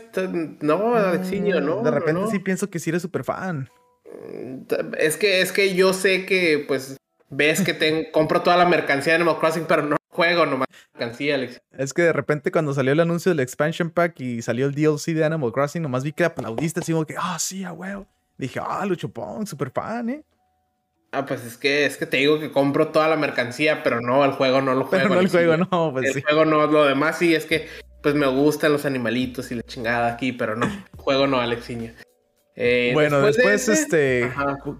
No, 0.60 0.94
Alexiño, 0.94 1.60
no. 1.60 1.82
De 1.82 1.90
repente 1.90 2.22
sí 2.30 2.38
pienso 2.38 2.68
que 2.68 2.78
sí 2.78 2.90
eres 2.90 3.02
súper 3.02 3.24
fan. 3.24 3.68
Es 4.98 5.16
que, 5.16 5.40
es 5.40 5.52
que 5.52 5.74
yo 5.74 5.92
sé 5.92 6.26
que, 6.26 6.64
pues, 6.66 6.96
ves 7.30 7.62
que 7.62 7.72
te 7.72 8.10
compro 8.12 8.42
toda 8.42 8.56
la 8.56 8.66
mercancía 8.66 9.12
de 9.12 9.16
Animal 9.16 9.38
Crossing, 9.38 9.64
pero 9.66 9.82
no 9.82 9.96
juego 10.08 10.44
nomás 10.44 10.68
mercancía, 10.92 11.36
Alex. 11.36 11.60
Es 11.72 11.94
que 11.94 12.02
de 12.02 12.12
repente 12.12 12.50
cuando 12.50 12.74
salió 12.74 12.92
el 12.92 13.00
anuncio 13.00 13.30
del 13.30 13.40
expansion 13.40 13.90
pack 13.90 14.20
y 14.20 14.42
salió 14.42 14.66
el 14.66 14.74
DLC 14.74 15.14
de 15.14 15.24
Animal 15.24 15.52
Crossing, 15.52 15.82
nomás 15.82 16.04
vi 16.04 16.12
que 16.12 16.24
aplaudiste 16.24 16.80
así 16.80 16.92
como 16.92 17.06
que, 17.06 17.14
ah, 17.18 17.38
sí, 17.38 17.64
a 17.64 17.72
huevo. 17.72 18.06
Dije, 18.36 18.60
ah, 18.62 18.84
Lucho 18.86 19.08
Pong, 19.08 19.46
super 19.46 19.70
fan, 19.70 20.10
eh. 20.10 20.24
Ah, 21.14 21.26
pues 21.26 21.44
es 21.44 21.58
que 21.58 21.84
es 21.84 21.98
que 21.98 22.06
te 22.06 22.16
digo 22.16 22.40
que 22.40 22.50
compro 22.50 22.88
toda 22.88 23.06
la 23.06 23.16
mercancía, 23.16 23.82
pero 23.82 24.00
no, 24.00 24.24
el 24.24 24.32
juego 24.32 24.62
no 24.62 24.74
lo 24.74 24.84
juego. 24.86 25.04
Pero 25.04 25.14
no 25.14 25.20
el 25.20 25.28
juego, 25.28 25.56
no, 25.58 25.92
pues 25.92 26.16
El 26.16 26.22
juego 26.22 26.44
no, 26.46 26.66
lo 26.66 26.86
demás 26.86 27.18
sí 27.18 27.34
es 27.34 27.44
que 27.44 27.68
pues 28.02 28.14
me 28.14 28.26
gustan 28.26 28.72
los 28.72 28.86
animalitos 28.86 29.52
y 29.52 29.56
la 29.56 29.62
chingada 29.62 30.12
aquí, 30.12 30.32
pero 30.32 30.56
no, 30.56 30.66
juego 30.96 31.26
no, 31.26 31.38
Alexiño. 31.38 31.92
Eh, 32.56 32.90
bueno, 32.94 33.20
después, 33.20 33.68
este, 33.68 34.30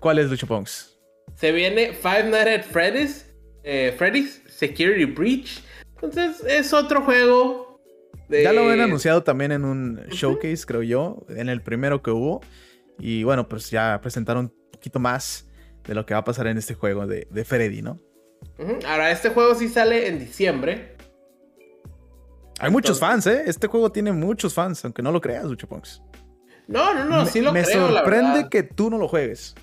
¿cuál 0.00 0.18
es 0.18 0.30
Lucho 0.30 0.46
Pongs? 0.46 0.98
Se 1.34 1.52
viene 1.52 1.92
Five 1.92 2.24
Nights 2.24 2.48
at 2.48 2.70
Freddy's, 2.70 3.26
eh, 3.62 3.94
Freddy's 3.96 4.42
Security 4.48 5.04
Breach. 5.04 5.62
Entonces 5.94 6.42
es 6.46 6.72
otro 6.72 7.02
juego. 7.02 7.80
Ya 8.28 8.52
lo 8.52 8.62
habían 8.62 8.80
anunciado 8.80 9.22
también 9.22 9.52
en 9.52 9.64
un 9.64 10.00
showcase, 10.10 10.64
creo 10.66 10.82
yo, 10.82 11.26
en 11.28 11.50
el 11.50 11.60
primero 11.60 12.02
que 12.02 12.10
hubo. 12.10 12.40
Y 12.98 13.24
bueno, 13.24 13.48
pues 13.48 13.70
ya 13.70 14.00
presentaron 14.02 14.46
un 14.46 14.70
poquito 14.72 14.98
más 14.98 15.46
de 15.86 15.94
lo 15.94 16.06
que 16.06 16.14
va 16.14 16.20
a 16.20 16.24
pasar 16.24 16.46
en 16.46 16.58
este 16.58 16.74
juego 16.74 17.06
de, 17.06 17.44
Freddy, 17.44 17.82
¿no? 17.82 17.98
Ahora, 18.86 19.10
este 19.10 19.30
juego 19.30 19.54
sí 19.54 19.68
sale 19.68 20.08
en 20.08 20.18
diciembre. 20.18 20.96
Hay 22.58 22.70
muchos 22.70 23.00
fans, 23.00 23.26
¿eh? 23.26 23.44
Este 23.46 23.66
juego 23.66 23.90
tiene 23.90 24.12
muchos 24.12 24.54
fans, 24.54 24.84
aunque 24.84 25.02
no 25.02 25.10
lo 25.10 25.20
creas, 25.20 25.44
Luchopunks. 25.44 26.02
No, 26.68 26.94
no, 26.94 27.04
no, 27.04 27.26
sí 27.26 27.40
lo 27.40 27.52
me 27.52 27.64
creo. 27.64 27.88
Me 27.88 27.94
sorprende 27.94 28.48
que 28.48 28.62
tú 28.62 28.88
no 28.88 28.98
lo 28.98 29.08
juegues. 29.08 29.54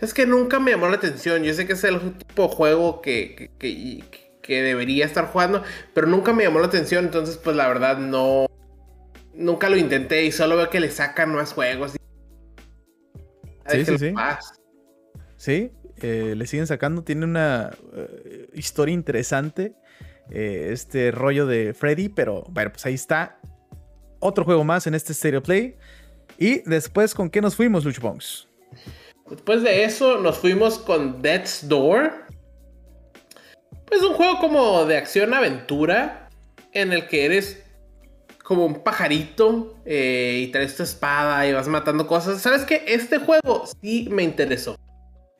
Es 0.00 0.14
que 0.14 0.26
nunca 0.26 0.58
me 0.58 0.72
llamó 0.72 0.88
la 0.88 0.96
atención. 0.96 1.42
Yo 1.44 1.54
sé 1.54 1.66
que 1.66 1.74
es 1.74 1.84
el 1.84 2.14
tipo 2.14 2.42
de 2.42 2.48
juego 2.48 3.00
que, 3.02 3.50
que, 3.58 4.62
debería 4.62 5.06
estar 5.06 5.26
jugando, 5.26 5.62
pero 5.94 6.06
nunca 6.06 6.32
me 6.32 6.42
llamó 6.44 6.58
la 6.58 6.66
atención. 6.66 7.04
Entonces, 7.04 7.36
pues 7.36 7.54
la 7.56 7.68
verdad, 7.68 7.98
no. 7.98 8.46
Nunca 9.34 9.68
lo 9.68 9.76
intenté 9.76 10.24
y 10.24 10.32
solo 10.32 10.56
veo 10.56 10.70
que 10.70 10.80
le 10.80 10.90
sacan 10.90 11.34
más 11.34 11.52
juegos. 11.52 11.92
Sí, 13.68 13.84
sí, 13.84 13.98
sí. 13.98 14.14
Sí, 15.42 15.72
eh, 16.00 16.34
le 16.36 16.46
siguen 16.46 16.68
sacando. 16.68 17.02
Tiene 17.02 17.24
una 17.24 17.72
eh, 17.96 18.48
historia 18.54 18.94
interesante. 18.94 19.74
Eh, 20.30 20.68
este 20.70 21.10
rollo 21.10 21.46
de 21.46 21.74
Freddy, 21.74 22.08
pero 22.08 22.44
bueno, 22.50 22.70
pues 22.70 22.86
ahí 22.86 22.94
está. 22.94 23.40
Otro 24.20 24.44
juego 24.44 24.62
más 24.62 24.86
en 24.86 24.94
este 24.94 25.12
Stereo 25.12 25.42
Play. 25.42 25.74
Y 26.38 26.60
después, 26.60 27.12
¿con 27.12 27.28
qué 27.28 27.40
nos 27.40 27.56
fuimos, 27.56 27.84
Luchbongs? 27.84 28.46
Después 29.30 29.64
de 29.64 29.82
eso 29.82 30.20
nos 30.20 30.38
fuimos 30.38 30.78
con 30.78 31.20
Death's 31.20 31.68
Door. 31.68 32.12
Pues 33.86 34.00
un 34.02 34.14
juego 34.14 34.38
como 34.38 34.84
de 34.84 34.96
acción-aventura 34.96 36.28
en 36.70 36.92
el 36.92 37.08
que 37.08 37.24
eres 37.24 37.64
como 38.44 38.64
un 38.64 38.84
pajarito 38.84 39.74
y 39.84 40.46
traes 40.52 40.76
tu 40.76 40.84
espada 40.84 41.44
y 41.48 41.52
vas 41.52 41.66
matando 41.66 42.06
cosas. 42.06 42.40
¿Sabes 42.40 42.64
qué? 42.64 42.84
Este 42.86 43.18
juego 43.18 43.64
sí 43.82 44.06
me 44.08 44.22
interesó. 44.22 44.76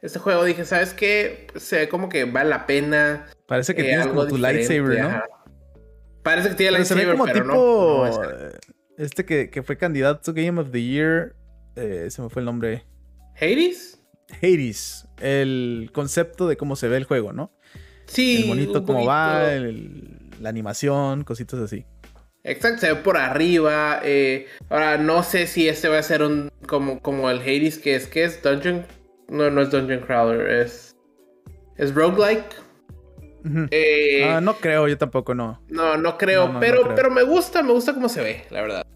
Este 0.03 0.19
juego 0.19 0.45
dije, 0.45 0.65
¿sabes 0.65 0.95
qué? 0.95 1.47
Se 1.55 1.77
ve 1.79 1.89
como 1.89 2.09
que 2.09 2.25
vale 2.25 2.51
la 2.51 2.67
pena. 2.67 3.27
Parece 3.47 3.73
que 3.73 3.83
eh, 3.83 3.85
tienes 3.85 4.09
como 4.09 4.27
tu 4.27 4.37
lightsaber, 4.37 5.01
¿no? 5.01 5.23
Parece 6.25 6.49
que 6.51 6.55
tiene 6.57 6.73
lightsaber, 6.73 7.13
como 7.13 7.25
pero 7.25 7.45
tipo, 7.45 7.55
no, 7.55 8.11
Este 8.99 9.25
que, 9.25 9.49
que, 9.49 9.63
fue 9.63 9.79
candidato 9.79 10.35
Game 10.35 10.61
of 10.61 10.73
the 10.73 10.83
Year. 10.83 11.37
Eh, 11.77 12.09
se 12.11 12.21
me 12.21 12.29
fue 12.31 12.41
el 12.41 12.47
nombre. 12.47 12.85
¿Hades? 13.37 14.01
Hades, 14.43 15.07
el 15.21 15.91
concepto 15.93 16.49
de 16.49 16.57
cómo 16.57 16.75
se 16.75 16.89
ve 16.89 16.97
el 16.97 17.05
juego, 17.05 17.33
¿no? 17.33 17.53
Sí. 18.07 18.43
El 18.43 18.49
bonito 18.49 18.85
cómo 18.85 19.05
va, 19.05 19.53
la 20.41 20.49
animación, 20.49 21.23
cositas 21.23 21.61
así. 21.61 21.87
Exacto, 22.43 22.81
se 22.81 22.93
ve 22.93 22.97
por 22.97 23.17
arriba. 23.17 24.01
Eh, 24.03 24.47
ahora, 24.69 24.99
no 24.99 25.23
sé 25.23 25.47
si 25.47 25.69
este 25.69 25.89
va 25.89 25.99
a 25.99 26.03
ser 26.03 26.23
un 26.23 26.51
como, 26.67 27.01
como 27.01 27.31
el 27.31 27.39
Hades, 27.39 27.79
que 27.79 27.95
es 27.95 28.09
que 28.09 28.25
es 28.25 28.43
Dungeon. 28.43 28.85
No, 29.33 29.51
no 29.51 29.63
es 29.63 29.71
Dungeon 29.71 30.01
Crawler, 30.01 30.47
es. 30.47 30.95
Es 31.77 31.95
roguelike. 31.95 32.55
Eh, 33.71 34.25
ah, 34.29 34.41
no 34.41 34.55
creo, 34.55 34.87
yo 34.87 34.99
tampoco, 34.99 35.35
no. 35.35 35.61
No, 35.69 35.97
no 35.97 36.19
creo, 36.19 36.61
pero, 36.61 36.95
pero 36.95 37.11
me 37.11 37.23
gusta, 37.23 37.63
me 37.63 37.73
gusta 37.73 37.95
cómo 37.95 38.09
se 38.09 38.23
ve, 38.23 38.45
la 38.51 38.61
verdad. 38.61 38.87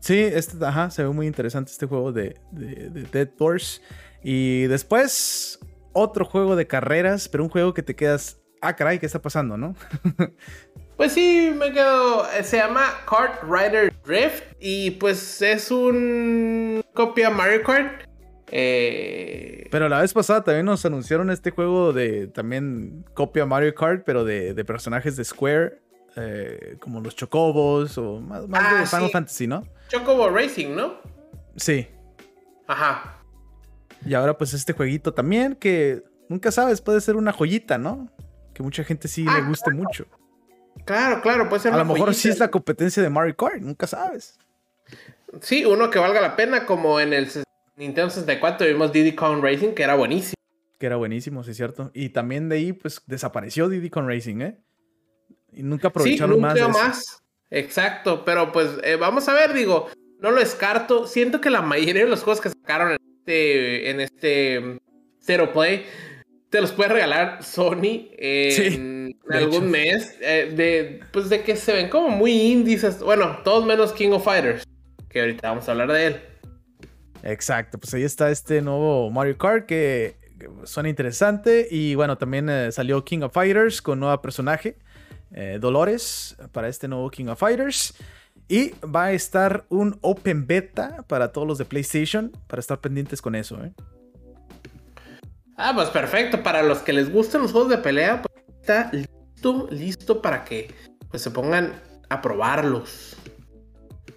Sí, 0.00 0.18
este, 0.18 0.64
ajá, 0.64 0.90
se 0.90 1.04
ve 1.04 1.10
muy 1.10 1.26
interesante 1.26 1.70
este 1.70 1.86
juego 1.86 2.10
de, 2.10 2.40
Dead 2.52 3.28
Doors. 3.38 3.82
Y 4.22 4.62
después, 4.64 5.60
otro 5.92 6.24
juego 6.24 6.56
de 6.56 6.66
carreras, 6.66 7.28
pero 7.28 7.44
un 7.44 7.50
juego 7.50 7.74
que 7.74 7.82
te 7.82 7.94
quedas, 7.94 8.40
ah, 8.62 8.74
caray, 8.74 8.98
¿qué 8.98 9.06
está 9.06 9.20
pasando, 9.20 9.58
no? 9.58 9.76
pues 10.96 11.12
sí, 11.12 11.52
me 11.54 11.70
quedo, 11.70 12.26
eh, 12.32 12.42
se 12.42 12.56
llama 12.56 12.82
Kart 13.08 13.42
Rider 13.44 13.92
Drift 14.04 14.42
y 14.58 14.92
pues 14.92 15.42
es 15.42 15.70
un 15.70 16.82
copia 16.94 17.28
Mario 17.28 17.62
Kart. 17.62 18.15
Eh... 18.50 19.68
Pero 19.70 19.88
la 19.88 20.00
vez 20.00 20.12
pasada 20.12 20.44
también 20.44 20.66
nos 20.66 20.84
anunciaron 20.84 21.30
este 21.30 21.50
juego 21.50 21.92
de 21.92 22.28
también 22.28 23.04
copia 23.14 23.46
Mario 23.46 23.74
Kart, 23.74 24.02
pero 24.04 24.24
de, 24.24 24.54
de 24.54 24.64
personajes 24.64 25.16
de 25.16 25.24
Square, 25.24 25.80
eh, 26.16 26.76
como 26.80 27.00
los 27.00 27.16
Chocobos 27.16 27.98
o 27.98 28.20
más, 28.20 28.46
más 28.48 28.70
de 28.70 28.78
ah, 28.78 28.86
Final 28.86 29.10
Fantasy, 29.10 29.46
¿no? 29.46 29.64
Chocobo 29.88 30.30
Racing, 30.30 30.74
¿no? 30.74 31.00
Sí. 31.56 31.88
Ajá. 32.66 33.22
Y 34.04 34.14
ahora 34.14 34.36
pues 34.36 34.54
este 34.54 34.72
jueguito 34.72 35.12
también 35.12 35.54
que 35.54 36.04
nunca 36.28 36.50
sabes, 36.52 36.80
puede 36.80 37.00
ser 37.00 37.16
una 37.16 37.32
joyita, 37.32 37.78
¿no? 37.78 38.08
Que 38.54 38.62
mucha 38.62 38.84
gente 38.84 39.08
sí 39.08 39.24
le 39.24 39.30
ah, 39.30 39.44
guste 39.46 39.70
mucho. 39.72 40.06
Claro, 40.84 41.20
claro, 41.20 41.48
puede 41.48 41.62
ser 41.62 41.72
A 41.72 41.78
lo 41.78 41.84
mejor 41.84 42.14
sí 42.14 42.28
es 42.28 42.38
la 42.38 42.48
competencia 42.48 43.02
de 43.02 43.10
Mario 43.10 43.36
Kart, 43.36 43.60
nunca 43.60 43.86
sabes. 43.86 44.38
Sí, 45.40 45.64
uno 45.64 45.90
que 45.90 45.98
valga 45.98 46.20
la 46.20 46.36
pena, 46.36 46.64
como 46.66 47.00
en 47.00 47.12
el 47.12 47.28
Nintendo 47.76 48.10
64 48.10 48.66
vimos 48.66 48.92
Diddy 48.92 49.12
Kong 49.12 49.42
Racing, 49.42 49.72
que 49.74 49.82
era 49.82 49.94
buenísimo. 49.94 50.34
Que 50.78 50.86
era 50.86 50.96
buenísimo, 50.96 51.44
sí 51.44 51.50
es 51.50 51.56
cierto. 51.56 51.90
Y 51.94 52.08
también 52.08 52.48
de 52.48 52.56
ahí, 52.56 52.72
pues, 52.72 53.02
desapareció 53.06 53.68
Diddy 53.68 53.90
Kong 53.90 54.08
Racing, 54.08 54.40
¿eh? 54.40 54.58
Y 55.52 55.62
nunca 55.62 55.88
aprovecharon 55.88 56.36
sí, 56.36 56.42
nunca 56.42 56.68
más. 56.68 57.22
Exacto, 57.50 58.24
pero 58.24 58.50
pues 58.52 58.70
eh, 58.82 58.96
vamos 58.96 59.28
a 59.28 59.34
ver, 59.34 59.52
digo, 59.52 59.88
no 60.20 60.30
lo 60.30 60.40
descarto. 60.40 61.06
Siento 61.06 61.40
que 61.40 61.50
la 61.50 61.62
mayoría 61.62 62.04
de 62.04 62.10
los 62.10 62.22
juegos 62.22 62.40
que 62.40 62.50
sacaron 62.50 62.92
en 62.92 62.98
este, 63.18 63.90
en 63.90 64.00
este 64.00 64.78
Zero 65.20 65.52
Play 65.52 65.84
te 66.50 66.60
los 66.60 66.72
puede 66.72 66.90
regalar 66.90 67.42
Sony 67.42 68.10
en 68.18 69.18
algún 69.30 69.70
mes. 69.70 70.16
Eh, 70.20 70.52
de, 70.54 71.00
pues 71.12 71.28
de 71.28 71.42
que 71.42 71.56
se 71.56 71.72
ven 71.72 71.88
como 71.88 72.08
muy 72.08 72.32
indies. 72.32 73.00
Bueno, 73.00 73.38
todos 73.44 73.64
menos 73.64 73.92
King 73.92 74.10
of 74.10 74.24
Fighters, 74.24 74.64
que 75.08 75.20
ahorita 75.20 75.50
vamos 75.50 75.68
a 75.68 75.72
hablar 75.72 75.92
de 75.92 76.06
él. 76.06 76.20
Exacto, 77.22 77.78
pues 77.78 77.92
ahí 77.94 78.02
está 78.02 78.30
este 78.30 78.62
nuevo 78.62 79.10
Mario 79.10 79.36
Kart 79.38 79.66
que, 79.66 80.16
suena 80.64 80.88
interesante. 80.88 81.66
Y 81.70 81.94
bueno, 81.94 82.18
también 82.18 82.48
eh, 82.48 82.72
salió 82.72 83.04
King 83.04 83.20
of 83.22 83.32
Fighters 83.32 83.82
con 83.82 84.00
nuevo 84.00 84.20
personaje. 84.20 84.76
eh, 85.32 85.58
Dolores 85.60 86.36
para 86.52 86.68
este 86.68 86.88
nuevo 86.88 87.10
King 87.10 87.26
of 87.26 87.38
Fighters. 87.38 87.94
Y 88.48 88.72
va 88.82 89.06
a 89.06 89.12
estar 89.12 89.64
un 89.70 89.98
open 90.02 90.46
beta 90.46 91.04
para 91.08 91.32
todos 91.32 91.48
los 91.48 91.58
de 91.58 91.64
PlayStation, 91.64 92.30
para 92.46 92.60
estar 92.60 92.80
pendientes 92.80 93.20
con 93.20 93.34
eso. 93.34 93.62
¿eh? 93.64 93.72
Ah, 95.56 95.72
pues 95.74 95.88
perfecto. 95.88 96.42
Para 96.42 96.62
los 96.62 96.78
que 96.78 96.92
les 96.92 97.10
gustan 97.10 97.42
los 97.42 97.52
juegos 97.52 97.70
de 97.70 97.78
pelea, 97.78 98.22
pues 98.22 98.44
está 98.60 98.90
listo, 98.92 99.68
listo 99.70 100.22
para 100.22 100.44
que 100.44 100.72
pues, 101.10 101.22
se 101.22 101.30
pongan 101.30 101.72
a 102.08 102.22
probarlos. 102.22 103.16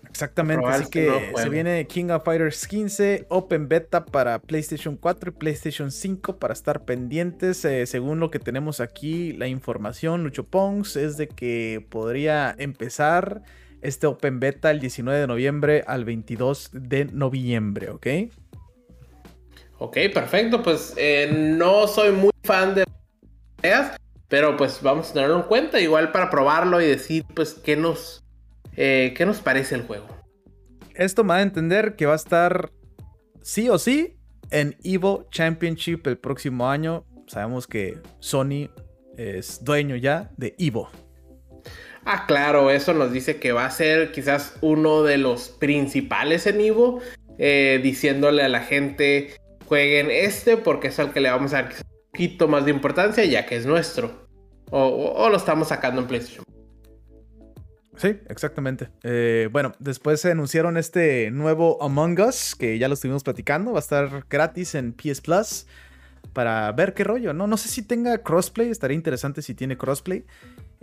Exactamente, 0.10 0.66
así 0.66 0.90
que 0.90 1.32
se 1.36 1.50
viene 1.50 1.86
King 1.88 2.10
of 2.10 2.24
Fighters 2.24 2.68
15, 2.68 3.28
Open 3.30 3.68
Beta 3.68 4.06
para 4.06 4.40
PlayStation 4.40 4.98
4 4.98 5.30
y 5.30 5.34
PlayStation 5.34 5.92
5 5.92 6.38
para 6.38 6.54
estar 6.54 6.84
pendientes. 6.84 7.64
Eh, 7.64 7.86
según 7.86 8.20
lo 8.20 8.32
que 8.32 8.40
tenemos 8.40 8.80
aquí, 8.80 9.34
la 9.34 9.48
información, 9.48 10.24
Lucho 10.24 10.46
Pongs, 10.46 10.96
es 10.96 11.18
de 11.18 11.28
que 11.28 11.86
podría 11.90 12.56
empezar 12.58 13.44
este 13.82 14.08
Open 14.08 14.40
Beta 14.40 14.72
el 14.72 14.80
19 14.80 15.20
de 15.20 15.28
noviembre 15.28 15.84
al 15.88 16.06
22 16.06 16.72
de 16.74 17.06
noviembre, 17.06 17.90
¿ok? 17.90 18.08
Ok, 19.78 19.98
perfecto. 20.14 20.62
Pues 20.62 20.94
eh, 20.98 21.30
no 21.32 21.88
soy 21.88 22.12
muy 22.12 22.32
fan 22.44 22.76
de 22.76 22.84
pero 24.28 24.56
pues 24.56 24.82
vamos 24.82 25.10
a 25.10 25.14
tenerlo 25.14 25.38
en 25.38 25.44
cuenta, 25.44 25.80
igual 25.80 26.12
para 26.12 26.30
probarlo 26.30 26.80
y 26.80 26.86
decir 26.86 27.26
pues 27.34 27.56
qué 27.56 27.76
nos 27.76 28.24
eh, 28.76 29.14
¿Qué 29.16 29.26
nos 29.26 29.40
parece 29.40 29.76
el 29.76 29.84
juego? 29.84 30.08
Esto 30.96 31.24
me 31.24 31.30
va 31.30 31.38
a 31.38 31.42
entender 31.42 31.96
que 31.96 32.06
va 32.06 32.14
a 32.14 32.18
estar 32.18 32.72
sí 33.42 33.70
o 33.70 33.78
sí 33.78 34.18
en 34.52 34.76
Evo 34.84 35.28
Championship 35.32 36.06
el 36.08 36.18
próximo 36.18 36.70
año. 36.70 37.06
Sabemos 37.28 37.68
que 37.68 37.98
Sony 38.20 38.70
es 39.18 39.64
dueño 39.64 39.96
ya 39.96 40.32
de 40.38 40.56
Evo. 40.58 40.90
Ah, 42.06 42.26
claro, 42.26 42.72
eso 42.72 42.94
nos 42.94 43.12
dice 43.12 43.38
que 43.40 43.52
va 43.52 43.66
a 43.66 43.72
ser 43.72 44.12
quizás 44.12 44.56
uno 44.62 45.04
de 45.04 45.18
los 45.18 45.50
principales 45.50 46.48
en 46.48 46.62
Evo, 46.62 47.00
eh, 47.38 47.80
diciéndole 47.84 48.44
a 48.44 48.50
la 48.50 48.62
gente 48.62 49.36
jueguen 49.66 50.10
este 50.10 50.58
porque 50.58 50.88
es 50.88 50.98
el 50.98 51.12
que 51.12 51.20
le 51.20 51.30
vamos 51.30 51.54
a 51.54 51.64
dar 51.64 51.74
un 51.74 52.12
poquito 52.12 52.48
más 52.48 52.66
de 52.66 52.72
importancia 52.72 53.24
ya 53.26 53.46
que 53.46 53.56
es 53.56 53.66
nuestro. 53.66 54.28
o 54.72 55.30
lo 55.30 55.38
estamos 55.38 55.68
sacando 55.68 56.02
en 56.02 56.08
PlayStation. 56.08 56.49
Sí, 58.00 58.16
exactamente. 58.30 58.88
Eh, 59.04 59.50
bueno, 59.52 59.74
después 59.80 60.22
se 60.22 60.32
anunciaron 60.32 60.78
este 60.78 61.32
nuevo 61.32 61.84
Among 61.84 62.18
Us, 62.22 62.56
que 62.56 62.80
ya 62.80 62.88
lo 62.88 62.94
estuvimos 62.94 63.26
platicando. 63.26 63.74
Va 63.74 63.80
a 63.80 63.82
estar 63.82 64.26
gratis 64.30 64.74
en 64.76 64.94
PS 64.94 65.20
Plus 65.20 65.68
para 66.32 66.72
ver 66.72 66.94
qué 66.94 67.04
rollo, 67.04 67.34
¿no? 67.34 67.46
No 67.46 67.58
sé 67.58 67.68
si 67.68 67.82
tenga 67.82 68.20
crossplay, 68.20 68.70
estaría 68.70 68.96
interesante 68.96 69.42
si 69.42 69.54
tiene 69.54 69.78
crossplay. 69.78 70.26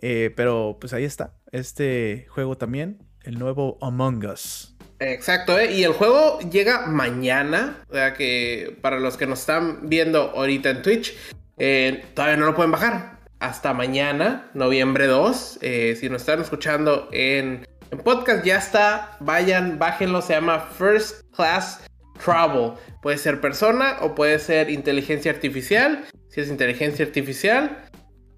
Eh, 0.02 0.30
pero 0.36 0.76
pues 0.78 0.92
ahí 0.92 1.04
está. 1.04 1.32
Este 1.52 2.26
juego 2.28 2.58
también, 2.58 2.98
el 3.22 3.38
nuevo 3.38 3.78
Among 3.80 4.26
Us. 4.26 4.76
Exacto, 4.98 5.58
¿eh? 5.58 5.72
y 5.72 5.84
el 5.84 5.94
juego 5.94 6.38
llega 6.40 6.86
mañana. 6.86 7.82
O 7.88 7.94
sea 7.94 8.12
que 8.12 8.76
para 8.82 9.00
los 9.00 9.16
que 9.16 9.26
nos 9.26 9.40
están 9.40 9.88
viendo 9.88 10.32
ahorita 10.32 10.68
en 10.68 10.82
Twitch, 10.82 11.16
eh, 11.56 12.04
todavía 12.12 12.36
no 12.36 12.44
lo 12.44 12.54
pueden 12.54 12.72
bajar 12.72 13.15
hasta 13.40 13.74
mañana, 13.74 14.50
noviembre 14.54 15.06
2. 15.06 15.58
Eh, 15.62 15.96
si 15.98 16.08
nos 16.08 16.22
están 16.22 16.40
escuchando 16.40 17.08
en, 17.12 17.66
podcast, 18.04 18.44
ya 18.44 18.58
está. 18.58 19.16
Vayan, 19.20 19.78
bájenlo. 19.78 20.22
Se 20.22 20.34
llama 20.34 20.60
First 20.60 21.22
Class 21.34 21.84
Travel. 22.24 22.72
Puede 23.02 23.18
ser 23.18 23.40
persona 23.40 23.98
o 24.00 24.14
puede 24.14 24.38
ser 24.38 24.70
inteligencia 24.70 25.30
artificial. 25.30 26.04
Si 26.28 26.40
es 26.40 26.48
inteligencia 26.48 27.04
artificial, 27.04 27.84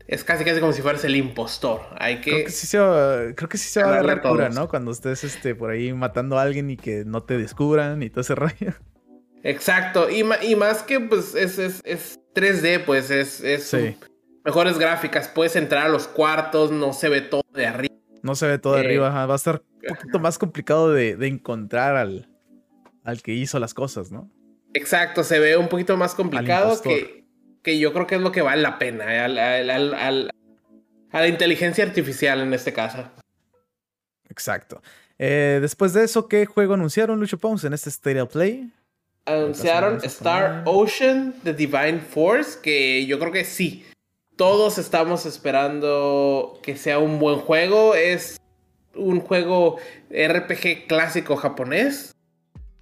es 0.06 0.24
casi 0.24 0.44
casi 0.44 0.60
como 0.60 0.72
si 0.72 0.82
fueras 0.82 1.04
el 1.04 1.16
impostor. 1.16 1.82
Hay 1.98 2.20
que. 2.20 2.30
Creo 2.30 2.44
que 2.46 2.50
sí 2.50 2.66
se 2.66 2.78
va, 2.78 3.34
creo 3.34 3.48
que 3.48 3.58
sí 3.58 3.68
se 3.68 3.82
va 3.82 3.98
a 3.98 4.02
dar 4.02 4.22
cura, 4.22 4.48
¿no? 4.50 4.68
Cuando 4.68 4.90
estés 4.90 5.24
este, 5.24 5.54
por 5.54 5.70
ahí 5.70 5.92
matando 5.92 6.38
a 6.38 6.42
alguien 6.42 6.70
y 6.70 6.76
que 6.76 7.04
no 7.04 7.22
te 7.22 7.38
descubran 7.38 8.02
y 8.02 8.10
todo 8.10 8.22
ese 8.22 8.34
rollo. 8.34 8.74
Exacto. 9.42 10.10
Y, 10.10 10.24
más 10.24 10.82
que 10.82 11.00
pues 11.00 11.34
es, 11.34 11.58
es, 11.58 12.20
3D, 12.34 12.84
pues 12.84 13.10
es, 13.10 13.40
es 13.40 13.72
mejores 14.48 14.78
gráficas. 14.78 15.28
Puedes 15.28 15.56
entrar 15.56 15.84
a 15.84 15.88
los 15.90 16.08
cuartos, 16.08 16.70
no 16.70 16.94
se 16.94 17.10
ve 17.10 17.20
todo 17.20 17.42
de 17.52 17.66
arriba. 17.66 17.94
No 18.22 18.34
se 18.34 18.46
ve 18.46 18.58
todo 18.58 18.76
de 18.76 18.80
arriba, 18.80 19.26
va 19.26 19.34
a 19.34 19.36
estar 19.36 19.62
un 19.82 19.94
poquito 19.94 20.18
más 20.18 20.38
complicado 20.38 20.90
de, 20.90 21.12
encontrar 21.26 21.96
al, 21.96 22.30
al 23.04 23.20
que 23.20 23.32
hizo 23.32 23.58
las 23.58 23.74
cosas, 23.74 24.10
¿no? 24.10 24.30
Exacto, 24.72 25.22
se 25.22 25.38
ve 25.38 25.58
un 25.58 25.68
poquito 25.68 25.98
más 25.98 26.14
complicado 26.14 26.80
que, 26.80 27.26
que 27.62 27.78
yo 27.78 27.92
creo 27.92 28.06
que 28.06 28.14
es 28.14 28.22
lo 28.22 28.32
que 28.32 28.40
vale 28.40 28.62
la 28.62 28.78
pena, 28.78 29.04
eh, 29.14 30.30
a 31.10 31.20
la 31.20 31.28
inteligencia 31.28 31.84
artificial 31.84 32.40
en 32.40 32.54
este 32.54 32.72
caso. 32.72 33.06
Exacto. 34.30 34.80
Eh, 35.18 35.58
después 35.60 35.92
de 35.92 36.04
eso, 36.04 36.26
¿qué 36.26 36.46
juego 36.46 36.72
anunciaron 36.72 37.20
Lucho 37.20 37.36
Pons 37.36 37.64
en 37.64 37.74
este 37.74 37.90
State 37.90 38.20
of 38.20 38.32
Play? 38.32 38.72
Anunciaron 39.26 40.00
Star 40.04 40.62
Ocean, 40.64 41.34
The 41.44 41.52
Divine 41.52 42.00
Force, 42.00 42.58
que 42.62 43.04
yo 43.04 43.18
creo 43.18 43.30
que 43.30 43.44
sí 43.44 43.84
todos 44.38 44.78
estamos 44.78 45.26
esperando 45.26 46.60
que 46.62 46.76
sea 46.76 47.00
un 47.00 47.18
buen 47.18 47.40
juego. 47.40 47.94
Es 47.96 48.40
un 48.94 49.20
juego 49.20 49.78
RPG 50.10 50.86
clásico 50.86 51.36
japonés. 51.36 52.14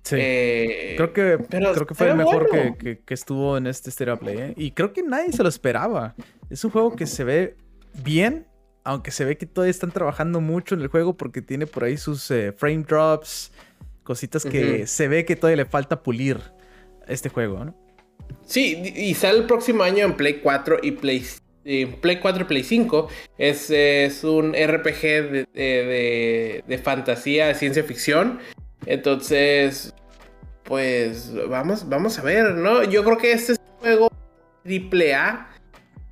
Sí. 0.05 0.17
Eh, 0.19 0.95
creo 0.97 1.13
que, 1.13 1.39
creo 1.49 1.87
que 1.87 1.95
fue 1.95 2.11
el 2.11 2.17
mejor 2.17 2.49
que, 2.77 3.03
estuvo 3.09 3.57
en 3.57 3.67
este 3.67 3.91
Stereo 3.91 4.19
Play. 4.19 4.37
¿eh? 4.39 4.55
Y 4.57 4.73
creo 4.73 4.93
que 4.93 5.03
nadie 5.03 5.33
se 5.33 5.43
lo 5.43 5.49
esperaba. 5.49 6.15
Es 6.51 6.63
un 6.63 6.71
juego 6.71 6.95
que 6.95 7.07
se 7.07 7.25
ve 7.25 7.57
bien, 8.05 8.47
aunque 8.85 9.11
se 9.11 9.25
ve 9.25 9.39
que 9.39 9.47
todavía 9.47 9.71
están 9.71 9.91
trabajando 9.91 10.43
mucho 10.43 10.75
en 10.75 10.83
el 10.83 10.89
juego 10.89 11.17
porque 11.17 11.41
tiene 11.41 11.67
por 11.67 11.85
ahí 11.85 11.97
sus 11.97 12.31
eh, 12.31 12.53
frame 12.53 12.85
drops, 12.87 13.51
cositas 14.05 14.45
que 14.45 14.87
se 14.87 15.09
ve 15.09 15.25
que 15.25 15.35
todavía 15.35 15.65
le 15.65 15.65
falta 15.65 16.03
pulir 16.03 16.39
este 17.09 17.31
juego, 17.31 17.65
¿no? 17.65 17.75
Sí, 18.45 18.93
y 18.95 19.15
sale 19.15 19.39
el 19.39 19.47
próximo 19.47 19.83
año 19.83 20.05
en 20.05 20.17
Play 20.17 20.41
4 20.41 20.79
y 20.83 20.93
Play 20.93 21.25
Play 22.01 22.21
4 22.21 22.43
y 22.43 22.45
Play 22.45 22.65
5. 22.65 23.09
Es, 23.39 23.71
es 23.71 24.23
un 24.25 24.53
RPG 24.53 25.01
de, 25.03 26.63
de, 26.67 26.79
fantasía, 26.79 27.49
de 27.49 27.55
ciencia 27.55 27.83
ficción. 27.83 28.39
Entonces, 28.87 29.93
pues 30.63 31.33
vamos, 31.49 31.89
vamos 31.89 32.19
a 32.19 32.23
ver, 32.23 32.55
¿no? 32.55 32.85
Yo 32.85 33.03
creo 33.05 33.19
que 33.19 33.33
este 33.33 33.53
es 33.55 33.59
un 33.59 33.79
juego 33.81 34.09
triple 34.63 35.15
A 35.15 35.51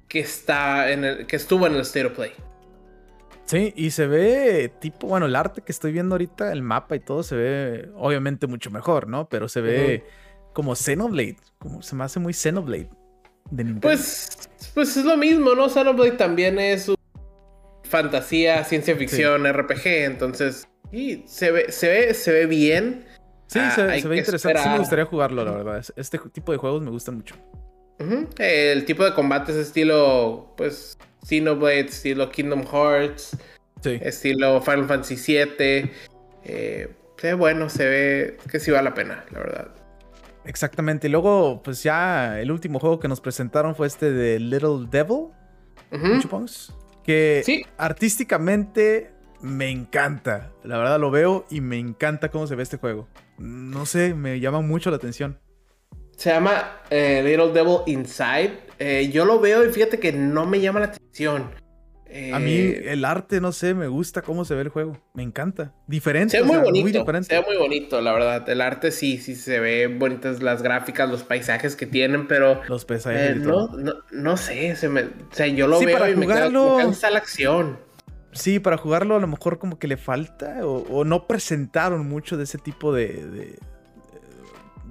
que, 0.08 0.20
está 0.20 0.90
en 0.90 1.04
el, 1.04 1.26
que 1.26 1.36
estuvo 1.36 1.66
en 1.66 1.74
el 1.74 1.80
State 1.82 2.06
of 2.06 2.12
Play. 2.14 2.32
Sí, 3.44 3.72
y 3.76 3.90
se 3.90 4.06
ve 4.06 4.72
tipo, 4.80 5.06
bueno, 5.06 5.26
el 5.26 5.36
arte 5.36 5.60
que 5.60 5.70
estoy 5.70 5.92
viendo 5.92 6.14
ahorita, 6.14 6.50
el 6.50 6.62
mapa 6.62 6.96
y 6.96 7.00
todo, 7.00 7.22
se 7.22 7.36
ve 7.36 7.90
obviamente 7.94 8.46
mucho 8.46 8.70
mejor, 8.70 9.06
¿no? 9.06 9.28
Pero 9.28 9.48
se 9.48 9.60
ve 9.60 10.04
como 10.54 10.74
Xenoblade, 10.74 11.36
como 11.58 11.82
se 11.82 11.94
me 11.94 12.04
hace 12.04 12.20
muy 12.20 12.32
Xenoblade. 12.32 12.88
Pues, 13.80 14.48
pues 14.74 14.96
es 14.96 15.04
lo 15.04 15.16
mismo, 15.16 15.54
¿no? 15.54 15.68
Xenoblade 15.68 16.12
también 16.12 16.58
es 16.58 16.90
fantasía, 17.84 18.64
ciencia 18.64 18.96
ficción, 18.96 19.46
RPG, 19.46 19.86
entonces 19.86 20.66
sí, 20.90 21.24
se 21.26 21.52
ve, 21.52 21.70
se 21.70 21.88
ve, 21.88 22.14
se 22.14 22.32
ve 22.32 22.46
bien. 22.46 23.04
Sí, 23.46 23.60
se, 23.74 23.82
ah, 23.82 23.86
ve 23.86 24.16
interesante. 24.16 24.58
Sí 24.60 24.68
me 24.68 24.78
gustaría 24.78 25.04
jugarlo, 25.04 25.44
la 25.44 25.52
verdad. 25.52 25.84
Este 25.96 26.18
tipo 26.32 26.52
de 26.52 26.58
juegos 26.58 26.82
me 26.82 26.90
gustan 26.90 27.16
mucho. 27.16 27.36
El 28.38 28.84
tipo 28.84 29.04
de 29.04 29.14
combate 29.14 29.52
es 29.52 29.58
estilo, 29.58 30.52
pues, 30.56 30.98
Xenoblade, 31.24 31.80
estilo 31.80 32.30
Kingdom 32.30 32.64
Hearts, 32.66 33.36
estilo 33.84 34.60
Final 34.60 34.86
Fantasy 34.86 35.14
VII. 35.14 35.90
Eh, 36.46 36.88
se 37.16 37.26
ve 37.28 37.34
bueno, 37.34 37.68
se 37.68 37.86
ve 37.86 38.36
que 38.50 38.58
sí 38.60 38.70
vale 38.70 38.84
la 38.84 38.94
pena, 38.94 39.24
la 39.30 39.38
verdad. 39.38 39.83
Exactamente. 40.44 41.08
Y 41.08 41.10
luego, 41.10 41.62
pues 41.62 41.82
ya 41.82 42.40
el 42.40 42.50
último 42.50 42.78
juego 42.78 43.00
que 43.00 43.08
nos 43.08 43.20
presentaron 43.20 43.74
fue 43.74 43.86
este 43.86 44.12
de 44.12 44.38
Little 44.38 44.86
Devil. 44.90 45.28
Que 47.04 47.64
artísticamente 47.76 49.12
me 49.40 49.70
encanta. 49.70 50.52
La 50.62 50.78
verdad 50.78 50.98
lo 50.98 51.10
veo 51.10 51.46
y 51.50 51.60
me 51.60 51.78
encanta 51.78 52.30
cómo 52.30 52.46
se 52.46 52.54
ve 52.54 52.62
este 52.62 52.78
juego. 52.78 53.08
No 53.38 53.86
sé, 53.86 54.14
me 54.14 54.40
llama 54.40 54.60
mucho 54.60 54.90
la 54.90 54.96
atención. 54.96 55.38
Se 56.16 56.30
llama 56.30 56.80
eh, 56.90 57.22
Little 57.24 57.52
Devil 57.52 57.78
Inside. 57.86 58.58
Eh, 58.78 59.10
yo 59.12 59.24
lo 59.24 59.40
veo 59.40 59.64
y 59.64 59.72
fíjate 59.72 59.98
que 59.98 60.12
no 60.12 60.46
me 60.46 60.60
llama 60.60 60.80
la 60.80 60.86
atención 60.86 61.63
a 62.32 62.38
mí 62.38 62.52
eh, 62.52 62.92
el 62.92 63.04
arte, 63.04 63.40
no 63.40 63.50
sé, 63.50 63.74
me 63.74 63.88
gusta 63.88 64.22
cómo 64.22 64.44
se 64.44 64.54
ve 64.54 64.62
el 64.62 64.68
juego. 64.68 64.98
Me 65.14 65.22
encanta. 65.22 65.72
Diferente. 65.86 66.36
Se 66.36 66.42
ve 66.42 66.46
muy 66.46 66.58
bonito. 66.58 67.04
se 67.22 67.34
ve 67.34 67.44
muy 67.46 67.56
bonito, 67.56 68.00
la 68.00 68.12
verdad. 68.12 68.48
El 68.48 68.60
arte 68.60 68.92
sí, 68.92 69.18
sí 69.18 69.34
se 69.34 69.58
ve 69.58 69.88
bonitas 69.88 70.42
las 70.42 70.62
gráficas, 70.62 71.10
los 71.10 71.24
paisajes 71.24 71.76
que 71.76 71.86
tienen, 71.86 72.28
pero. 72.28 72.60
Los 72.68 72.84
paisajes. 72.84 73.32
Eh, 73.32 73.34
no, 73.34 73.68
no, 74.12 74.36
sé. 74.36 74.76
Se 74.76 74.88
me, 74.88 75.02
o 75.02 75.08
sea, 75.32 75.46
yo 75.48 75.66
lo 75.66 75.80
veo 75.80 76.08
y 76.08 76.14
jugarlo... 76.14 76.76
me, 76.76 76.84
cansa 76.84 77.10
la 77.10 77.18
acción. 77.18 77.78
Sí, 78.32 78.58
para 78.58 78.76
jugarlo 78.76 79.16
a 79.16 79.20
lo 79.20 79.26
mejor 79.26 79.58
como 79.58 79.78
que 79.78 79.86
le 79.88 79.96
falta 79.96 80.66
o, 80.66 81.04
no 81.04 81.26
presentaron 81.26 82.08
mucho 82.08 82.36
de 82.36 82.44
ese 82.44 82.58
tipo 82.58 82.92
de, 82.92 83.06
eh, 83.06 83.58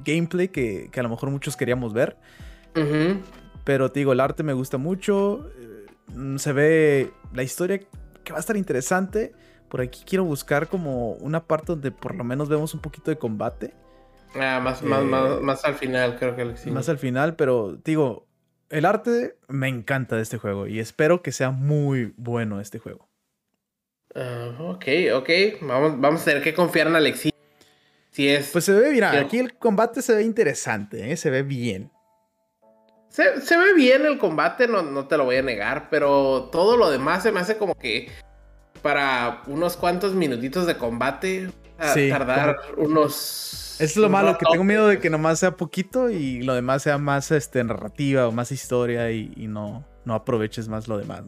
gameplay 0.05 0.47
que, 0.47 0.89
a 0.95 1.03
lo 1.03 1.09
mejor 1.09 1.29
muchos 1.29 1.55
queríamos 1.55 1.93
ver. 1.93 2.17
Pero 3.63 3.91
te 3.91 3.99
digo, 4.01 4.11
el 4.13 4.19
arte 4.19 4.43
me 4.43 4.53
gusta 4.53 4.77
mucho 4.77 5.49
se 6.37 6.53
ve 6.53 7.11
la 7.33 7.43
historia 7.43 7.79
que 8.23 8.31
va 8.31 8.37
a 8.37 8.39
estar 8.39 8.57
interesante. 8.57 9.33
Por 9.69 9.81
aquí 9.81 10.03
quiero 10.05 10.23
buscar 10.23 10.67
como 10.67 11.13
una 11.13 11.45
parte 11.45 11.67
donde 11.67 11.91
por 11.91 12.15
lo 12.15 12.23
menos 12.23 12.49
vemos 12.49 12.73
un 12.73 12.79
poquito 12.79 13.11
de 13.11 13.17
combate. 13.17 13.73
Ah, 14.35 14.59
más, 14.63 14.81
más, 14.81 15.01
eh, 15.01 15.41
más, 15.41 15.65
al 15.65 15.75
final, 15.75 16.17
creo 16.17 16.35
que 16.35 16.57
sí. 16.57 16.71
Más 16.71 16.89
al 16.89 16.97
final, 16.97 17.35
pero 17.35 17.77
digo, 17.83 18.27
el 18.69 18.85
arte 18.85 19.37
me 19.47 19.67
encanta 19.67 20.15
de 20.15 20.23
este 20.23 20.37
juego 20.37 20.67
y 20.67 20.79
espero 20.79 21.21
que 21.21 21.31
sea 21.31 21.51
muy 21.51 22.13
bueno 22.17 22.59
este 22.59 22.79
juego. 22.79 23.09
Ah, 24.15 24.55
ok, 24.59 24.85
ok. 25.15 25.29
Vamos, 25.61 25.99
vamos 25.99 26.21
a 26.21 26.25
tener 26.25 26.43
que 26.43 26.53
confiar 26.53 26.87
en 26.87 26.95
Alexis. 26.95 27.31
Si 28.11 28.29
es. 28.29 28.49
Pues 28.51 28.65
se 28.65 28.73
ve, 28.73 28.91
mira, 28.91 29.19
aquí 29.19 29.39
el 29.39 29.55
combate 29.55 30.01
se 30.01 30.15
ve 30.15 30.23
interesante, 30.23 31.11
¿eh? 31.11 31.17
se 31.17 31.31
ve 31.31 31.41
bien. 31.41 31.91
Se, 33.13 33.57
ve 33.57 33.73
bien 33.75 34.07
el 34.07 34.17
combate, 34.17 34.67
no, 34.67 34.81
no 34.81 35.05
te 35.05 35.17
lo 35.17 35.25
voy 35.25 35.35
a 35.35 35.43
negar, 35.43 35.87
pero 35.91 36.49
todo 36.51 36.77
lo 36.77 36.89
demás 36.89 37.21
se 37.21 37.31
me 37.31 37.41
hace 37.41 37.57
como 37.57 37.75
que 37.75 38.09
para 38.81 39.43
unos 39.45 39.77
cuantos 39.77 40.15
minutitos 40.15 40.65
de 40.65 40.77
combate, 40.77 41.51
a 41.77 41.93
tardar 42.09 42.57
unos 42.75 43.77
es 43.79 43.97
lo 43.97 44.09
malo, 44.09 44.35
que 44.37 44.45
tengo 44.51 44.63
miedo 44.63 44.87
de 44.87 44.99
que 44.99 45.11
nomás 45.11 45.39
sea 45.39 45.57
poquito 45.57 46.09
y 46.09 46.41
lo 46.41 46.55
demás 46.55 46.81
sea 46.81 46.97
más 46.97 47.29
este, 47.29 47.63
narrativa 47.63 48.27
o 48.27 48.31
más 48.31 48.51
historia 48.51 49.11
y, 49.11 49.29
no, 49.47 49.85
no 50.05 50.15
aproveches 50.15 50.67
más 50.67 50.87
lo 50.87 50.97
demás. 50.97 51.21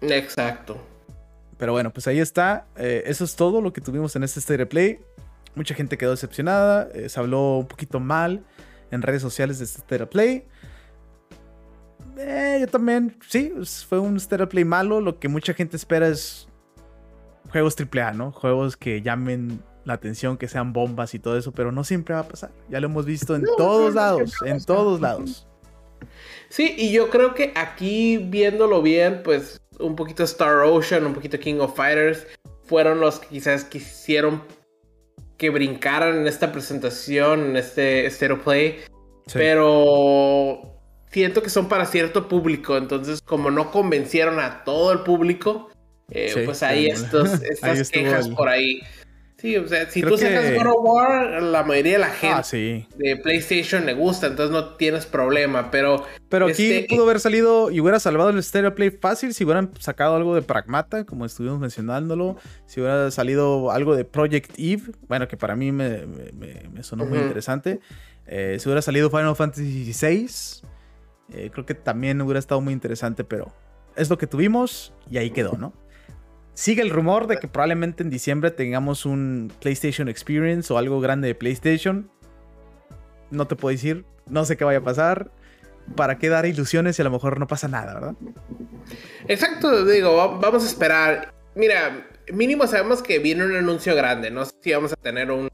Exacto. 0.00 0.80
Pero 1.58 1.72
bueno, 1.72 1.92
pues 1.92 2.06
ahí 2.06 2.20
está. 2.20 2.66
Eh, 2.76 3.02
eso 3.06 3.24
es 3.24 3.36
todo 3.36 3.60
lo 3.60 3.72
que 3.72 3.80
tuvimos 3.80 4.16
en 4.16 4.24
este 4.24 4.40
State 4.40 4.62
of 4.62 4.68
Play. 4.68 4.98
Mucha 5.54 5.74
gente 5.74 5.98
quedó 5.98 6.12
decepcionada. 6.12 6.88
Eh, 6.94 7.08
se 7.08 7.20
habló 7.20 7.58
un 7.58 7.66
poquito 7.66 8.00
mal 8.00 8.44
en 8.90 9.02
redes 9.02 9.22
sociales 9.22 9.58
de 9.58 9.64
este 9.64 9.78
State 9.78 10.02
of 10.02 10.08
Play. 10.08 10.44
Eh, 12.16 12.58
yo 12.60 12.66
también, 12.66 13.16
sí, 13.26 13.52
fue 13.88 13.98
un 13.98 14.16
State 14.16 14.42
of 14.42 14.50
Play 14.50 14.64
malo. 14.64 15.00
Lo 15.00 15.18
que 15.18 15.28
mucha 15.28 15.54
gente 15.54 15.76
espera 15.76 16.08
es 16.08 16.48
juegos 17.50 17.76
AAA, 17.78 18.12
¿no? 18.12 18.32
Juegos 18.32 18.76
que 18.76 19.02
llamen 19.02 19.62
la 19.84 19.94
atención, 19.94 20.36
que 20.36 20.48
sean 20.48 20.72
bombas 20.72 21.14
y 21.14 21.18
todo 21.18 21.36
eso, 21.36 21.52
pero 21.52 21.72
no 21.72 21.84
siempre 21.84 22.14
va 22.14 22.20
a 22.20 22.28
pasar. 22.28 22.50
Ya 22.68 22.80
lo 22.80 22.86
hemos 22.86 23.04
visto 23.04 23.34
en 23.34 23.44
todos 23.56 23.94
lados, 23.94 24.34
en 24.44 24.64
todos 24.64 25.00
lados. 25.00 25.46
Sí, 26.48 26.74
y 26.76 26.92
yo 26.92 27.10
creo 27.10 27.34
que 27.34 27.52
aquí 27.54 28.18
viéndolo 28.18 28.82
bien, 28.82 29.22
pues 29.24 29.60
un 29.78 29.96
poquito 29.96 30.22
Star 30.24 30.58
Ocean, 30.64 31.06
un 31.06 31.14
poquito 31.14 31.38
King 31.38 31.60
of 31.60 31.74
Fighters, 31.76 32.26
fueron 32.62 33.00
los 33.00 33.18
que 33.18 33.28
quizás 33.28 33.64
quisieron 33.64 34.42
que 35.36 35.50
brincaran 35.50 36.18
en 36.18 36.26
esta 36.26 36.52
presentación, 36.52 37.40
en 37.46 37.56
este 37.56 38.08
Stereo 38.10 38.40
Play. 38.42 38.80
Pero 39.32 40.71
siento 41.12 41.42
que 41.42 41.50
son 41.50 41.68
para 41.68 41.86
cierto 41.86 42.28
público, 42.28 42.76
entonces 42.76 43.20
como 43.20 43.50
no 43.50 43.70
convencieron 43.70 44.40
a 44.40 44.64
todo 44.64 44.92
el 44.92 45.00
público, 45.00 45.70
eh, 46.10 46.42
pues 46.44 46.62
hay 46.62 46.86
estos, 46.86 47.42
estas 47.42 47.90
quejas 47.90 48.28
por 48.28 48.48
ahí. 48.48 48.80
Sí, 49.36 49.56
o 49.56 49.66
sea, 49.66 49.90
si 49.90 50.02
tú 50.02 50.16
sacas 50.16 50.54
God 50.54 50.66
of 50.68 50.76
War, 50.82 51.42
la 51.42 51.64
mayoría 51.64 51.94
de 51.94 51.98
la 51.98 52.12
ah, 52.22 52.44
gente 52.44 52.86
de 52.96 53.16
PlayStation 53.16 53.84
le 53.84 53.92
gusta, 53.92 54.28
entonces 54.28 54.52
no 54.52 54.76
tienes 54.76 55.04
problema, 55.04 55.68
pero... 55.72 56.04
Pero 56.28 56.46
aquí 56.46 56.72
este, 56.72 56.94
pudo 56.94 57.02
haber 57.02 57.18
salido 57.18 57.68
y 57.72 57.80
hubiera 57.80 57.98
salvado 57.98 58.30
el 58.30 58.40
Stereo 58.40 58.72
Play 58.76 58.90
fácil 58.90 59.34
si 59.34 59.42
hubieran 59.42 59.72
sacado 59.80 60.14
algo 60.14 60.36
de 60.36 60.42
Pragmata, 60.42 61.04
como 61.04 61.26
estuvimos 61.26 61.58
mencionándolo, 61.58 62.36
si 62.66 62.80
hubiera 62.80 63.10
salido 63.10 63.72
algo 63.72 63.96
de 63.96 64.04
Project 64.04 64.52
Eve, 64.58 64.92
bueno, 65.08 65.26
que 65.26 65.36
para 65.36 65.56
mí 65.56 65.72
me, 65.72 66.04
sonó 66.82 67.04
muy 67.04 67.18
interesante, 67.18 67.80
eh, 68.28 68.58
si 68.60 68.68
hubiera 68.68 68.80
salido 68.80 69.10
Final 69.10 69.34
Fantasy 69.34 69.92
VI, 69.92 70.28
eh, 71.34 71.50
creo 71.52 71.66
que 71.66 71.74
también 71.74 72.20
hubiera 72.20 72.38
estado 72.38 72.60
muy 72.60 72.72
interesante, 72.72 73.24
pero 73.24 73.52
es 73.96 74.10
lo 74.10 74.18
que 74.18 74.26
tuvimos 74.26 74.92
y 75.10 75.18
ahí 75.18 75.30
quedó, 75.30 75.56
¿no? 75.56 75.72
Sigue 76.54 76.82
el 76.82 76.90
rumor 76.90 77.26
de 77.26 77.38
que 77.38 77.48
probablemente 77.48 78.02
en 78.02 78.10
diciembre 78.10 78.50
tengamos 78.50 79.06
un 79.06 79.50
PlayStation 79.60 80.08
Experience 80.08 80.72
o 80.72 80.76
algo 80.76 81.00
grande 81.00 81.28
de 81.28 81.34
PlayStation. 81.34 82.10
No 83.30 83.46
te 83.46 83.56
puedo 83.56 83.72
decir, 83.72 84.04
no 84.26 84.44
sé 84.44 84.56
qué 84.58 84.64
vaya 84.64 84.80
a 84.80 84.84
pasar. 84.84 85.30
¿Para 85.96 86.18
qué 86.18 86.28
dar 86.28 86.46
ilusiones 86.46 86.96
si 86.96 87.02
a 87.02 87.04
lo 87.04 87.10
mejor 87.10 87.40
no 87.40 87.46
pasa 87.46 87.68
nada, 87.68 87.94
verdad? 87.94 88.14
Exacto, 89.26 89.84
digo, 89.86 90.38
vamos 90.38 90.62
a 90.62 90.66
esperar. 90.66 91.34
Mira, 91.54 92.06
mínimo 92.32 92.66
sabemos 92.66 93.02
que 93.02 93.18
viene 93.18 93.44
un 93.44 93.56
anuncio 93.56 93.94
grande. 93.96 94.30
No 94.30 94.44
sé 94.44 94.52
si 94.60 94.72
vamos 94.72 94.92
a 94.92 94.96
tener 94.96 95.30
un 95.30 95.50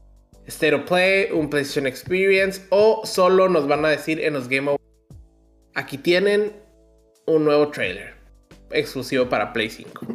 State 0.47 0.75
of 0.75 0.87
Play, 0.87 1.31
un 1.31 1.49
PlayStation 1.49 1.87
Experience 1.87 2.61
o 2.69 3.05
solo 3.05 3.47
nos 3.47 3.67
van 3.67 3.85
a 3.85 3.89
decir 3.89 4.19
en 4.19 4.33
los 4.33 4.49
Game 4.49 4.67
Awards. 4.67 4.88
Aquí 5.75 5.97
tienen 5.97 6.53
un 7.25 7.45
nuevo 7.45 7.69
trailer 7.69 8.15
exclusivo 8.71 9.29
para 9.29 9.53
Play 9.53 9.69
5. 9.69 10.05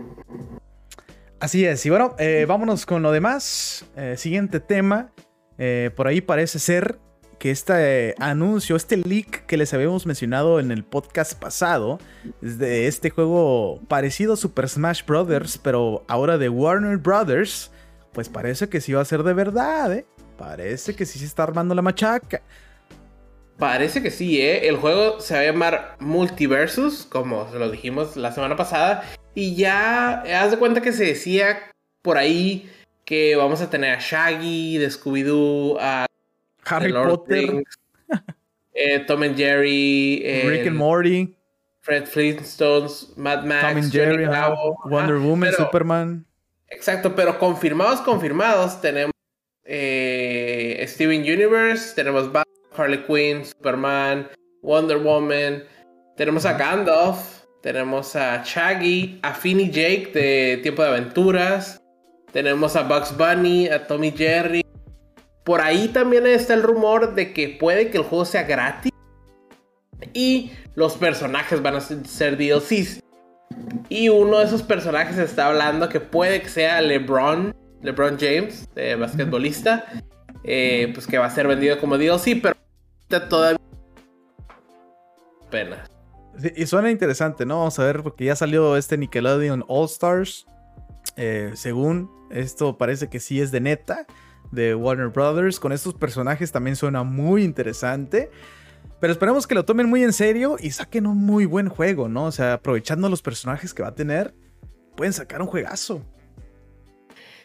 Así 1.40 1.64
es, 1.64 1.84
y 1.84 1.90
bueno, 1.90 2.14
eh, 2.18 2.46
vámonos 2.48 2.86
con 2.86 3.02
lo 3.02 3.12
demás. 3.12 3.84
Eh, 3.96 4.16
siguiente 4.16 4.60
tema. 4.60 5.12
Eh, 5.58 5.90
por 5.94 6.08
ahí 6.08 6.20
parece 6.20 6.58
ser 6.58 6.98
que 7.38 7.50
este 7.50 8.14
anuncio, 8.18 8.76
este 8.76 8.96
leak 8.96 9.44
que 9.46 9.56
les 9.56 9.74
habíamos 9.74 10.06
mencionado 10.06 10.58
en 10.58 10.70
el 10.70 10.84
podcast 10.84 11.38
pasado, 11.38 11.98
de 12.40 12.86
este 12.86 13.10
juego 13.10 13.80
parecido 13.88 14.32
a 14.32 14.36
Super 14.36 14.68
Smash 14.68 15.04
Bros., 15.04 15.58
pero 15.58 16.04
ahora 16.08 16.38
de 16.38 16.48
Warner 16.48 16.96
Bros., 16.96 17.70
pues 18.12 18.28
parece 18.28 18.68
que 18.68 18.80
sí 18.80 18.92
va 18.92 19.02
a 19.02 19.04
ser 19.04 19.22
de 19.22 19.34
verdad, 19.34 19.92
¿eh? 19.92 20.06
Parece 20.38 20.96
que 20.96 21.04
sí 21.04 21.18
se 21.18 21.26
está 21.26 21.42
armando 21.42 21.74
la 21.74 21.82
machaca. 21.82 22.42
Parece 23.58 24.02
que 24.02 24.10
sí, 24.10 24.40
¿eh? 24.40 24.68
El 24.68 24.76
juego 24.76 25.20
se 25.20 25.34
va 25.34 25.40
a 25.40 25.44
llamar 25.44 25.96
Multiversus, 26.00 27.06
como 27.06 27.50
se 27.50 27.58
lo 27.58 27.70
dijimos 27.70 28.16
la 28.16 28.32
semana 28.32 28.56
pasada. 28.56 29.04
Y 29.34 29.54
ya, 29.54 30.22
haz 30.42 30.50
de 30.50 30.58
cuenta 30.58 30.80
que 30.80 30.92
se 30.92 31.04
decía 31.04 31.70
por 32.02 32.18
ahí 32.18 32.70
que 33.04 33.36
vamos 33.36 33.60
a 33.60 33.70
tener 33.70 33.96
a 33.96 34.00
Shaggy, 34.00 34.78
de 34.78 34.88
Scooby-Doo, 34.88 35.78
a 35.80 36.06
Harry 36.64 36.92
Potter, 36.92 37.62
eh, 38.74 39.00
Tom 39.06 39.22
and 39.22 39.36
Jerry, 39.36 40.22
Rick 40.46 40.66
and 40.66 40.76
Morty, 40.76 41.36
Fred 41.80 42.06
Flintstones, 42.06 43.16
Mad 43.16 43.44
Max, 43.44 43.62
Tom 43.62 43.76
and 43.76 43.92
Jerry, 43.92 44.26
Wonder 44.86 45.18
Woman, 45.18 45.52
Superman. 45.52 46.24
Exacto, 46.68 47.14
pero 47.14 47.38
confirmados, 47.38 48.00
confirmados, 48.00 48.80
tenemos 48.80 49.12
eh, 49.64 50.84
Steven 50.88 51.20
Universe, 51.20 51.94
tenemos 51.94 52.26
Batman, 52.32 52.53
Harley 52.76 53.04
Quinn, 53.06 53.44
Superman, 53.44 54.28
Wonder 54.62 54.98
Woman, 54.98 55.62
tenemos 56.16 56.46
a 56.46 56.52
Gandalf, 56.52 57.44
tenemos 57.60 58.14
a 58.14 58.44
Shaggy, 58.44 59.18
a 59.22 59.34
Finny 59.34 59.68
Jake 59.68 60.12
de 60.14 60.58
Tiempo 60.62 60.82
de 60.82 60.88
Aventuras. 60.88 61.80
Tenemos 62.30 62.76
a 62.76 62.82
Bugs 62.82 63.16
Bunny, 63.16 63.68
a 63.68 63.86
Tommy 63.86 64.12
Jerry. 64.12 64.62
Por 65.42 65.60
ahí 65.60 65.88
también 65.88 66.26
está 66.26 66.54
el 66.54 66.62
rumor 66.62 67.14
de 67.16 67.32
que 67.32 67.48
puede 67.48 67.90
que 67.90 67.98
el 67.98 68.04
juego 68.04 68.24
sea 68.24 68.44
gratis. 68.44 68.92
Y 70.12 70.52
los 70.76 70.94
personajes 70.96 71.62
van 71.62 71.74
a 71.74 71.80
ser 71.80 72.36
DLCs. 72.36 73.00
Y 73.88 74.08
uno 74.08 74.38
de 74.38 74.44
esos 74.44 74.62
personajes 74.62 75.18
está 75.18 75.46
hablando 75.46 75.88
que 75.88 75.98
puede 75.98 76.42
que 76.42 76.48
sea 76.48 76.80
LeBron, 76.80 77.54
LeBron 77.82 78.18
James, 78.20 78.68
de 78.74 78.94
basquetbolista. 78.94 79.84
Eh, 80.44 80.90
pues 80.94 81.06
que 81.06 81.18
va 81.18 81.26
a 81.26 81.30
ser 81.30 81.48
vendido 81.48 81.80
como 81.80 81.98
DLC, 81.98 82.40
pero 82.40 82.54
todavía 83.08 83.58
Pena 85.50 85.84
y 86.56 86.66
suena 86.66 86.90
interesante, 86.90 87.46
¿no? 87.46 87.58
Vamos 87.58 87.78
a 87.78 87.84
ver, 87.84 88.02
porque 88.02 88.24
ya 88.24 88.36
salió 88.36 88.76
este 88.76 88.96
Nickelodeon 88.98 89.64
All 89.68 89.86
Stars. 89.86 90.46
Eh, 91.16 91.52
según 91.54 92.10
esto, 92.30 92.76
parece 92.76 93.08
que 93.08 93.20
sí 93.20 93.40
es 93.40 93.52
de 93.52 93.60
neta, 93.60 94.06
de 94.50 94.74
Warner 94.74 95.08
Brothers. 95.08 95.60
Con 95.60 95.72
estos 95.72 95.94
personajes 95.94 96.50
también 96.50 96.76
suena 96.76 97.02
muy 97.02 97.44
interesante. 97.44 98.30
Pero 99.00 99.12
esperemos 99.12 99.46
que 99.46 99.54
lo 99.54 99.64
tomen 99.64 99.88
muy 99.88 100.02
en 100.02 100.12
serio 100.12 100.56
y 100.58 100.70
saquen 100.70 101.06
un 101.06 101.18
muy 101.18 101.46
buen 101.46 101.68
juego, 101.68 102.08
¿no? 102.08 102.24
O 102.24 102.32
sea, 102.32 102.54
aprovechando 102.54 103.08
los 103.08 103.22
personajes 103.22 103.74
que 103.74 103.82
va 103.82 103.90
a 103.90 103.94
tener, 103.94 104.34
pueden 104.96 105.12
sacar 105.12 105.40
un 105.42 105.48
juegazo. 105.48 106.02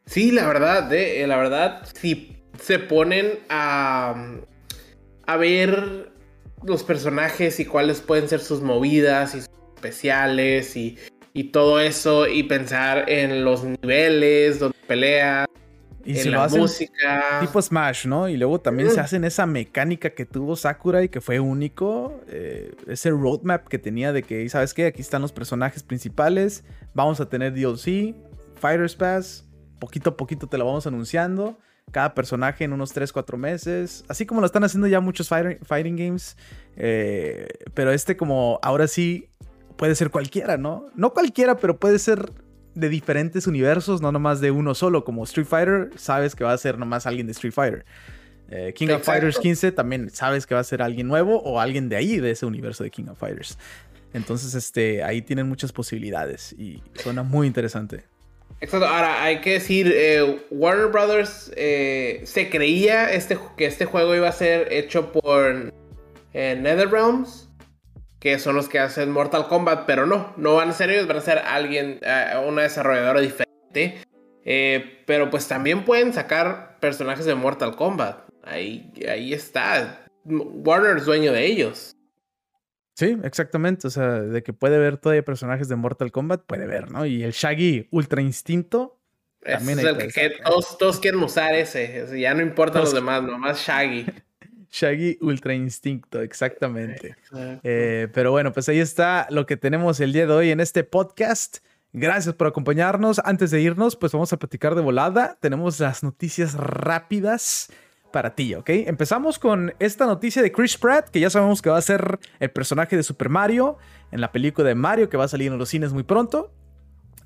Sí, 0.05 0.31
la 0.31 0.47
verdad, 0.47 0.91
eh, 0.93 1.25
la 1.27 1.37
verdad, 1.37 1.87
si 1.93 2.43
se 2.59 2.79
ponen 2.79 3.39
a, 3.49 4.39
a 5.29 5.37
ver 5.37 6.11
los 6.63 6.83
personajes 6.83 7.59
y 7.59 7.65
cuáles 7.65 8.01
pueden 8.01 8.27
ser 8.27 8.39
sus 8.39 8.61
movidas 8.61 9.35
y 9.35 9.41
sus 9.41 9.49
especiales 9.75 10.75
y, 10.75 10.97
todo 11.53 11.79
eso 11.79 12.27
y 12.27 12.43
pensar 12.43 13.09
en 13.09 13.45
los 13.45 13.63
niveles 13.63 14.59
donde 14.59 14.75
pelea. 14.87 15.45
Y 16.03 16.19
en 16.19 16.31
la 16.31 16.49
música. 16.49 17.37
Tipo 17.39 17.61
Smash, 17.61 18.07
¿no? 18.07 18.27
Y 18.27 18.35
luego 18.35 18.59
también 18.59 18.91
se 18.91 18.99
hacen 18.99 19.23
esa 19.23 19.45
mecánica 19.45 20.09
que 20.09 20.25
tuvo 20.25 20.57
Sakura 20.57 21.01
y 21.01 21.07
que 21.07 21.21
fue 21.21 21.39
único. 21.39 22.19
Eh, 22.27 22.73
ese 22.87 23.11
roadmap 23.11 23.69
que 23.69 23.77
tenía 23.77 24.11
de 24.11 24.23
que, 24.23 24.49
¿sabes 24.49 24.73
qué? 24.73 24.87
Aquí 24.87 25.01
están 25.01 25.21
los 25.21 25.31
personajes 25.31 25.81
principales. 25.83 26.65
Vamos 26.93 27.21
a 27.21 27.29
tener 27.29 27.53
DLC, 27.53 28.15
Fighters 28.55 28.95
Pass. 28.97 29.47
Poquito 29.79 30.09
a 30.09 30.17
poquito 30.17 30.47
te 30.47 30.57
lo 30.57 30.65
vamos 30.65 30.87
anunciando 30.87 31.57
cada 31.91 32.13
personaje 32.13 32.63
en 32.63 32.73
unos 32.73 32.93
3, 32.93 33.11
4 33.11 33.37
meses. 33.37 34.03
Así 34.07 34.25
como 34.25 34.41
lo 34.41 34.45
están 34.45 34.63
haciendo 34.63 34.87
ya 34.87 34.99
muchos 34.99 35.29
fighting, 35.29 35.95
games. 35.95 36.37
Eh, 36.75 37.47
pero 37.73 37.91
este 37.91 38.15
como 38.17 38.59
ahora 38.61 38.87
sí 38.87 39.29
puede 39.77 39.95
ser 39.95 40.09
cualquiera, 40.09 40.57
¿no? 40.57 40.85
No 40.95 41.13
cualquiera, 41.13 41.57
pero 41.57 41.79
puede 41.79 41.99
ser 41.99 42.31
de 42.75 42.89
diferentes 42.89 43.47
universos, 43.47 44.01
no 44.01 44.11
nomás 44.11 44.41
de 44.41 44.51
uno 44.51 44.75
solo, 44.75 45.03
como 45.03 45.23
Street 45.23 45.47
Fighter, 45.47 45.89
sabes 45.95 46.35
que 46.35 46.43
va 46.43 46.53
a 46.53 46.57
ser 46.57 46.77
nomás 46.77 47.05
alguien 47.05 47.27
de 47.27 47.31
Street 47.31 47.53
Fighter. 47.53 47.85
Eh, 48.51 48.73
King 48.75 48.89
of 48.89 49.03
Fighters 49.03 49.37
15 49.37 49.71
también 49.71 50.09
sabes 50.09 50.47
que 50.47 50.55
va 50.55 50.61
a 50.61 50.63
ser 50.63 50.81
alguien 50.81 51.07
nuevo 51.07 51.39
o 51.43 51.59
alguien 51.59 51.87
de 51.87 51.97
ahí, 51.97 52.19
de 52.19 52.31
ese 52.31 52.45
universo 52.45 52.83
de 52.83 52.89
King 52.89 53.05
of 53.09 53.19
Fighters. 53.19 53.57
Entonces, 54.13 54.55
este, 54.55 55.03
ahí 55.03 55.21
tienen 55.21 55.47
muchas 55.47 55.71
posibilidades 55.71 56.53
y 56.53 56.81
suena 56.95 57.21
muy 57.21 57.47
interesante. 57.47 58.05
Exacto. 58.61 58.85
Ahora, 58.87 59.23
hay 59.23 59.39
que 59.41 59.53
decir, 59.53 59.91
eh, 59.95 60.41
Warner 60.51 60.87
Brothers 60.87 61.51
eh, 61.55 62.21
se 62.25 62.49
creía 62.49 63.11
este, 63.11 63.37
que 63.57 63.65
este 63.65 63.85
juego 63.85 64.15
iba 64.15 64.27
a 64.27 64.33
ser 64.33 64.71
hecho 64.71 65.11
por 65.11 65.73
NetherRealms 66.33 67.49
que 68.19 68.37
son 68.37 68.55
los 68.55 68.67
que 68.67 68.79
hacen 68.79 69.11
Mortal 69.11 69.47
Kombat, 69.47 69.85
pero 69.85 70.05
no, 70.05 70.33
no 70.37 70.55
van 70.55 70.69
a 70.69 70.73
ser 70.73 70.89
ellos, 70.89 71.07
van 71.07 71.17
a 71.17 71.21
ser 71.21 71.39
alguien, 71.39 71.99
uh, 72.03 72.47
una 72.47 72.63
desarrolladora 72.63 73.21
diferente. 73.21 74.03
Eh, 74.45 75.03
pero 75.05 75.29
pues 75.29 75.47
también 75.47 75.85
pueden 75.85 76.13
sacar 76.13 76.79
personajes 76.79 77.25
de 77.25 77.35
Mortal 77.35 77.75
Kombat. 77.75 78.27
Ahí, 78.43 78.91
ahí 79.07 79.33
está. 79.33 80.05
Warner 80.25 80.97
es 80.97 81.05
dueño 81.05 81.31
de 81.31 81.45
ellos. 81.45 81.95
Sí, 82.99 83.17
exactamente. 83.23 83.87
O 83.87 83.89
sea, 83.89 84.19
de 84.19 84.43
que 84.43 84.51
puede 84.51 84.77
ver 84.77 84.97
todavía 84.97 85.23
personajes 85.23 85.69
de 85.69 85.77
Mortal 85.77 86.11
Kombat, 86.11 86.41
puede 86.41 86.67
ver, 86.67 86.91
¿no? 86.91 87.05
Y 87.05 87.23
el 87.23 87.31
Shaggy 87.31 87.87
Ultra 87.91 88.21
Instinto. 88.21 88.99
También 89.41 89.79
es 89.79 89.85
el 89.85 90.13
que, 90.13 90.33
todos, 90.77 90.99
quieren 90.99 91.23
usar 91.23 91.55
ese. 91.55 92.19
ya 92.19 92.33
no 92.33 92.41
importa 92.41 92.79
los 92.79 92.93
demás, 92.93 93.23
nomás 93.23 93.65
Shaggy. 93.65 94.05
Shaggy 94.69 95.17
Ultra 95.21 95.53
Instinto, 95.53 96.21
exactamente. 96.21 97.15
Eh, 97.63 98.09
pero 98.13 98.31
bueno, 98.31 98.51
pues 98.51 98.67
ahí 98.67 98.79
está 98.79 99.27
lo 99.29 99.45
que 99.45 99.55
tenemos 99.55 100.01
el 100.01 100.11
día 100.11 100.27
de 100.27 100.33
hoy 100.33 100.51
en 100.51 100.59
este 100.59 100.83
podcast. 100.83 101.59
Gracias 101.93 102.35
por 102.35 102.47
acompañarnos. 102.47 103.21
Antes 103.23 103.49
de 103.51 103.61
irnos, 103.61 103.95
pues 103.95 104.11
vamos 104.11 104.33
a 104.33 104.37
platicar 104.37 104.75
de 104.75 104.81
volada. 104.81 105.37
Tenemos 105.39 105.79
las 105.79 106.03
noticias 106.03 106.53
rápidas 106.55 107.71
para 108.11 108.35
ti, 108.35 108.55
¿ok? 108.55 108.69
Empezamos 108.69 109.39
con 109.39 109.73
esta 109.79 110.05
noticia 110.05 110.41
de 110.41 110.51
Chris 110.51 110.77
Pratt, 110.77 111.09
que 111.09 111.19
ya 111.19 111.29
sabemos 111.29 111.61
que 111.61 111.69
va 111.69 111.77
a 111.77 111.81
ser 111.81 112.19
el 112.39 112.51
personaje 112.51 112.95
de 112.95 113.03
Super 113.03 113.29
Mario 113.29 113.77
en 114.11 114.21
la 114.21 114.31
película 114.31 114.67
de 114.67 114.75
Mario 114.75 115.09
que 115.09 115.17
va 115.17 115.25
a 115.25 115.27
salir 115.27 115.51
en 115.51 115.57
los 115.57 115.69
cines 115.69 115.93
muy 115.93 116.03
pronto. 116.03 116.51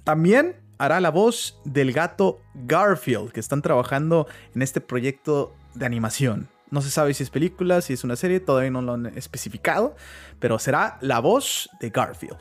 También 0.03 0.57
hará 0.77 0.99
la 0.99 1.11
voz 1.11 1.59
del 1.63 1.93
gato 1.93 2.41
Garfield, 2.53 3.31
que 3.31 3.39
están 3.39 3.61
trabajando 3.61 4.27
en 4.53 4.61
este 4.61 4.81
proyecto 4.81 5.55
de 5.75 5.85
animación. 5.85 6.49
No 6.71 6.81
se 6.81 6.89
sabe 6.89 7.13
si 7.13 7.23
es 7.23 7.29
película, 7.29 7.81
si 7.81 7.93
es 7.93 8.03
una 8.03 8.15
serie, 8.15 8.39
todavía 8.39 8.71
no 8.71 8.81
lo 8.81 8.93
han 8.93 9.05
especificado, 9.17 9.95
pero 10.39 10.59
será 10.59 10.97
la 11.01 11.19
voz 11.19 11.69
de 11.79 11.89
Garfield. 11.89 12.37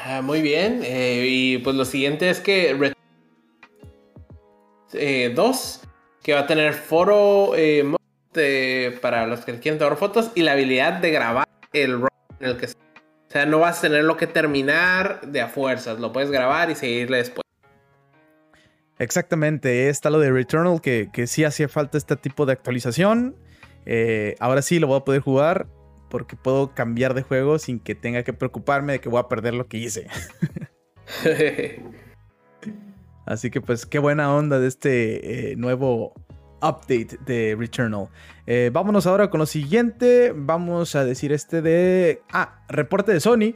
Ah, 0.00 0.22
muy 0.22 0.42
bien, 0.42 0.80
eh, 0.84 1.26
y 1.28 1.58
pues 1.58 1.74
lo 1.74 1.84
siguiente 1.84 2.30
es 2.30 2.40
que 2.40 2.72
2, 4.94 4.94
eh, 4.94 5.87
que 6.28 6.34
va 6.34 6.40
a 6.40 6.46
tener 6.46 6.74
foro 6.74 7.54
eh, 7.56 7.90
para 9.00 9.26
los 9.26 9.46
que 9.46 9.58
quieren 9.60 9.78
tomar 9.78 9.96
fotos 9.96 10.30
y 10.34 10.42
la 10.42 10.52
habilidad 10.52 11.00
de 11.00 11.10
grabar 11.10 11.48
el 11.72 12.02
en 12.38 12.46
el 12.46 12.58
que 12.58 12.66
O 12.66 12.70
sea, 13.28 13.46
no 13.46 13.60
vas 13.60 13.78
a 13.78 13.80
tenerlo 13.88 14.18
que 14.18 14.26
terminar 14.26 15.22
de 15.22 15.40
a 15.40 15.48
fuerzas, 15.48 15.98
lo 15.98 16.12
puedes 16.12 16.30
grabar 16.30 16.70
y 16.70 16.74
seguirle 16.74 17.16
después. 17.16 17.44
Exactamente, 18.98 19.88
está 19.88 20.10
lo 20.10 20.18
de 20.18 20.30
Returnal, 20.30 20.82
que, 20.82 21.08
que 21.10 21.26
sí 21.26 21.44
hacía 21.44 21.66
falta 21.66 21.96
este 21.96 22.14
tipo 22.16 22.44
de 22.44 22.52
actualización. 22.52 23.34
Eh, 23.86 24.34
ahora 24.38 24.60
sí 24.60 24.78
lo 24.80 24.86
voy 24.86 24.98
a 24.98 25.04
poder 25.04 25.22
jugar 25.22 25.66
porque 26.10 26.36
puedo 26.36 26.74
cambiar 26.74 27.14
de 27.14 27.22
juego 27.22 27.58
sin 27.58 27.80
que 27.80 27.94
tenga 27.94 28.22
que 28.22 28.34
preocuparme 28.34 28.92
de 28.92 29.00
que 29.00 29.08
voy 29.08 29.20
a 29.20 29.28
perder 29.28 29.54
lo 29.54 29.66
que 29.66 29.78
hice. 29.78 30.08
Así 33.28 33.50
que 33.50 33.60
pues 33.60 33.84
qué 33.84 33.98
buena 33.98 34.34
onda 34.34 34.58
de 34.58 34.66
este 34.66 35.50
eh, 35.50 35.56
nuevo 35.56 36.14
update 36.62 37.18
de 37.26 37.54
Returnal. 37.58 38.08
Eh, 38.46 38.70
vámonos 38.72 39.06
ahora 39.06 39.28
con 39.28 39.38
lo 39.38 39.44
siguiente. 39.44 40.32
Vamos 40.34 40.94
a 40.94 41.04
decir 41.04 41.30
este 41.32 41.60
de... 41.60 42.22
Ah, 42.32 42.64
reporte 42.68 43.12
de 43.12 43.20
Sony. 43.20 43.54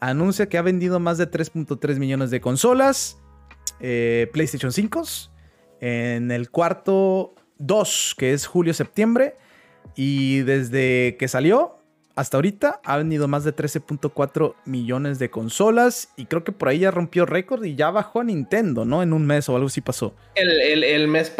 Anuncia 0.00 0.50
que 0.50 0.58
ha 0.58 0.62
vendido 0.62 1.00
más 1.00 1.16
de 1.16 1.30
3.3 1.30 1.98
millones 1.98 2.30
de 2.30 2.42
consolas. 2.42 3.18
PlayStation 3.78 4.70
5. 4.70 5.02
En 5.80 6.30
el 6.30 6.50
cuarto 6.50 7.34
2, 7.56 8.16
que 8.18 8.34
es 8.34 8.46
julio-septiembre. 8.46 9.38
Y 9.94 10.40
desde 10.40 11.16
que 11.18 11.26
salió 11.26 11.78
hasta 12.16 12.38
ahorita 12.38 12.80
ha 12.82 12.96
vendido 12.96 13.28
más 13.28 13.44
de 13.44 13.54
13.4 13.54 14.54
millones 14.64 15.18
de 15.18 15.30
consolas. 15.30 16.08
Y 16.16 16.24
creo 16.24 16.44
que 16.44 16.52
por 16.52 16.68
ahí 16.68 16.80
ya 16.80 16.90
rompió 16.90 17.26
récord 17.26 17.62
y 17.64 17.76
ya 17.76 17.90
bajó 17.90 18.20
a 18.20 18.24
Nintendo, 18.24 18.86
¿no? 18.86 19.02
En 19.02 19.12
un 19.12 19.26
mes 19.26 19.48
o 19.50 19.54
algo 19.54 19.68
así 19.68 19.82
pasó. 19.82 20.14
El, 20.34 21.08
mes 21.08 21.30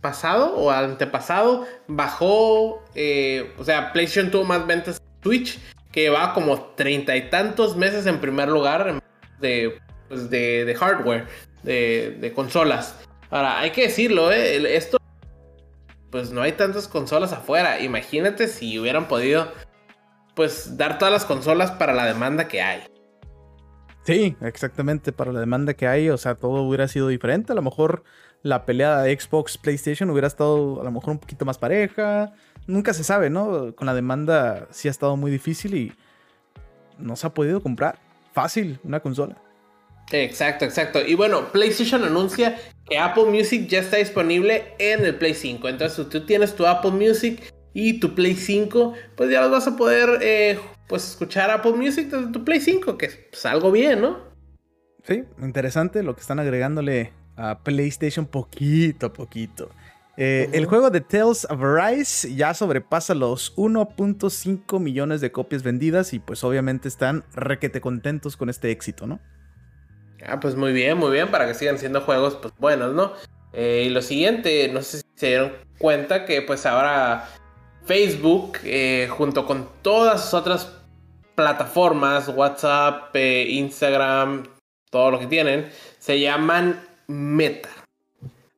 pasado 0.00 0.54
o 0.56 0.70
antepasado 0.70 1.66
bajó. 1.86 2.84
Eh, 2.94 3.50
o 3.58 3.64
sea, 3.64 3.92
PlayStation 3.94 4.30
tuvo 4.30 4.44
más 4.44 4.66
ventas 4.66 5.02
Twitch. 5.20 5.58
Que 5.90 6.02
llevaba 6.02 6.34
como 6.34 6.60
treinta 6.76 7.16
y 7.16 7.30
tantos 7.30 7.74
meses 7.74 8.04
en 8.04 8.20
primer 8.20 8.50
lugar 8.50 9.02
de, 9.40 9.78
pues 10.06 10.28
de, 10.28 10.66
de 10.66 10.74
hardware, 10.74 11.26
de, 11.62 12.18
de 12.20 12.32
consolas. 12.34 12.94
Ahora, 13.30 13.58
hay 13.58 13.70
que 13.70 13.84
decirlo, 13.84 14.30
¿eh? 14.30 14.76
esto 14.76 14.98
pues 16.10 16.30
no 16.30 16.42
hay 16.42 16.52
tantas 16.52 16.88
consolas 16.88 17.32
afuera. 17.32 17.80
Imagínate 17.80 18.48
si 18.48 18.78
hubieran 18.78 19.08
podido, 19.08 19.52
pues, 20.38 20.76
dar 20.76 20.98
todas 20.98 21.10
las 21.12 21.24
consolas 21.24 21.72
para 21.72 21.92
la 21.92 22.06
demanda 22.06 22.46
que 22.46 22.62
hay. 22.62 22.84
Sí, 24.04 24.36
exactamente, 24.40 25.10
para 25.10 25.32
la 25.32 25.40
demanda 25.40 25.74
que 25.74 25.88
hay, 25.88 26.10
o 26.10 26.16
sea, 26.16 26.36
todo 26.36 26.62
hubiera 26.62 26.86
sido 26.86 27.08
diferente. 27.08 27.50
A 27.50 27.56
lo 27.56 27.62
mejor 27.62 28.04
la 28.44 28.64
pelea 28.64 29.02
de 29.02 29.18
Xbox 29.18 29.58
PlayStation 29.58 30.08
hubiera 30.10 30.28
estado 30.28 30.80
a 30.80 30.84
lo 30.84 30.92
mejor 30.92 31.10
un 31.10 31.18
poquito 31.18 31.44
más 31.44 31.58
pareja. 31.58 32.32
Nunca 32.68 32.94
se 32.94 33.02
sabe, 33.02 33.30
¿no? 33.30 33.74
Con 33.74 33.86
la 33.86 33.94
demanda 33.94 34.68
sí 34.70 34.86
ha 34.86 34.92
estado 34.92 35.16
muy 35.16 35.32
difícil 35.32 35.74
y 35.74 35.92
no 36.98 37.16
se 37.16 37.26
ha 37.26 37.34
podido 37.34 37.60
comprar 37.60 37.98
fácil 38.32 38.78
una 38.84 39.00
consola. 39.00 39.34
Exacto, 40.12 40.64
exacto. 40.64 41.04
Y 41.04 41.16
bueno, 41.16 41.50
PlayStation 41.50 42.04
anuncia 42.04 42.56
que 42.88 42.96
Apple 42.96 43.24
Music 43.24 43.66
ya 43.66 43.80
está 43.80 43.96
disponible 43.96 44.72
en 44.78 45.04
el 45.04 45.16
Play 45.16 45.34
5. 45.34 45.68
Entonces, 45.68 45.96
si 45.96 46.04
tú 46.08 46.24
tienes 46.24 46.54
tu 46.54 46.64
Apple 46.64 46.92
Music 46.92 47.52
y 47.80 48.00
tu 48.00 48.12
Play 48.12 48.34
5, 48.34 48.92
pues 49.14 49.30
ya 49.30 49.46
vas 49.46 49.68
a 49.68 49.76
poder 49.76 50.18
eh, 50.20 50.58
pues 50.88 51.10
escuchar 51.10 51.48
Apple 51.52 51.74
Music 51.74 52.08
desde 52.10 52.32
tu 52.32 52.44
Play 52.44 52.58
5, 52.58 52.98
que 52.98 53.06
es 53.06 53.16
pues, 53.30 53.46
algo 53.46 53.70
bien, 53.70 54.00
¿no? 54.00 54.18
Sí, 55.04 55.22
interesante 55.40 56.02
lo 56.02 56.16
que 56.16 56.20
están 56.22 56.40
agregándole 56.40 57.12
a 57.36 57.60
PlayStation 57.62 58.26
poquito 58.26 59.06
a 59.06 59.12
poquito. 59.12 59.70
Eh, 60.16 60.50
el 60.54 60.66
juego 60.66 60.90
de 60.90 61.00
Tales 61.00 61.46
of 61.48 61.62
Arise 61.62 62.34
ya 62.34 62.52
sobrepasa 62.52 63.14
los 63.14 63.54
1.5 63.54 64.80
millones 64.80 65.20
de 65.20 65.30
copias 65.30 65.62
vendidas 65.62 66.12
y 66.12 66.18
pues 66.18 66.42
obviamente 66.42 66.88
están 66.88 67.22
requete 67.32 67.80
contentos 67.80 68.36
con 68.36 68.50
este 68.50 68.72
éxito, 68.72 69.06
¿no? 69.06 69.20
Ah, 70.26 70.40
pues 70.40 70.56
muy 70.56 70.72
bien, 70.72 70.98
muy 70.98 71.12
bien, 71.12 71.30
para 71.30 71.46
que 71.46 71.54
sigan 71.54 71.78
siendo 71.78 72.00
juegos 72.00 72.34
pues 72.42 72.52
buenos, 72.58 72.92
¿no? 72.92 73.12
Eh, 73.52 73.84
y 73.86 73.90
lo 73.90 74.02
siguiente, 74.02 74.68
no 74.72 74.82
sé 74.82 74.96
si 74.96 75.04
se 75.14 75.26
dieron 75.28 75.52
cuenta 75.78 76.24
que 76.24 76.42
pues 76.42 76.66
ahora 76.66 77.28
Facebook, 77.88 78.58
eh, 78.62 79.08
junto 79.10 79.44
con 79.44 79.66
todas 79.82 80.22
sus 80.22 80.34
otras 80.34 80.72
plataformas, 81.34 82.28
WhatsApp, 82.28 83.10
eh, 83.14 83.48
Instagram, 83.48 84.44
todo 84.90 85.10
lo 85.10 85.18
que 85.18 85.26
tienen, 85.26 85.68
se 85.98 86.20
llaman 86.20 86.80
Meta. 87.08 87.70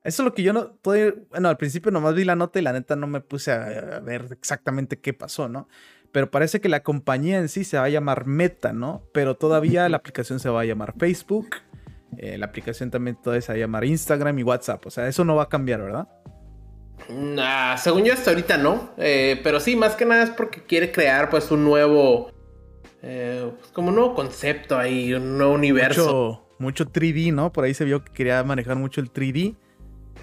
Eso 0.03 0.23
es 0.23 0.25
lo 0.25 0.33
que 0.33 0.43
yo 0.43 0.53
no. 0.53 0.77
bueno, 0.83 1.49
al 1.49 1.57
principio 1.57 1.91
nomás 1.91 2.13
vi 2.13 2.25
la 2.25 2.35
nota 2.35 2.59
y 2.59 2.61
la 2.61 2.73
neta 2.73 2.95
no 2.95 3.07
me 3.07 3.21
puse 3.21 3.51
a 3.51 3.99
ver 4.01 4.27
exactamente 4.31 4.99
qué 4.99 5.13
pasó, 5.13 5.47
¿no? 5.47 5.67
pero 6.11 6.29
parece 6.29 6.61
que 6.61 6.69
la 6.69 6.83
compañía 6.83 7.39
en 7.39 7.49
sí 7.49 7.63
se 7.63 7.77
va 7.77 7.85
a 7.85 7.89
llamar 7.89 8.25
Meta, 8.25 8.73
¿no? 8.73 9.03
Pero 9.13 9.35
todavía 9.35 9.87
la 9.89 9.97
aplicación 9.97 10.39
se 10.39 10.49
va 10.49 10.61
a 10.61 10.65
llamar 10.65 10.93
Facebook. 10.97 11.55
Eh, 12.17 12.37
la 12.37 12.47
aplicación 12.47 12.91
también 12.91 13.17
todavía 13.21 13.41
se 13.41 13.53
va 13.53 13.55
a 13.55 13.59
llamar 13.59 13.85
Instagram 13.85 14.37
y 14.39 14.43
WhatsApp. 14.43 14.85
O 14.85 14.91
sea, 14.91 15.07
eso 15.07 15.23
no 15.23 15.35
va 15.35 15.43
a 15.43 15.49
cambiar, 15.49 15.81
¿verdad? 15.81 16.07
Nah, 17.13 17.77
según 17.77 18.03
yo 18.03 18.13
hasta 18.13 18.31
ahorita 18.31 18.57
no. 18.57 18.91
Eh, 18.97 19.39
pero 19.43 19.59
sí, 19.59 19.75
más 19.75 19.95
que 19.95 20.05
nada 20.05 20.23
es 20.23 20.29
porque 20.29 20.63
quiere 20.63 20.91
crear 20.91 21.29
pues 21.29 21.51
un 21.51 21.63
nuevo... 21.63 22.31
Eh, 23.03 23.51
pues, 23.59 23.71
como 23.71 23.89
un 23.89 23.95
nuevo 23.95 24.13
concepto 24.13 24.77
ahí, 24.77 25.13
un 25.13 25.37
nuevo 25.37 25.53
universo. 25.53 26.45
Mucho, 26.59 26.85
mucho 26.85 26.91
3D, 26.91 27.33
¿no? 27.33 27.51
Por 27.51 27.63
ahí 27.63 27.73
se 27.73 27.85
vio 27.85 28.03
que 28.03 28.11
quería 28.13 28.43
manejar 28.43 28.75
mucho 28.75 29.01
el 29.01 29.11
3D. 29.11 29.55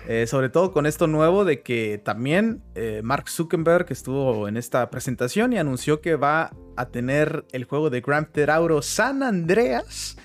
Eh, 0.06 0.26
sobre 0.26 0.48
todo 0.48 0.72
con 0.72 0.86
esto 0.86 1.06
nuevo 1.06 1.44
de 1.44 1.60
que 1.62 2.00
también 2.02 2.62
eh, 2.74 3.02
Mark 3.04 3.28
Zuckerberg 3.28 3.86
estuvo 3.90 4.48
en 4.48 4.56
esta 4.56 4.88
presentación 4.88 5.52
y 5.52 5.58
anunció 5.58 6.00
que 6.00 6.16
va 6.16 6.50
a 6.76 6.86
tener 6.86 7.44
el 7.52 7.64
juego 7.64 7.90
de 7.90 8.00
Grand 8.00 8.30
Theft 8.32 8.48
Auto 8.48 8.80
San 8.80 9.22
Andreas 9.22 10.16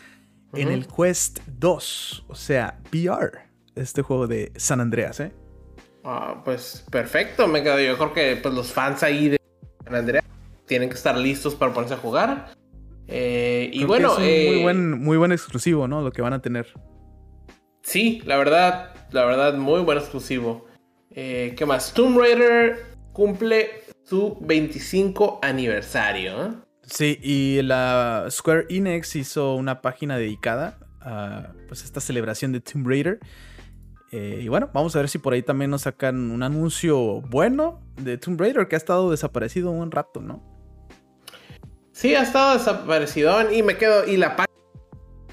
en 0.53 0.69
el 0.69 0.87
Quest 0.87 1.39
2, 1.47 2.25
o 2.29 2.35
sea, 2.35 2.79
VR, 2.93 3.39
este 3.75 4.03
juego 4.03 4.27
de 4.27 4.51
San 4.55 4.79
Andreas, 4.79 5.19
¿eh? 5.19 5.33
Ah, 6.03 6.41
pues 6.43 6.85
perfecto, 6.91 7.47
me 7.47 7.63
quedo 7.63 7.79
yo 7.79 7.97
creo 7.97 8.13
que 8.13 8.35
pues, 8.41 8.53
los 8.53 8.71
fans 8.71 9.03
ahí 9.03 9.29
de 9.29 9.39
San 9.85 9.95
Andreas 9.95 10.25
tienen 10.65 10.89
que 10.89 10.95
estar 10.95 11.17
listos 11.17 11.55
para 11.55 11.73
ponerse 11.73 11.95
a 11.95 11.97
jugar. 11.97 12.51
Eh, 13.07 13.65
Eh, 13.65 13.69
y 13.73 13.83
bueno, 13.83 14.17
es 14.17 14.47
un 14.47 14.53
muy, 14.53 14.63
buen, 14.63 14.91
muy 15.03 15.17
buen 15.17 15.31
exclusivo, 15.31 15.87
¿no? 15.87 16.01
Lo 16.01 16.11
que 16.11 16.21
van 16.21 16.33
a 16.33 16.41
tener. 16.41 16.67
Sí, 17.81 18.21
la 18.25 18.37
verdad, 18.37 18.93
la 19.11 19.25
verdad, 19.25 19.55
muy 19.55 19.81
buen 19.81 19.97
exclusivo. 19.97 20.67
¿Qué 21.13 21.63
más? 21.67 21.93
Tomb 21.93 22.17
Raider 22.17 22.85
cumple 23.11 23.83
su 24.03 24.37
25 24.41 25.39
aniversario. 25.41 26.63
Sí, 26.85 27.19
y 27.21 27.61
la 27.61 28.27
Square 28.29 28.65
Enix 28.69 29.15
hizo 29.15 29.55
una 29.55 29.81
página 29.81 30.17
dedicada 30.17 30.79
a 31.01 31.53
pues, 31.67 31.83
esta 31.83 31.99
celebración 31.99 32.51
de 32.51 32.61
Tomb 32.61 32.87
Raider. 32.87 33.19
Eh, 34.15 34.41
y 34.43 34.47
bueno, 34.47 34.69
vamos 34.75 34.95
a 34.95 34.99
ver 34.99 35.09
si 35.09 35.17
por 35.17 35.33
ahí 35.33 35.41
también 35.41 35.71
nos 35.71 35.81
sacan 35.81 36.29
un 36.29 36.43
anuncio 36.43 37.21
bueno 37.21 37.81
de 37.99 38.19
Tomb 38.19 38.39
Raider 38.39 38.67
que 38.67 38.75
ha 38.75 38.77
estado 38.77 39.09
desaparecido 39.09 39.71
un 39.71 39.89
rato, 39.89 40.21
¿no? 40.21 40.43
Sí, 41.93 42.13
ha 42.13 42.21
estado 42.21 42.53
desaparecido 42.53 43.51
y 43.51 43.63
me 43.63 43.75
quedo. 43.75 44.05
Y 44.05 44.17
la 44.17 44.35
página 44.35 44.53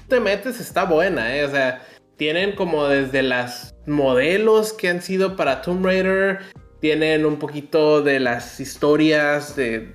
te 0.07 0.19
metes 0.19 0.59
está 0.59 0.85
buena, 0.85 1.35
¿eh? 1.37 1.45
O 1.45 1.51
sea, 1.51 1.83
tienen 2.17 2.55
como 2.55 2.87
desde 2.87 3.21
las 3.21 3.75
modelos 3.85 4.73
que 4.73 4.89
han 4.89 5.03
sido 5.03 5.35
para 5.35 5.61
Tomb 5.61 5.85
Raider, 5.85 6.39
tienen 6.79 7.23
un 7.27 7.37
poquito 7.37 8.01
de 8.01 8.19
las 8.19 8.59
historias 8.59 9.55
de, 9.55 9.93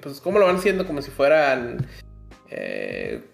pues 0.00 0.20
cómo 0.20 0.38
lo 0.38 0.46
van 0.46 0.56
haciendo 0.56 0.86
como 0.86 1.02
si 1.02 1.10
fueran 1.10 1.84
eh, 2.48 3.24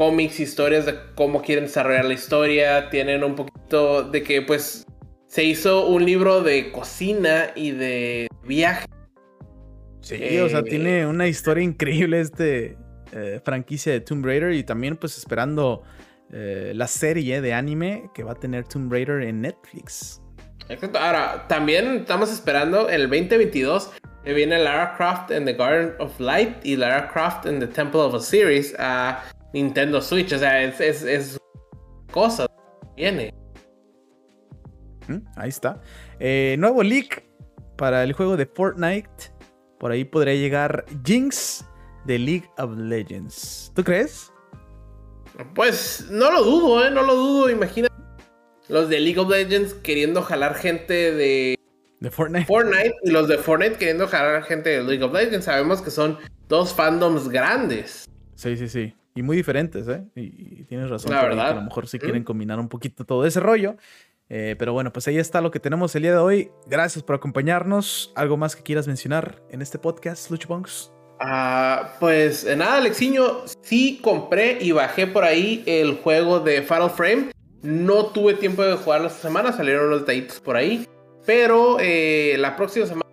cómics, 0.00 0.40
historias 0.40 0.86
de 0.86 0.94
cómo 1.14 1.42
quieren 1.42 1.64
desarrollar 1.64 2.06
la 2.06 2.14
historia, 2.14 2.88
tienen 2.88 3.22
un 3.22 3.34
poquito 3.34 4.02
de 4.02 4.22
que 4.22 4.40
pues 4.40 4.86
se 5.26 5.44
hizo 5.44 5.88
un 5.88 6.06
libro 6.06 6.42
de 6.42 6.72
cocina 6.72 7.50
y 7.54 7.72
de 7.72 8.26
viaje. 8.42 8.86
Sí, 10.00 10.38
o 10.38 10.48
sea, 10.48 10.62
tiene 10.62 11.06
una 11.06 11.28
historia 11.28 11.62
increíble 11.62 12.18
este 12.18 12.78
eh, 13.12 13.42
franquicia 13.44 13.92
de 13.92 14.00
Tomb 14.00 14.24
Raider 14.24 14.54
y 14.54 14.64
también 14.64 14.96
pues 14.96 15.18
esperando 15.18 15.82
eh, 16.32 16.72
la 16.74 16.86
serie 16.86 17.42
de 17.42 17.52
anime 17.52 18.10
que 18.14 18.22
va 18.22 18.32
a 18.32 18.36
tener 18.36 18.64
Tomb 18.64 18.90
Raider 18.90 19.20
en 19.20 19.42
Netflix. 19.42 20.22
Exacto. 20.70 20.98
Ahora, 20.98 21.44
también 21.46 21.96
estamos 21.96 22.32
esperando 22.32 22.88
el 22.88 23.02
2022 23.02 23.90
que 24.24 24.32
viene 24.32 24.58
Lara 24.58 24.94
Croft 24.96 25.30
en 25.30 25.44
The 25.44 25.52
Garden 25.52 25.92
of 25.98 26.18
Light 26.18 26.64
y 26.64 26.76
Lara 26.76 27.10
Croft 27.12 27.44
en 27.44 27.60
The 27.60 27.66
Temple 27.66 28.00
of 28.00 28.14
Osiris 28.14 28.74
a 28.78 29.22
Nintendo 29.52 30.00
Switch. 30.00 30.32
O 30.32 30.38
sea, 30.38 30.62
es, 30.62 30.80
es, 30.80 31.38
cosa. 32.12 32.46
Viene. 32.96 33.32
Mm, 35.08 35.18
ahí 35.36 35.48
está. 35.48 35.80
Eh, 36.18 36.56
nuevo 36.58 36.82
leak 36.82 37.24
para 37.76 38.02
el 38.04 38.12
juego 38.12 38.36
de 38.36 38.46
Fortnite. 38.46 39.32
Por 39.78 39.92
ahí 39.92 40.04
podría 40.04 40.34
llegar 40.34 40.84
Jinx 41.04 41.64
de 42.04 42.18
League 42.18 42.50
of 42.58 42.76
Legends. 42.76 43.72
¿Tú 43.74 43.82
crees? 43.82 44.32
Pues 45.54 46.06
no 46.10 46.30
lo 46.30 46.44
dudo, 46.44 46.84
¿eh? 46.86 46.90
No 46.90 47.02
lo 47.02 47.14
dudo. 47.14 47.50
Imagina 47.50 47.88
los 48.68 48.88
de 48.88 49.00
League 49.00 49.18
of 49.18 49.30
Legends 49.30 49.74
queriendo 49.74 50.22
jalar 50.22 50.54
gente 50.54 51.12
de 51.12 51.56
de 52.00 52.10
Fortnite. 52.10 52.46
Fortnite 52.46 52.94
y 53.02 53.10
los 53.10 53.28
de 53.28 53.36
Fortnite 53.36 53.76
queriendo 53.76 54.08
jalar 54.08 54.42
gente 54.44 54.70
de 54.70 54.82
League 54.82 55.02
of 55.02 55.12
Legends. 55.12 55.44
Sabemos 55.44 55.82
que 55.82 55.90
son 55.90 56.18
dos 56.48 56.74
fandoms 56.74 57.28
grandes. 57.28 58.06
Sí, 58.34 58.56
sí, 58.56 58.68
sí. 58.68 58.94
Y 59.14 59.22
muy 59.22 59.36
diferentes, 59.36 59.88
¿eh? 59.88 60.04
Y, 60.14 60.64
tienes 60.64 60.88
razón. 60.90 61.12
La 61.12 61.22
verdad. 61.22 61.50
a 61.50 61.54
lo 61.54 61.62
mejor 61.62 61.88
sí 61.88 61.98
quieren 61.98 62.24
combinar 62.24 62.58
un 62.60 62.68
poquito 62.68 63.04
todo 63.04 63.26
ese 63.26 63.40
rollo. 63.40 63.76
Eh, 64.28 64.54
pero 64.58 64.72
bueno, 64.72 64.92
pues 64.92 65.08
ahí 65.08 65.18
está 65.18 65.40
lo 65.40 65.50
que 65.50 65.58
tenemos 65.58 65.94
el 65.96 66.02
día 66.02 66.12
de 66.12 66.18
hoy. 66.18 66.50
Gracias 66.66 67.02
por 67.02 67.16
acompañarnos. 67.16 68.12
¿Algo 68.14 68.36
más 68.36 68.54
que 68.54 68.62
quieras 68.62 68.86
mencionar 68.86 69.42
en 69.50 69.60
este 69.60 69.78
podcast, 69.78 70.30
Luchpunks? 70.30 70.92
Ah, 71.18 71.96
pues 71.98 72.46
nada, 72.56 72.78
Alexiño, 72.78 73.42
sí 73.60 74.00
compré 74.02 74.56
y 74.60 74.72
bajé 74.72 75.06
por 75.06 75.24
ahí 75.24 75.62
el 75.66 75.96
juego 75.96 76.40
de 76.40 76.62
Fatal 76.62 76.90
Frame. 76.90 77.32
No 77.62 78.06
tuve 78.06 78.34
tiempo 78.34 78.62
de 78.62 78.74
jugarlo 78.76 79.08
esta 79.08 79.20
semana, 79.20 79.52
salieron 79.52 79.90
los 79.90 80.00
detallitos 80.00 80.40
por 80.40 80.56
ahí. 80.56 80.86
Pero 81.26 81.78
eh, 81.80 82.36
la 82.38 82.56
próxima 82.56 82.86
semana 82.86 83.06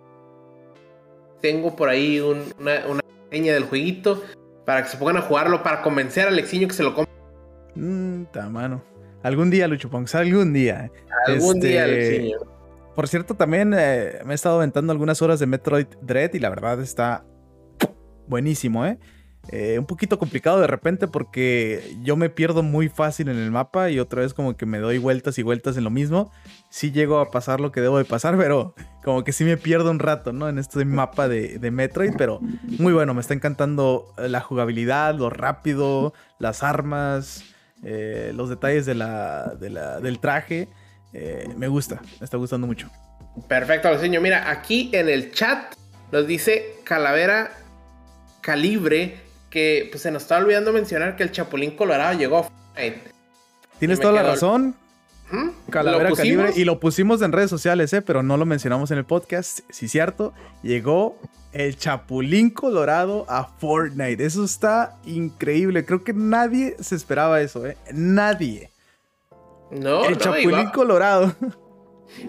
tengo 1.41 1.75
por 1.75 1.89
ahí 1.89 2.19
una, 2.19 2.85
una 2.87 3.01
del 3.31 3.63
jueguito 3.65 4.23
para 4.67 4.83
que 4.83 4.89
se 4.89 4.97
pongan 4.97 5.15
a 5.15 5.21
jugarlo, 5.21 5.63
para 5.63 5.81
convencer 5.81 6.25
a 6.25 6.27
Alexiño 6.27 6.67
que 6.67 6.73
se 6.73 6.83
lo 6.83 6.93
compre. 6.93 7.13
Mmm, 7.75 8.23
mano. 8.51 8.83
Algún 9.23 9.49
día, 9.49 9.65
Lucho 9.65 9.89
algún 10.13 10.51
día. 10.51 10.91
Algún 11.25 11.61
día, 11.61 11.85
este, 11.85 12.09
Alexiño. 12.09 12.37
Por 12.93 13.07
cierto, 13.07 13.35
también 13.35 13.73
eh, 13.73 14.19
me 14.25 14.33
he 14.33 14.35
estado 14.35 14.57
aventando 14.57 14.91
algunas 14.91 15.21
horas 15.21 15.39
de 15.39 15.45
Metroid 15.45 15.87
Dread 16.01 16.33
y 16.33 16.39
la 16.39 16.49
verdad 16.49 16.81
está 16.81 17.23
buenísimo, 18.27 18.85
¿eh? 18.85 18.99
Eh, 19.49 19.79
un 19.79 19.85
poquito 19.85 20.19
complicado 20.19 20.59
de 20.59 20.67
repente 20.67 21.07
porque 21.07 21.95
yo 22.01 22.17
me 22.17 22.29
pierdo 22.29 22.63
muy 22.63 22.89
fácil 22.89 23.29
en 23.29 23.37
el 23.37 23.49
mapa 23.49 23.89
y 23.89 23.97
otra 23.99 24.21
vez 24.21 24.33
como 24.33 24.57
que 24.57 24.65
me 24.65 24.79
doy 24.79 24.97
vueltas 24.97 25.37
y 25.39 25.43
vueltas 25.43 25.77
en 25.77 25.85
lo 25.85 25.89
mismo. 25.89 26.31
Sí 26.69 26.91
llego 26.91 27.19
a 27.19 27.31
pasar 27.31 27.61
lo 27.61 27.71
que 27.71 27.79
debo 27.79 27.97
de 27.97 28.03
pasar, 28.03 28.37
pero 28.37 28.75
como 29.03 29.23
que 29.23 29.31
sí 29.31 29.45
me 29.45 29.55
pierdo 29.55 29.89
un 29.89 29.99
rato, 29.99 30.33
¿no? 30.33 30.49
En 30.49 30.57
este 30.57 30.83
mapa 30.83 31.29
de, 31.29 31.59
Metroid, 31.71 32.13
pero 32.17 32.39
muy 32.79 32.91
bueno, 32.91 33.13
me 33.13 33.21
está 33.21 33.33
encantando 33.33 34.13
la 34.17 34.41
jugabilidad, 34.41 35.15
lo 35.15 35.29
rápido, 35.29 36.13
las 36.39 36.63
armas, 36.63 37.43
eh, 37.83 38.31
los 38.35 38.49
detalles 38.49 38.85
de 38.85 38.95
la, 38.95 39.55
del 39.55 40.19
traje. 40.19 40.67
Eh, 41.13 41.47
me 41.55 41.69
gusta, 41.69 42.01
me 42.19 42.25
está 42.25 42.35
gustando 42.35 42.67
mucho. 42.67 42.89
Perfecto, 43.47 43.97
señor. 43.97 44.23
Mira, 44.23 44.51
aquí 44.51 44.89
en 44.93 45.07
el 45.07 45.31
chat 45.31 45.73
nos 46.11 46.27
dice 46.27 46.75
Calavera 46.83 47.51
Calibre 48.41 49.26
que 49.49 49.87
pues, 49.91 50.03
se 50.03 50.11
nos 50.11 50.23
está 50.23 50.37
olvidando 50.37 50.73
mencionar 50.73 51.15
que 51.15 51.23
el 51.23 51.31
Chapulín 51.31 51.75
Colorado 51.75 52.17
llegó 52.17 52.39
a 52.39 52.43
Fortnite. 52.43 53.11
Tienes 53.79 53.99
toda 53.99 54.13
la 54.13 54.23
razón. 54.23 54.75
Calavera 55.69 56.11
Calibre. 56.13 56.51
Y 56.55 56.63
lo 56.63 56.79
pusimos 56.79 57.21
en 57.21 57.31
redes 57.31 57.49
sociales, 57.49 57.91
¿eh? 57.93 58.01
pero 58.01 58.23
no 58.23 58.37
lo 58.37 58.45
mencionamos 58.45 58.91
en 58.91 58.97
el 58.97 59.05
podcast. 59.05 59.59
Sí, 59.69 59.87
cierto. 59.87 60.33
Llegó 60.63 61.19
el 61.51 61.77
Chapulín 61.77 62.49
Colorado 62.49 63.25
a 63.27 63.45
Fortnite. 63.45 64.23
Eso 64.23 64.45
está 64.45 64.97
increíble. 65.05 65.85
Creo 65.85 66.03
que 66.03 66.13
nadie 66.13 66.75
se 66.79 66.95
esperaba 66.95 67.41
eso, 67.41 67.65
¿eh? 67.65 67.77
Nadie. 67.93 68.71
No, 69.71 70.05
el 70.05 70.17
Chapulín 70.17 70.69
Colorado. 70.69 71.35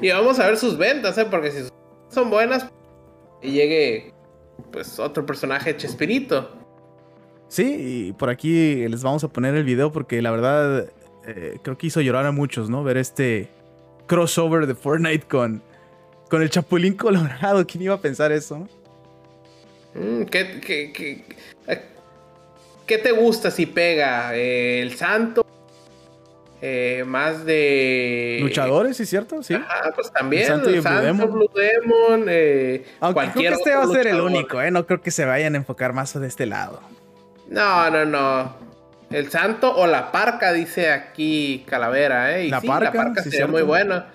Y 0.02 0.10
vamos 0.10 0.40
a 0.40 0.46
ver 0.46 0.56
sus 0.56 0.76
ventas, 0.76 1.16
¿eh? 1.18 1.26
Porque 1.30 1.52
si 1.52 1.68
son 2.10 2.30
buenas, 2.30 2.68
y 3.40 3.52
llegue 3.52 4.12
pues 4.72 4.98
otro 4.98 5.24
personaje 5.24 5.76
Chespirito. 5.76 6.50
Sí, 7.48 8.08
y 8.08 8.12
por 8.12 8.28
aquí 8.28 8.86
les 8.88 9.02
vamos 9.02 9.24
a 9.24 9.28
poner 9.28 9.54
el 9.54 9.64
video 9.64 9.90
porque 9.90 10.20
la 10.20 10.30
verdad 10.30 10.90
eh, 11.26 11.58
creo 11.62 11.78
que 11.78 11.86
hizo 11.86 12.00
llorar 12.02 12.26
a 12.26 12.32
muchos, 12.32 12.68
¿no? 12.68 12.84
Ver 12.84 12.98
este 12.98 13.48
crossover 14.06 14.66
de 14.66 14.74
Fortnite 14.74 15.26
con, 15.26 15.62
con 16.28 16.42
el 16.42 16.50
Chapulín 16.50 16.94
Colorado. 16.94 17.66
¿Quién 17.66 17.84
iba 17.84 17.94
a 17.94 18.00
pensar 18.00 18.32
eso? 18.32 18.68
Mm, 19.94 20.24
¿qué, 20.24 20.60
qué, 20.60 21.24
eh, 21.66 21.82
qué, 22.86 22.98
te 22.98 23.12
gusta 23.12 23.50
si 23.50 23.64
pega? 23.64 24.34
¿El 24.34 24.94
santo? 24.96 25.44
Eh, 26.60 27.04
más 27.06 27.46
de 27.46 28.40
luchadores, 28.42 28.96
¿sí 28.96 29.06
cierto? 29.06 29.42
Sí. 29.42 29.54
Ah, 29.54 29.90
pues 29.94 30.12
también. 30.12 30.42
El 30.42 30.48
santo, 30.48 30.70
y 30.70 30.80
Blue 30.80 31.50
Demon. 31.54 32.28
Aunque 33.00 33.30
creo 33.32 33.34
que 33.34 33.48
este 33.48 33.74
va 33.74 33.84
a 33.84 33.88
ser 33.88 34.08
el 34.08 34.20
único, 34.20 34.60
¿eh? 34.60 34.70
No 34.70 34.86
creo 34.86 35.00
que 35.00 35.10
se 35.10 35.24
vayan 35.24 35.54
a 35.54 35.58
enfocar 35.58 35.94
más 35.94 36.18
de 36.18 36.26
este 36.26 36.44
lado. 36.44 36.82
No, 37.48 37.90
no, 37.90 38.04
no. 38.04 38.56
El 39.10 39.30
santo 39.30 39.74
o 39.74 39.86
la 39.86 40.12
parca, 40.12 40.52
dice 40.52 40.90
aquí 40.90 41.64
Calavera, 41.66 42.38
¿eh? 42.38 42.48
la, 42.48 42.60
parca, 42.60 42.84
la 42.84 42.92
parca 42.92 43.22
sería 43.22 43.46
muy 43.46 43.62
buena. 43.62 44.12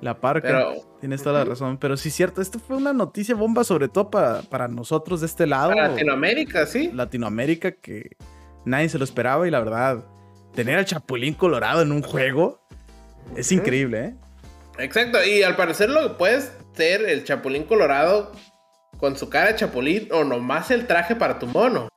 La 0.00 0.18
parca, 0.18 0.68
tienes 1.00 1.22
toda 1.22 1.40
la 1.40 1.44
razón. 1.44 1.78
Pero 1.78 1.96
sí, 1.96 2.10
cierto, 2.10 2.40
esto 2.40 2.58
fue 2.58 2.76
una 2.76 2.92
noticia 2.92 3.34
bomba, 3.34 3.64
sobre 3.64 3.88
todo 3.88 4.10
para, 4.10 4.42
para 4.42 4.68
nosotros 4.68 5.20
de 5.20 5.26
este 5.26 5.46
lado. 5.46 5.70
Para 5.70 5.88
Latinoamérica, 5.88 6.66
sí. 6.66 6.90
Latinoamérica, 6.92 7.72
que 7.72 8.16
nadie 8.64 8.88
se 8.88 8.98
lo 8.98 9.04
esperaba 9.04 9.46
y 9.46 9.50
la 9.50 9.60
verdad, 9.60 10.04
tener 10.54 10.78
al 10.78 10.84
Chapulín 10.84 11.34
Colorado 11.34 11.82
en 11.82 11.92
un 11.92 12.02
juego 12.02 12.66
es 13.34 13.50
increíble, 13.52 14.04
¿eh? 14.04 14.14
Exacto, 14.78 15.24
y 15.24 15.42
al 15.42 15.56
parecer 15.56 15.90
lo 15.90 16.02
que 16.02 16.14
puede 16.14 16.42
ser 16.74 17.08
el 17.08 17.24
Chapulín 17.24 17.64
Colorado 17.64 18.32
con 18.98 19.16
su 19.16 19.28
cara 19.28 19.52
de 19.52 19.56
Chapulín 19.56 20.08
o 20.12 20.24
nomás 20.24 20.70
el 20.70 20.86
traje 20.86 21.16
para 21.16 21.38
tu 21.38 21.46
mono. 21.46 21.88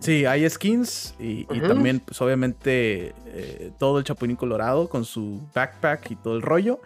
Sí, 0.00 0.26
hay 0.26 0.48
skins 0.48 1.14
y, 1.18 1.44
también, 1.44 2.00
pues 2.00 2.20
obviamente, 2.20 3.14
eh, 3.26 3.70
todo 3.78 3.98
el 3.98 4.04
Chapulín 4.04 4.36
Colorado 4.36 4.88
con 4.88 5.04
su 5.04 5.40
backpack 5.54 6.10
y 6.10 6.16
todo 6.16 6.36
el 6.36 6.42
rollo. 6.42 6.80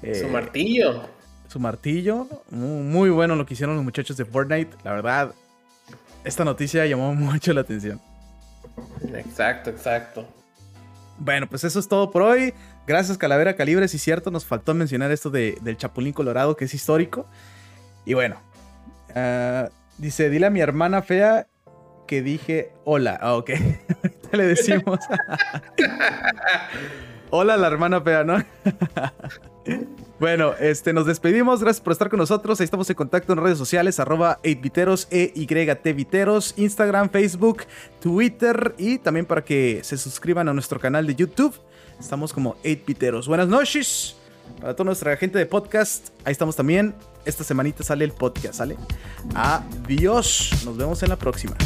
su 0.00 0.06
eh, 0.06 0.28
martillo. 0.30 1.02
Su 1.48 1.60
martillo. 1.60 2.26
Muy, 2.50 3.10
bueno 3.10 3.36
lo 3.36 3.46
que 3.46 3.54
hicieron 3.54 3.76
los 3.76 3.84
muchachos 3.84 4.16
de 4.16 4.24
Fortnite. 4.24 4.76
La 4.84 4.92
verdad, 4.92 5.34
esta 6.24 6.44
noticia 6.44 6.84
llamó 6.86 7.14
mucho 7.14 7.52
la 7.52 7.60
atención. 7.60 8.00
Exacto, 9.14 9.70
exacto. 9.70 10.26
Bueno, 11.18 11.48
pues 11.48 11.64
eso 11.64 11.78
es 11.78 11.88
todo 11.88 12.10
por 12.10 12.22
hoy. 12.22 12.54
Gracias, 12.86 13.18
Calavera 13.18 13.54
Calibre. 13.54 13.86
Si 13.88 13.96
es 13.96 14.02
cierto, 14.02 14.30
nos 14.30 14.44
faltó 14.44 14.74
mencionar 14.74 15.10
esto 15.10 15.30
del 15.30 15.76
Chapulín 15.76 16.12
Colorado, 16.12 16.56
que 16.56 16.64
es 16.64 16.74
histórico. 16.74 17.26
Y 18.04 18.14
bueno, 18.14 18.40
ah, 19.14 19.68
dice: 19.98 20.30
Dile 20.30 20.46
a 20.46 20.50
mi 20.50 20.60
hermana 20.60 21.02
fea 21.02 21.46
que 22.08 22.22
dije 22.22 22.72
hola. 22.84 23.16
Ah, 23.20 23.36
ok. 23.36 23.50
Ahorita 24.02 24.36
le 24.36 24.46
decimos. 24.46 24.98
hola 27.30 27.56
la 27.56 27.68
hermana 27.68 28.00
fea, 28.00 28.24
¿no? 28.24 28.44
Bueno, 30.18 30.54
este, 30.58 30.92
nos 30.92 31.06
despedimos. 31.06 31.62
Gracias 31.62 31.80
por 31.80 31.92
estar 31.92 32.08
con 32.08 32.18
nosotros. 32.18 32.58
Ahí 32.58 32.64
estamos 32.64 32.90
en 32.90 32.96
contacto 32.96 33.32
en 33.34 33.38
redes 33.38 33.56
sociales, 33.56 34.00
arroba 34.00 34.40
8viteros, 34.42 35.06
e 35.10 35.92
Viteros, 35.92 36.54
Instagram, 36.56 37.10
Facebook, 37.10 37.64
Twitter 38.00 38.74
y 38.78 38.98
también 38.98 39.26
para 39.26 39.44
que 39.44 39.80
se 39.84 39.96
suscriban 39.96 40.48
a 40.48 40.54
nuestro 40.54 40.80
canal 40.80 41.06
de 41.06 41.14
YouTube. 41.14 41.54
Estamos 42.00 42.32
como 42.32 42.56
8viteros. 42.64 43.28
Buenas 43.28 43.46
noches 43.46 44.16
para 44.60 44.74
toda 44.74 44.86
nuestra 44.86 45.16
gente 45.16 45.38
de 45.38 45.46
podcast. 45.46 46.08
Ahí 46.24 46.32
estamos 46.32 46.56
también. 46.56 46.94
Esta 47.24 47.44
semanita 47.44 47.84
sale 47.84 48.04
el 48.04 48.12
podcast, 48.12 48.54
¿sale? 48.54 48.76
Adiós. 49.34 50.50
Nos 50.64 50.76
vemos 50.76 51.02
en 51.02 51.10
la 51.10 51.16
próxima. 51.16 51.56